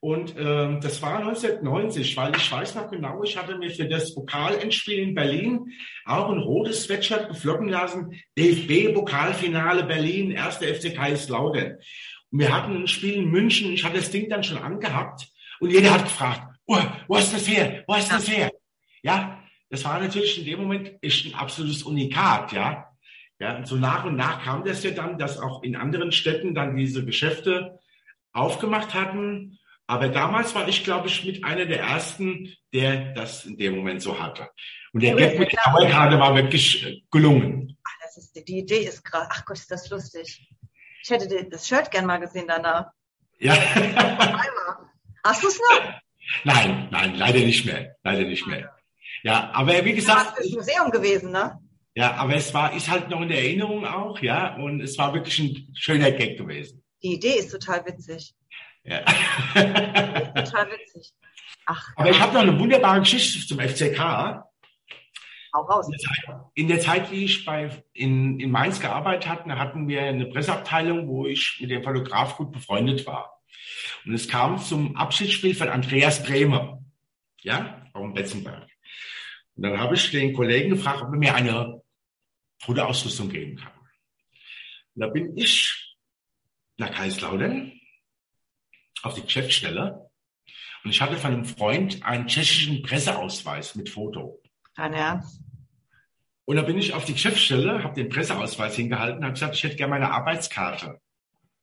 Und 0.00 0.34
ähm, 0.38 0.80
das 0.80 1.02
war 1.02 1.18
1990, 1.18 2.16
weil 2.16 2.34
ich 2.34 2.50
weiß 2.50 2.76
noch 2.76 2.90
genau, 2.90 3.22
ich 3.22 3.36
hatte 3.36 3.58
mir 3.58 3.70
für 3.70 3.86
das 3.86 4.14
Pokalendspiel 4.14 4.98
in 5.00 5.14
Berlin 5.14 5.70
auch 6.06 6.30
ein 6.30 6.38
rotes 6.38 6.84
Sweatshirt 6.84 7.28
geflocken 7.28 7.68
lassen. 7.68 8.18
DFB-Pokalfinale 8.38 9.84
Berlin, 9.84 10.30
erster 10.30 10.66
FC 10.66 10.94
Kaiserslautern. 10.94 11.76
Und 12.30 12.38
wir 12.38 12.56
hatten 12.56 12.74
ein 12.74 12.88
Spiel 12.88 13.16
in 13.16 13.30
München, 13.30 13.70
ich 13.74 13.84
hatte 13.84 13.98
das 13.98 14.10
Ding 14.10 14.30
dann 14.30 14.42
schon 14.42 14.56
angehabt 14.56 15.28
und 15.60 15.70
jeder 15.70 15.92
hat 15.92 16.04
gefragt, 16.04 16.56
oh, 16.64 16.80
wo 17.06 17.16
ist 17.16 17.34
das 17.34 17.46
her? 17.46 17.84
Wo 17.86 17.94
ist 17.96 18.10
das 18.10 18.30
her? 18.30 18.50
Ja, 19.02 19.42
das 19.68 19.84
war 19.84 20.00
natürlich 20.00 20.38
in 20.38 20.46
dem 20.46 20.60
Moment 20.60 20.92
echt 21.02 21.26
ein 21.26 21.34
absolutes 21.34 21.82
Unikat, 21.82 22.52
ja. 22.52 22.89
Ja, 23.40 23.56
und 23.56 23.66
so 23.66 23.76
nach 23.76 24.04
und 24.04 24.16
nach 24.16 24.44
kam 24.44 24.64
das 24.64 24.84
ja 24.84 24.90
dann, 24.90 25.18
dass 25.18 25.38
auch 25.38 25.62
in 25.62 25.74
anderen 25.74 26.12
Städten 26.12 26.54
dann 26.54 26.76
diese 26.76 27.04
Geschäfte 27.06 27.80
aufgemacht 28.32 28.92
hatten. 28.92 29.58
Aber 29.86 30.08
damals 30.08 30.54
war 30.54 30.68
ich, 30.68 30.84
glaube 30.84 31.08
ich, 31.08 31.24
mit 31.24 31.42
einer 31.42 31.64
der 31.64 31.80
ersten, 31.80 32.54
der 32.72 33.14
das 33.14 33.46
in 33.46 33.56
dem 33.56 33.76
Moment 33.76 34.02
so 34.02 34.20
hatte. 34.20 34.48
Und 34.92 35.02
der 35.02 35.16
Gag 35.16 35.38
mit 35.38 35.50
der 35.52 35.58
Dauerkarte 35.64 36.20
war 36.20 36.34
wirklich 36.36 36.86
äh, 36.86 37.00
gelungen. 37.10 37.78
Ach, 37.82 37.92
das 38.02 38.18
ist, 38.18 38.36
die 38.46 38.58
Idee 38.58 38.84
ist 38.84 39.02
krass. 39.04 39.26
Ach 39.30 39.44
Gott, 39.46 39.56
ist 39.56 39.70
das 39.70 39.88
lustig. 39.88 40.46
Ich 41.02 41.10
hätte 41.10 41.48
das 41.48 41.66
Shirt 41.66 41.90
gern 41.90 42.06
mal 42.06 42.18
gesehen 42.20 42.44
danach. 42.46 42.90
Ja. 43.38 43.54
Einmal. 43.54 44.44
Hast 45.24 45.42
du 45.42 45.48
es 45.48 45.58
noch? 45.58 45.94
nein, 46.44 46.88
nein, 46.90 47.14
leider 47.16 47.40
nicht 47.40 47.64
mehr. 47.64 47.96
Leider 48.04 48.22
nicht 48.22 48.46
mehr. 48.46 48.76
Ja, 49.22 49.50
aber 49.54 49.84
wie 49.84 49.96
Das 49.96 50.04
gesagt, 50.04 50.38
ist 50.38 50.54
Museum 50.54 50.90
gewesen, 50.90 51.32
ne? 51.32 51.58
Ja, 51.94 52.14
aber 52.14 52.36
es 52.36 52.54
war, 52.54 52.74
ist 52.74 52.88
halt 52.88 53.08
noch 53.10 53.20
in 53.20 53.28
der 53.28 53.38
Erinnerung 53.38 53.84
auch, 53.84 54.20
ja, 54.20 54.56
und 54.56 54.80
es 54.80 54.96
war 54.98 55.12
wirklich 55.12 55.38
ein 55.38 55.74
schöner 55.74 56.12
Gag 56.12 56.38
gewesen. 56.38 56.82
Die 57.02 57.14
Idee 57.14 57.38
ist 57.38 57.50
total 57.50 57.84
witzig. 57.86 58.34
Ja. 58.84 59.00
Total 59.54 60.70
witzig. 60.70 61.12
Ach, 61.66 61.88
aber 61.96 62.10
ich 62.10 62.18
habe 62.18 62.32
noch 62.32 62.40
eine 62.40 62.58
wunderbare 62.58 63.00
Geschichte 63.00 63.46
zum 63.46 63.60
FCK. 63.60 63.98
hau 65.54 65.62
raus. 65.62 65.86
In 66.54 66.68
der 66.68 66.80
Zeit, 66.80 67.10
wie 67.10 67.24
ich 67.24 67.44
bei, 67.44 67.70
in, 67.92 68.40
in 68.40 68.50
Mainz 68.50 68.80
gearbeitet 68.80 69.28
hatte, 69.28 69.58
hatten 69.58 69.86
wir 69.86 70.02
eine 70.02 70.26
Presseabteilung, 70.26 71.08
wo 71.08 71.26
ich 71.26 71.58
mit 71.60 71.70
dem 71.70 71.82
Fotograf 71.82 72.36
gut 72.36 72.52
befreundet 72.52 73.06
war. 73.06 73.40
Und 74.04 74.14
es 74.14 74.28
kam 74.28 74.58
zum 74.58 74.96
Abschiedsspiel 74.96 75.54
von 75.54 75.68
Andreas 75.68 76.22
Bremer, 76.22 76.82
ja, 77.42 77.86
dem 77.94 78.14
Betzenberg. 78.14 78.66
Und 79.56 79.64
dann 79.64 79.78
habe 79.78 79.94
ich 79.94 80.10
den 80.10 80.32
Kollegen 80.32 80.70
gefragt, 80.70 81.02
ob 81.02 81.12
er 81.12 81.18
mir 81.18 81.34
eine 81.34 81.69
Fotoausrüstung 82.60 83.28
geben 83.28 83.56
kann. 83.56 83.72
Und 84.94 85.00
da 85.00 85.06
bin 85.08 85.36
ich 85.36 85.96
nach 86.76 86.92
Kaiserslautern 86.92 87.72
auf 89.02 89.14
die 89.14 89.22
Geschäftsstelle 89.22 90.10
und 90.84 90.90
ich 90.90 91.00
hatte 91.00 91.16
von 91.16 91.32
einem 91.32 91.44
Freund 91.44 92.02
einen 92.04 92.26
tschechischen 92.26 92.82
Presseausweis 92.82 93.74
mit 93.74 93.88
Foto. 93.88 94.40
Dein 94.74 94.94
Ernst? 94.94 95.42
Und 96.46 96.56
da 96.56 96.62
bin 96.62 96.78
ich 96.78 96.94
auf 96.94 97.04
die 97.04 97.12
Geschäftsstelle, 97.12 97.84
habe 97.84 97.94
den 97.94 98.08
Presseausweis 98.08 98.74
hingehalten, 98.74 99.22
habe 99.22 99.34
gesagt, 99.34 99.54
ich 99.54 99.62
hätte 99.62 99.76
gerne 99.76 99.90
meine 99.90 100.10
Arbeitskarte 100.10 101.00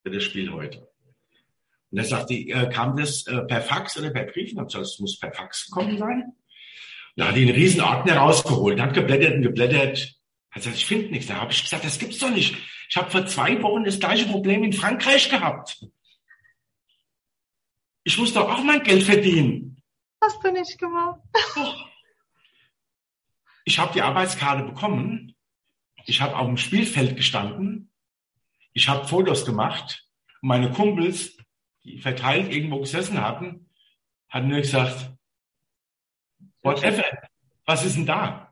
für 0.04 0.12
das 0.12 0.24
Spiel 0.24 0.52
heute. 0.52 0.88
Und 1.92 1.98
er 1.98 2.04
sagte, 2.06 2.34
äh, 2.34 2.70
kam 2.70 2.96
das 2.96 3.26
äh, 3.28 3.42
per 3.42 3.62
Fax 3.62 3.98
oder 3.98 4.12
per 4.12 4.26
Brief? 4.26 4.56
Und 4.56 4.64
ich 4.64 4.68
gesagt, 4.68 4.86
es 4.86 5.00
muss 5.00 5.20
per 5.20 5.34
Fax 5.34 5.66
gekommen 5.66 5.98
sein. 5.98 6.34
Da 7.16 7.30
hat 7.30 7.36
die 7.36 7.42
einen 7.42 7.56
riesen 7.56 7.82
Ordner 7.82 8.18
rausgeholt, 8.18 8.80
hat 8.80 8.94
geblättert 8.94 9.36
und 9.36 9.42
geblättert. 9.42 10.16
Hat 10.52 10.64
gesagt, 10.64 10.78
ich 10.78 10.86
finde 10.86 11.10
nichts. 11.10 11.28
Da 11.28 11.36
habe 11.36 11.52
ich 11.52 11.62
gesagt, 11.62 11.86
das 11.86 12.00
gibt's 12.00 12.20
doch 12.20 12.30
nicht. 12.30 12.56
Ich 12.90 12.98
habe 12.98 13.12
vor 13.12 13.26
zwei 13.26 13.62
Wochen 13.62 13.84
das 13.84 14.00
gleiche 14.00 14.26
Problem 14.26 14.64
in 14.64 14.74
Frankreich 14.74 15.30
gehabt. 15.30 15.86
Ich 18.04 18.18
muss 18.18 18.34
doch 18.34 18.50
auch 18.50 18.64
mein 18.64 18.84
Geld 18.84 19.04
verdienen. 19.04 19.82
Hast 20.22 20.44
du 20.44 20.52
nicht 20.52 20.78
gemacht? 20.80 21.20
Ich 23.66 23.80
habe 23.80 23.92
die 23.92 24.02
Arbeitskarte 24.02 24.64
bekommen. 24.64 25.36
Ich 26.06 26.22
habe 26.22 26.38
auf 26.38 26.48
dem 26.48 26.56
Spielfeld 26.56 27.18
gestanden. 27.18 27.92
Ich 28.72 28.88
habe 28.88 29.06
Fotos 29.06 29.46
gemacht. 29.46 30.08
Und 30.42 30.48
meine 30.48 30.72
Kumpels, 30.72 31.36
die 31.84 32.00
verteilt 32.00 32.50
irgendwo 32.54 32.80
gesessen 32.80 33.22
hatten, 33.22 33.70
hatten 34.30 34.48
nur 34.48 34.62
gesagt, 34.62 35.12
whatever, 36.62 37.04
was 37.66 37.84
ist 37.84 37.98
denn 37.98 38.06
da? 38.06 38.47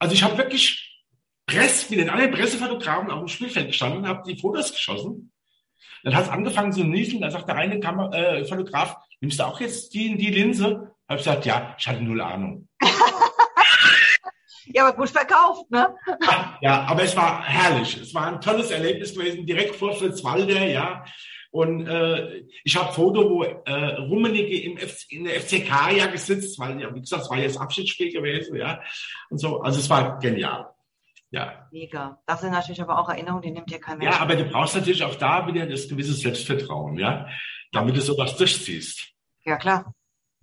Also 0.00 0.14
ich 0.14 0.22
habe 0.24 0.36
wirklich 0.38 0.98
Press, 1.46 1.90
mit 1.90 2.00
den 2.00 2.10
anderen 2.10 2.32
Pressefotografen 2.32 3.10
auf 3.10 3.18
dem 3.20 3.28
Spielfeld 3.28 3.68
gestanden 3.68 4.00
und 4.00 4.08
habe 4.08 4.22
die 4.26 4.40
Fotos 4.40 4.72
geschossen. 4.72 5.32
Dann 6.02 6.14
hat 6.16 6.24
es 6.24 6.30
angefangen 6.30 6.72
zu 6.72 6.82
nieseln. 6.82 7.20
Da 7.20 7.30
sagt 7.30 7.48
der 7.48 7.56
eine 7.56 7.78
Kamer 7.78 8.12
äh, 8.14 8.44
Fotograf, 8.44 8.96
nimmst 9.20 9.38
du 9.38 9.44
auch 9.44 9.60
jetzt 9.60 9.92
die, 9.92 10.16
die 10.16 10.30
Linse? 10.30 10.94
Hab 11.06 11.18
ich 11.18 11.24
gesagt, 11.24 11.44
ja, 11.44 11.76
ich 11.78 11.86
hatte 11.86 12.02
null 12.02 12.20
Ahnung. 12.20 12.68
Ja, 14.72 14.86
aber 14.86 14.96
gut 14.96 15.10
verkauft, 15.10 15.68
ne? 15.70 15.96
Ja, 16.60 16.82
aber 16.82 17.02
es 17.02 17.16
war 17.16 17.42
herrlich. 17.44 17.96
Es 17.96 18.14
war 18.14 18.28
ein 18.28 18.40
tolles 18.40 18.70
Erlebnis 18.70 19.14
gewesen, 19.14 19.44
direkt 19.44 19.74
vor 19.74 19.96
Fritzwalder, 19.96 20.64
ja. 20.64 21.04
Und 21.50 21.86
äh, 21.86 22.44
ich 22.62 22.76
habe 22.76 22.92
Foto, 22.92 23.28
wo 23.28 23.42
äh, 23.42 23.72
Rummenigge 23.96 24.62
im 24.62 24.76
F 24.76 25.04
in 25.08 25.24
der 25.24 25.40
FCK 25.40 25.96
ja 25.96 26.06
gesitzt, 26.06 26.58
weil 26.60 26.80
ja, 26.80 26.94
wie 26.94 27.00
gesagt, 27.00 27.24
es 27.24 27.30
war 27.30 27.38
ja 27.38 27.44
das 27.44 27.56
Abschiedsspiel 27.56 28.12
gewesen, 28.12 28.56
ja. 28.56 28.80
Und 29.30 29.38
so, 29.38 29.60
also 29.60 29.80
es 29.80 29.90
war 29.90 30.18
genial. 30.20 30.70
Ja. 31.32 31.68
Mega. 31.72 32.20
Das 32.26 32.40
sind 32.40 32.52
natürlich 32.52 32.80
aber 32.80 32.98
auch 32.98 33.08
Erinnerungen, 33.08 33.42
die 33.42 33.50
nimmt 33.50 33.70
dir 33.70 33.80
kein 33.80 33.98
Mensch. 33.98 34.14
Ja, 34.14 34.20
aber 34.20 34.36
du 34.36 34.44
brauchst 34.44 34.74
natürlich 34.76 35.02
auch 35.02 35.14
da 35.16 35.46
wieder 35.46 35.66
das 35.66 35.88
gewisse 35.88 36.12
Selbstvertrauen, 36.12 36.98
ja, 36.98 37.26
damit 37.72 37.96
du 37.96 38.00
sowas 38.00 38.36
durchziehst. 38.36 39.12
ja 39.44 39.56
klar. 39.56 39.94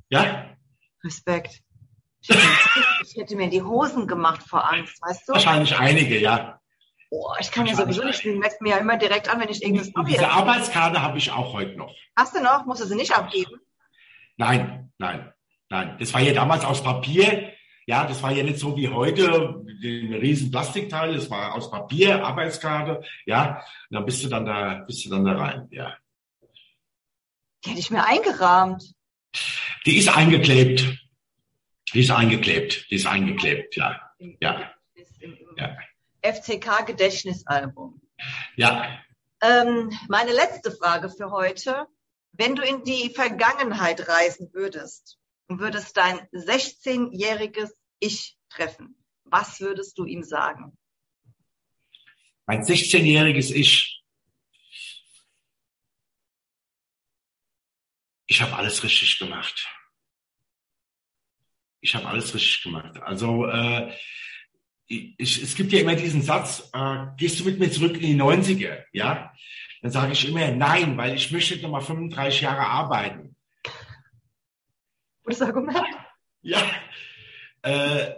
Ja, 0.09 0.57
Respekt. 1.03 1.61
Ich 2.21 2.29
hätte, 2.29 2.41
ich 3.03 3.15
hätte 3.15 3.35
mir 3.35 3.49
die 3.49 3.61
Hosen 3.61 4.07
gemacht 4.07 4.43
vor 4.43 4.69
Angst, 4.71 5.01
weißt 5.01 5.27
du? 5.27 5.33
wahrscheinlich 5.33 5.77
einige, 5.77 6.19
ja. 6.19 6.59
Oh, 7.09 7.33
ich 7.39 7.51
kann 7.51 7.65
ja 7.65 7.75
sowieso 7.75 8.03
nicht 8.03 8.19
spielen. 8.19 8.39
Merkst 8.39 8.61
mir 8.61 8.71
ja 8.71 8.77
immer 8.77 8.97
direkt 8.97 9.29
an, 9.29 9.39
wenn 9.39 9.49
ich 9.49 9.63
Und 9.65 9.85
Story 9.85 10.11
diese. 10.11 10.29
Arbeitskarte 10.29 11.01
habe 11.01 11.17
ich 11.17 11.31
auch 11.31 11.53
heute 11.53 11.77
noch. 11.77 11.93
Hast 12.15 12.35
du 12.35 12.41
noch? 12.41 12.65
Musst 12.65 12.81
du 12.81 12.85
sie 12.85 12.95
nicht 12.95 13.15
abgeben? 13.15 13.61
Nein, 14.35 14.91
nein, 14.97 15.33
nein. 15.69 15.95
Das 15.99 16.13
war 16.13 16.21
ja 16.21 16.33
damals 16.33 16.65
aus 16.65 16.83
Papier. 16.83 17.53
Ja, 17.85 18.05
das 18.05 18.21
war 18.21 18.31
ja 18.31 18.43
nicht 18.43 18.59
so 18.59 18.75
wie 18.75 18.89
heute, 18.89 19.63
den 19.81 20.13
riesen 20.13 20.51
Plastikteil, 20.51 21.15
das 21.15 21.29
war 21.29 21.53
aus 21.55 21.71
Papier, 21.71 22.25
Arbeitskarte, 22.25 23.01
ja. 23.25 23.63
Und 23.89 23.95
dann 23.95 24.05
bist 24.05 24.21
du 24.25 24.27
dann 24.27 24.45
da, 24.45 24.83
bist 24.85 25.05
du 25.05 25.09
dann 25.09 25.23
da 25.23 25.31
rein, 25.37 25.67
ja. 25.71 25.95
Die 27.63 27.69
hätte 27.69 27.79
ich 27.79 27.89
mir 27.89 28.03
eingerahmt. 28.03 28.93
Die 29.85 29.97
ist 29.97 30.09
eingeklebt. 30.09 30.99
Die 31.93 32.01
ist 32.01 32.11
eingeklebt. 32.11 32.91
Die 32.91 32.95
ist 32.95 33.07
eingeklebt, 33.07 33.77
ja. 33.77 34.01
Ja. 34.41 34.71
ja. 35.55 35.77
FCK-Gedächtnisalbum. 36.21 38.01
Ja. 38.55 38.99
Ähm, 39.41 39.91
meine 40.07 40.31
letzte 40.31 40.71
Frage 40.71 41.09
für 41.09 41.31
heute. 41.31 41.87
Wenn 42.31 42.55
du 42.55 42.61
in 42.61 42.83
die 42.83 43.11
Vergangenheit 43.15 44.07
reisen 44.07 44.53
würdest 44.53 45.17
und 45.47 45.59
würdest 45.59 45.97
dein 45.97 46.19
16-jähriges 46.29 47.71
Ich 47.99 48.37
treffen, 48.49 48.95
was 49.23 49.59
würdest 49.59 49.97
du 49.97 50.05
ihm 50.05 50.23
sagen? 50.23 50.77
Mein 52.45 52.61
16-jähriges 52.61 53.51
Ich. 53.51 54.03
Ich 58.27 58.41
habe 58.41 58.55
alles 58.55 58.83
richtig 58.83 59.19
gemacht. 59.19 59.67
Ich 61.81 61.95
habe 61.95 62.07
alles 62.07 62.33
richtig 62.33 62.63
gemacht. 62.63 63.01
Also 63.01 63.45
äh, 63.47 63.93
ich, 64.87 65.41
es 65.41 65.55
gibt 65.55 65.71
ja 65.73 65.79
immer 65.79 65.95
diesen 65.95 66.21
Satz, 66.21 66.69
äh, 66.73 67.05
gehst 67.17 67.39
du 67.39 67.45
mit 67.45 67.59
mir 67.59 67.71
zurück 67.71 67.95
in 67.95 68.01
die 68.01 68.21
90er? 68.21 68.83
Ja, 68.93 69.33
dann 69.81 69.91
sage 69.91 70.13
ich 70.13 70.27
immer 70.27 70.49
nein, 70.51 70.97
weil 70.97 71.15
ich 71.15 71.31
möchte 71.31 71.61
noch 71.61 71.71
mal 71.71 71.81
35 71.81 72.41
Jahre 72.41 72.65
arbeiten. 72.65 73.35
Gutes 75.23 75.41
Argument. 75.41 75.77
Ja, 76.43 76.61
äh, 77.63 78.13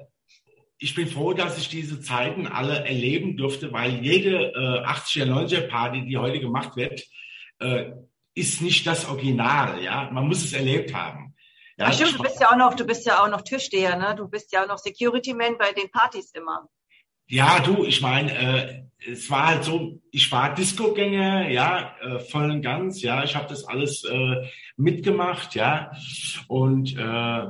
ich 0.77 0.93
bin 0.93 1.07
froh, 1.07 1.33
dass 1.33 1.57
ich 1.57 1.67
diese 1.67 1.99
Zeiten 1.99 2.45
alle 2.45 2.85
erleben 2.85 3.37
durfte, 3.37 3.71
weil 3.73 4.05
jede 4.05 4.51
äh, 4.53 4.85
80er, 4.85 5.25
90er 5.25 5.67
Party, 5.67 6.05
die 6.05 6.17
heute 6.17 6.39
gemacht 6.39 6.75
wird, 6.75 7.07
äh, 7.59 7.91
ist 8.35 8.61
nicht 8.61 8.85
das 8.85 9.07
Original. 9.09 9.81
Ja, 9.81 10.09
man 10.11 10.27
muss 10.27 10.43
es 10.43 10.53
erlebt 10.53 10.93
haben. 10.93 11.28
Ja, 11.79 11.85
Ach 11.87 11.93
stimmt, 11.93 12.19
du 12.19 12.23
bist 12.23 12.41
ja 12.41 12.51
auch 12.51 12.57
noch, 12.57 12.73
du 12.73 12.85
bist 12.85 13.05
ja 13.05 13.23
auch 13.23 13.29
noch 13.29 13.41
Türsteher, 13.41 13.95
ne? 13.95 14.13
Du 14.13 14.27
bist 14.27 14.51
ja 14.51 14.63
auch 14.63 14.67
noch 14.67 14.79
Security 14.79 15.33
Man 15.33 15.57
bei 15.57 15.71
den 15.71 15.89
Partys 15.89 16.31
immer. 16.31 16.67
Ja, 17.27 17.61
du, 17.61 17.85
ich 17.85 18.01
meine, 18.01 18.37
äh, 18.37 18.83
es 19.09 19.29
war 19.29 19.47
halt 19.47 19.63
so, 19.63 20.01
ich 20.11 20.29
war 20.29 20.53
Disco-Gänger, 20.53 21.47
ja, 21.49 21.95
äh, 22.01 22.19
voll 22.19 22.51
und 22.51 22.63
ganz, 22.63 23.01
ja, 23.01 23.23
ich 23.23 23.33
habe 23.33 23.47
das 23.47 23.63
alles 23.63 24.03
äh, 24.03 24.47
mitgemacht, 24.75 25.55
ja, 25.55 25.91
und 26.49 26.97
äh, 26.97 27.45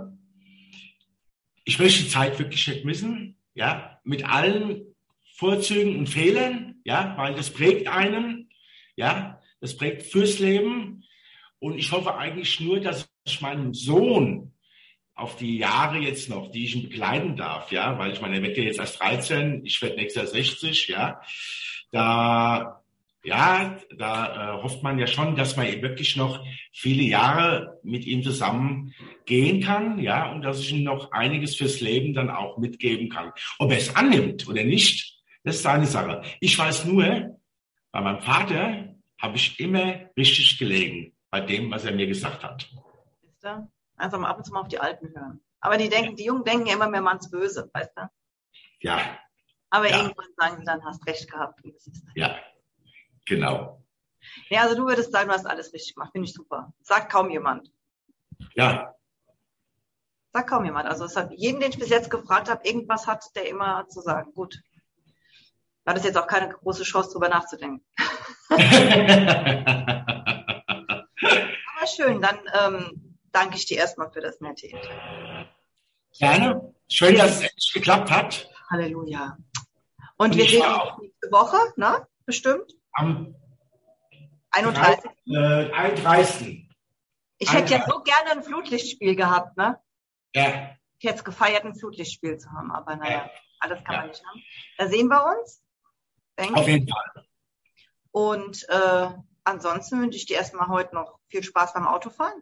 ich 1.64 1.80
möchte 1.80 2.04
die 2.04 2.10
Zeit 2.10 2.38
wirklich 2.38 2.68
nicht 2.68 2.86
missen, 2.86 3.36
ja, 3.56 4.00
mit 4.04 4.30
allen 4.30 4.96
Vorzügen 5.38 5.98
und 5.98 6.08
Fehlern, 6.08 6.82
ja, 6.84 7.16
weil 7.18 7.34
das 7.34 7.50
prägt 7.50 7.88
einen, 7.88 8.52
ja, 8.96 9.42
das 9.60 9.76
prägt 9.76 10.04
fürs 10.04 10.38
Leben 10.38 11.04
und 11.58 11.80
ich 11.80 11.92
hoffe 11.92 12.16
eigentlich 12.16 12.60
nur, 12.60 12.80
dass 12.80 13.10
ich 13.30 13.42
meinem 13.42 13.74
Sohn 13.74 14.54
auf 15.20 15.36
die 15.36 15.58
Jahre 15.58 15.98
jetzt 15.98 16.30
noch, 16.30 16.50
die 16.52 16.66
ich 16.66 16.76
ihn 16.76 16.84
begleiten 16.84 17.36
darf, 17.36 17.72
ja, 17.72 17.98
weil 18.00 18.12
ich 18.12 18.22
meine, 18.22 18.38
er 18.38 18.44
wird 18.44 18.58
ja 18.58 18.64
jetzt 18.64 18.80
erst 18.80 19.00
13, 19.02 19.66
ich 19.66 19.82
werde 19.82 19.98
nächstes 19.98 20.24
Jahr 20.24 20.32
60, 20.32 20.88
ja, 20.88 21.22
da, 21.92 22.82
ja, 23.24 23.78
da 23.98 24.56
äh, 24.58 24.64
hofft 24.64 24.82
man 24.82 24.98
ja 24.98 25.08
schon, 25.08 25.36
dass 25.36 25.58
man 25.58 25.68
wirklich 25.82 26.16
noch 26.16 26.46
viele 26.72 27.04
Jahre 27.04 27.80
mit 27.84 28.06
ihm 28.06 28.24
zusammen 28.24 28.94
gehen 29.26 29.62
kann, 29.62 30.00
ja, 30.00 30.32
und 30.32 30.42
dass 30.42 30.62
ich 30.62 30.72
ihm 30.72 30.84
noch 30.84 31.12
einiges 31.12 31.56
fürs 31.56 31.82
Leben 31.82 32.14
dann 32.14 32.30
auch 32.30 32.58
mitgeben 32.58 33.10
kann. 33.10 33.34
Ob 33.58 33.72
er 33.72 33.78
es 33.78 33.96
annimmt 33.96 34.48
oder 34.48 34.64
nicht, 34.64 35.20
das 35.44 35.56
ist 35.56 35.64
seine 35.64 35.86
Sache. 35.86 36.22
Ich 36.40 36.58
weiß 36.58 36.86
nur, 36.86 37.38
bei 37.92 38.02
meinem 38.02 38.22
Vater 38.22 38.96
habe 39.18 39.36
ich 39.36 39.60
immer 39.60 40.00
richtig 40.18 40.58
gelegen 40.58 41.14
bei 41.30 41.42
dem, 41.42 41.70
was 41.72 41.86
er 41.86 41.94
mir 41.94 42.08
gesagt 42.08 42.44
hat. 42.44 42.70
Also 43.44 44.18
mal 44.18 44.30
ab 44.30 44.38
und 44.38 44.46
zu 44.46 44.54
mal 44.54 44.62
auf 44.62 44.68
die 44.68 44.80
Alten 44.80 45.14
hören. 45.16 45.42
Aber 45.60 45.78
die 45.78 45.90
denken, 45.90 46.16
die 46.16 46.26
Jungen 46.26 46.44
denken 46.44 46.68
ja 46.68 46.76
immer 46.76 46.90
mehr 46.90 47.02
man's 47.02 47.30
böse, 47.30 47.70
weißt 47.74 47.92
du? 47.96 48.10
Ja. 48.82 49.18
Aber 49.70 49.90
ja. 49.90 49.98
irgendwann 49.98 50.34
sagen 50.38 50.58
sie 50.58 50.66
dann, 50.66 50.84
hast 50.86 51.06
recht 51.06 51.30
gehabt. 51.30 51.60
Ja, 52.16 52.38
genau. 53.26 53.84
Ja, 54.50 54.62
also 54.62 54.76
du 54.76 54.86
würdest 54.86 55.12
sagen, 55.12 55.28
du 55.28 55.34
hast 55.34 55.46
alles 55.46 55.74
richtig 55.74 55.96
gemacht. 55.96 56.12
Finde 56.12 56.28
ich 56.28 56.34
super. 56.34 56.74
Sagt 56.82 57.12
kaum 57.12 57.30
jemand. 57.30 57.72
Ja. 58.56 58.96
Sagt 60.34 60.50
kaum 60.50 60.66
jemand. 60.66 60.88
Also 60.88 61.06
es 61.06 61.16
hat 61.16 61.32
jeden, 61.32 61.60
den 61.60 61.72
ich 61.72 61.80
bis 61.80 61.90
jetzt 61.90 62.10
gefragt 62.10 62.50
habe, 62.50 62.68
irgendwas 62.68 63.08
hat 63.08 63.24
der 63.36 63.48
immer 63.48 63.88
zu 63.90 64.02
sagen. 64.02 64.34
Gut. 64.34 64.62
War 65.86 65.94
das 65.94 66.04
jetzt 66.04 66.18
auch 66.18 66.28
keine 66.28 66.50
große 66.50 66.84
Chance, 66.84 67.12
drüber 67.12 67.30
nachzudenken. 67.30 67.86
Aber 68.50 69.18
schön, 71.88 72.22
dann 72.22 72.40
ähm, 72.54 73.09
danke 73.32 73.58
ich 73.58 73.66
dir 73.66 73.78
erstmal 73.78 74.12
für 74.12 74.22
das 74.22 74.40
nette 74.42 74.68
Interview. 74.68 75.46
Gerne. 76.18 76.74
Schön, 76.90 77.16
dass 77.16 77.42
es 77.42 77.72
geklappt 77.74 78.10
hat. 78.12 78.50
Halleluja. 78.70 79.38
Und, 80.18 80.32
Und 80.32 80.36
wir 80.38 80.46
sehen 80.46 80.62
uns 80.64 81.02
nächste 81.02 81.32
Woche, 81.32 81.58
ne? 81.78 82.08
Bestimmt. 82.26 82.74
Am 82.94 83.36
31. 84.52 85.10
Äh, 85.28 85.72
31. 85.72 86.70
Ich 87.38 87.54
hätte 87.54 87.74
ja 87.74 87.86
so 87.88 88.02
gerne 88.02 88.32
ein 88.32 88.44
Flutlichtspiel 88.44 89.16
gehabt, 89.16 89.56
ne? 89.58 89.80
Ja. 90.36 90.72
Ich 90.98 91.06
hätte 91.08 91.20
es 91.20 91.24
gefeiert, 91.24 91.64
ein 91.64 91.76
Flutlichtspiel 91.76 92.38
zu 92.38 92.50
haben, 92.52 92.72
aber 92.72 92.96
naja, 92.98 93.12
Ja. 93.26 93.30
alles 93.60 93.84
kann 93.84 93.94
Ja. 93.96 94.02
man 94.02 94.10
nicht 94.10 94.26
haben. 94.26 94.44
Da 94.78 94.88
sehen 94.88 95.08
wir 95.08 95.26
uns. 95.40 95.64
Auf 96.54 96.68
jeden 96.68 96.88
Fall. 96.88 97.26
Und 98.12 98.68
äh, 98.70 99.10
ansonsten 99.44 100.02
wünsche 100.02 100.18
ich 100.18 100.26
dir 100.26 100.38
erstmal 100.38 100.68
heute 100.68 100.96
noch 100.96 101.20
viel 101.30 101.44
Spaß 101.44 101.74
beim 101.74 101.88
Autofahren. 101.88 102.42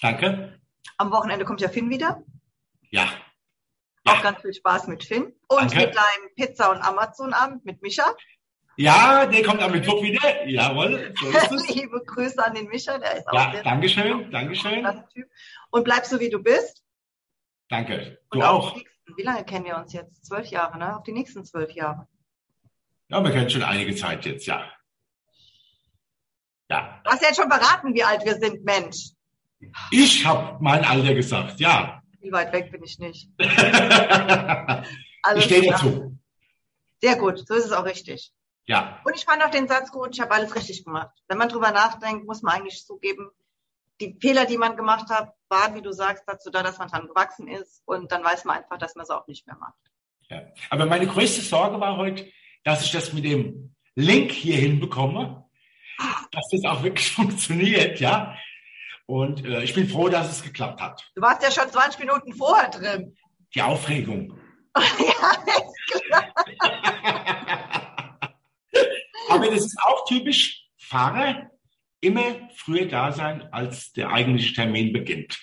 Danke. 0.00 0.60
Am 0.96 1.10
Wochenende 1.10 1.44
kommt 1.44 1.60
ja 1.60 1.68
Finn 1.68 1.90
wieder. 1.90 2.22
Ja. 2.90 3.08
Auch 4.04 4.14
Ja. 4.16 4.20
ganz 4.22 4.40
viel 4.40 4.54
Spaß 4.54 4.86
mit 4.88 5.04
Finn. 5.04 5.34
Und 5.48 5.60
Danke. 5.60 5.76
mit 5.86 5.94
deinem 5.96 6.34
Pizza- 6.36 6.70
und 6.70 6.78
Amazon-Abend 6.82 7.64
mit 7.64 7.82
Micha. 7.82 8.14
Ja, 8.76 9.26
der 9.26 9.42
kommt 9.42 9.60
am 9.60 9.72
Mittwoch 9.72 10.00
wieder. 10.02 10.46
Jawohl, 10.46 11.12
so. 11.18 11.26
Liebe 11.74 12.00
Grüße 12.04 12.44
an 12.44 12.54
den 12.54 12.68
Micha, 12.68 12.96
der 12.98 13.16
ist 13.18 13.28
auch 13.28 13.34
Ja, 13.34 13.50
sehr 13.52 13.62
Dankeschön, 13.64 14.30
Dankeschön. 14.30 14.84
Typ. 15.12 15.28
Und 15.70 15.82
bleib 15.84 16.04
so, 16.06 16.20
wie 16.20 16.30
du 16.30 16.38
bist. 16.40 16.84
Danke. 17.68 18.18
Du 18.30 18.40
auch. 18.42 18.76
nächsten, 18.76 19.16
wie 19.16 19.22
lange 19.22 19.44
kennen 19.44 19.64
wir 19.64 19.76
uns 19.78 19.92
jetzt? 19.92 20.24
Zwölf 20.24 20.46
Jahre, 20.46 20.78
ne? 20.78 20.96
Auf 20.96 21.02
die 21.02 21.12
nächsten 21.12 21.44
zwölf 21.44 21.72
Jahre. 21.72 22.06
Ja, 23.08 23.22
wir 23.22 23.32
kennen 23.32 23.50
schon 23.50 23.62
einige 23.64 23.94
Zeit 23.96 24.24
jetzt, 24.26 24.46
ja. 24.46 24.70
Ja. 26.70 27.00
Du 27.04 27.10
hast 27.10 27.22
ja 27.22 27.28
jetzt 27.28 27.40
schon 27.40 27.48
beraten, 27.48 27.94
wie 27.94 28.04
alt 28.04 28.24
wir 28.24 28.36
sind, 28.36 28.64
Mensch. 28.64 29.10
Ich 29.90 30.24
habe 30.24 30.56
mein 30.60 30.84
Alter 30.84 31.14
gesagt, 31.14 31.60
ja. 31.60 32.02
Wie 32.20 32.32
weit 32.32 32.52
weg 32.52 32.70
bin 32.70 32.82
ich 32.82 32.98
nicht. 32.98 33.28
ich 33.38 33.50
stehe 35.44 35.70
dazu. 35.70 36.18
Sehr 37.00 37.16
gut, 37.16 37.46
so 37.46 37.54
ist 37.54 37.66
es 37.66 37.72
auch 37.72 37.84
richtig. 37.84 38.32
Ja, 38.66 39.00
Und 39.04 39.16
ich 39.16 39.24
fand 39.24 39.42
auch 39.42 39.50
den 39.50 39.66
Satz 39.66 39.90
gut, 39.90 40.10
ich 40.12 40.20
habe 40.20 40.32
alles 40.32 40.54
richtig 40.54 40.84
gemacht. 40.84 41.10
Wenn 41.26 41.38
man 41.38 41.48
drüber 41.48 41.70
nachdenkt, 41.70 42.26
muss 42.26 42.42
man 42.42 42.56
eigentlich 42.56 42.84
zugeben, 42.84 43.30
die 44.00 44.16
Fehler, 44.20 44.44
die 44.44 44.58
man 44.58 44.76
gemacht 44.76 45.08
hat, 45.10 45.32
waren, 45.48 45.74
wie 45.74 45.82
du 45.82 45.92
sagst, 45.92 46.24
dazu 46.26 46.50
da, 46.50 46.62
dass 46.62 46.78
man 46.78 46.88
dran 46.88 47.08
gewachsen 47.08 47.48
ist. 47.48 47.82
Und 47.86 48.12
dann 48.12 48.22
weiß 48.22 48.44
man 48.44 48.58
einfach, 48.58 48.78
dass 48.78 48.94
man 48.94 49.04
es 49.04 49.10
auch 49.10 49.26
nicht 49.26 49.46
mehr 49.46 49.56
macht. 49.56 49.78
ja. 50.28 50.42
Aber 50.70 50.86
meine 50.86 51.06
größte 51.06 51.40
Sorge 51.40 51.80
war 51.80 51.96
heute, 51.96 52.30
dass 52.62 52.84
ich 52.84 52.92
das 52.92 53.12
mit 53.12 53.24
dem 53.24 53.74
Link 53.94 54.30
hier 54.30 54.56
hinbekomme, 54.56 55.48
dass 56.30 56.44
das 56.52 56.64
auch 56.64 56.82
wirklich 56.82 57.10
funktioniert, 57.12 57.98
ja. 58.00 58.36
Und 59.08 59.42
äh, 59.46 59.62
ich 59.62 59.72
bin 59.72 59.88
froh, 59.88 60.10
dass 60.10 60.30
es 60.30 60.42
geklappt 60.42 60.82
hat. 60.82 61.10
Du 61.14 61.22
warst 61.22 61.42
ja 61.42 61.50
schon 61.50 61.70
20 61.72 61.98
Minuten 62.00 62.34
vorher 62.34 62.68
drin. 62.68 63.16
Die 63.54 63.62
Aufregung. 63.62 64.38
ja, 64.76 64.82
ist 65.86 66.04
klar. 66.04 66.34
Aber 69.30 69.46
das 69.46 69.64
ist 69.64 69.78
auch 69.82 70.04
typisch 70.06 70.68
Fahrer, 70.76 71.50
immer 72.02 72.50
früher 72.54 72.84
da 72.84 73.10
sein, 73.10 73.48
als 73.50 73.92
der 73.92 74.12
eigentliche 74.12 74.54
Termin 74.54 74.92
beginnt. 74.92 75.38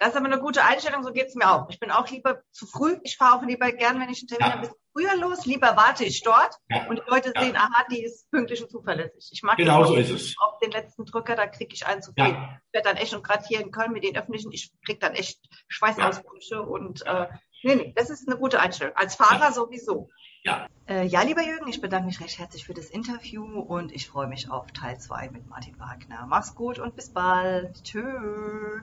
Das 0.00 0.10
ist 0.10 0.16
aber 0.16 0.26
eine 0.26 0.38
gute 0.38 0.64
Einstellung, 0.64 1.02
so 1.02 1.12
geht's 1.12 1.34
mir 1.34 1.50
auch. 1.50 1.68
Ich 1.70 1.80
bin 1.80 1.90
auch 1.90 2.08
lieber 2.08 2.40
zu 2.52 2.66
früh. 2.66 2.96
Ich 3.02 3.16
fahre 3.16 3.36
auch 3.38 3.42
lieber 3.42 3.72
gern, 3.72 3.98
wenn 4.00 4.08
ich 4.10 4.20
einen 4.20 4.28
Termin 4.28 4.46
Ja. 4.46 4.52
habe, 4.52 4.58
ein 4.58 4.60
bisschen 4.62 4.78
früher 4.92 5.16
los. 5.16 5.44
Lieber 5.44 5.76
warte 5.76 6.04
ich 6.04 6.22
dort 6.22 6.54
Ja. 6.68 6.86
und 6.88 6.98
die 7.04 7.10
Leute 7.10 7.32
Ja. 7.34 7.42
sehen, 7.42 7.56
aha, 7.56 7.84
die 7.90 8.04
ist 8.04 8.30
pünktlich 8.30 8.62
und 8.62 8.70
zuverlässig. 8.70 9.30
Ich 9.32 9.42
mag 9.42 9.56
Genau 9.56 9.84
so 9.84 9.96
ist 9.96 10.10
es. 10.10 10.34
auf 10.38 10.58
den 10.60 10.70
letzten 10.70 11.04
Drücker, 11.04 11.34
da 11.34 11.46
kriege 11.48 11.74
ich 11.74 11.84
einen 11.86 12.00
zu 12.02 12.12
viel. 12.12 12.24
Ja. 12.28 12.60
Ich 12.68 12.72
werde 12.74 12.88
dann 12.90 12.96
echt, 12.96 13.12
und 13.14 13.24
gerade 13.24 13.44
hier 13.48 13.60
in 13.60 13.72
Köln 13.72 13.90
mit 13.92 14.04
den 14.04 14.16
Öffentlichen, 14.16 14.52
ich 14.52 14.70
krieg 14.86 15.00
dann 15.00 15.14
echt 15.14 15.40
Schweißausbrüche 15.66 16.62
und 16.62 17.04
äh, 17.04 17.26
nee, 17.64 17.74
nee, 17.74 17.92
das 17.96 18.08
ist 18.10 18.28
eine 18.28 18.38
gute 18.38 18.60
Einstellung. 18.60 18.94
Als 18.96 19.16
Fahrer 19.16 19.50
sowieso. 19.52 20.10
Ja. 20.44 20.68
Äh, 20.86 21.06
ja, 21.06 21.22
lieber 21.22 21.42
Jürgen, 21.42 21.66
ich 21.66 21.80
bedanke 21.80 22.06
mich 22.06 22.20
recht 22.20 22.38
herzlich 22.38 22.64
für 22.64 22.72
das 22.74 22.86
Interview 22.90 23.44
und 23.60 23.90
ich 23.90 24.06
freue 24.08 24.28
mich 24.28 24.48
auf 24.48 24.70
Teil 24.70 24.96
2 25.00 25.30
mit 25.30 25.48
Martin 25.48 25.76
Wagner. 25.80 26.24
Mach's 26.28 26.54
gut 26.54 26.78
und 26.78 26.94
bis 26.94 27.12
bald. 27.12 27.82
Tschüss. 27.82 28.82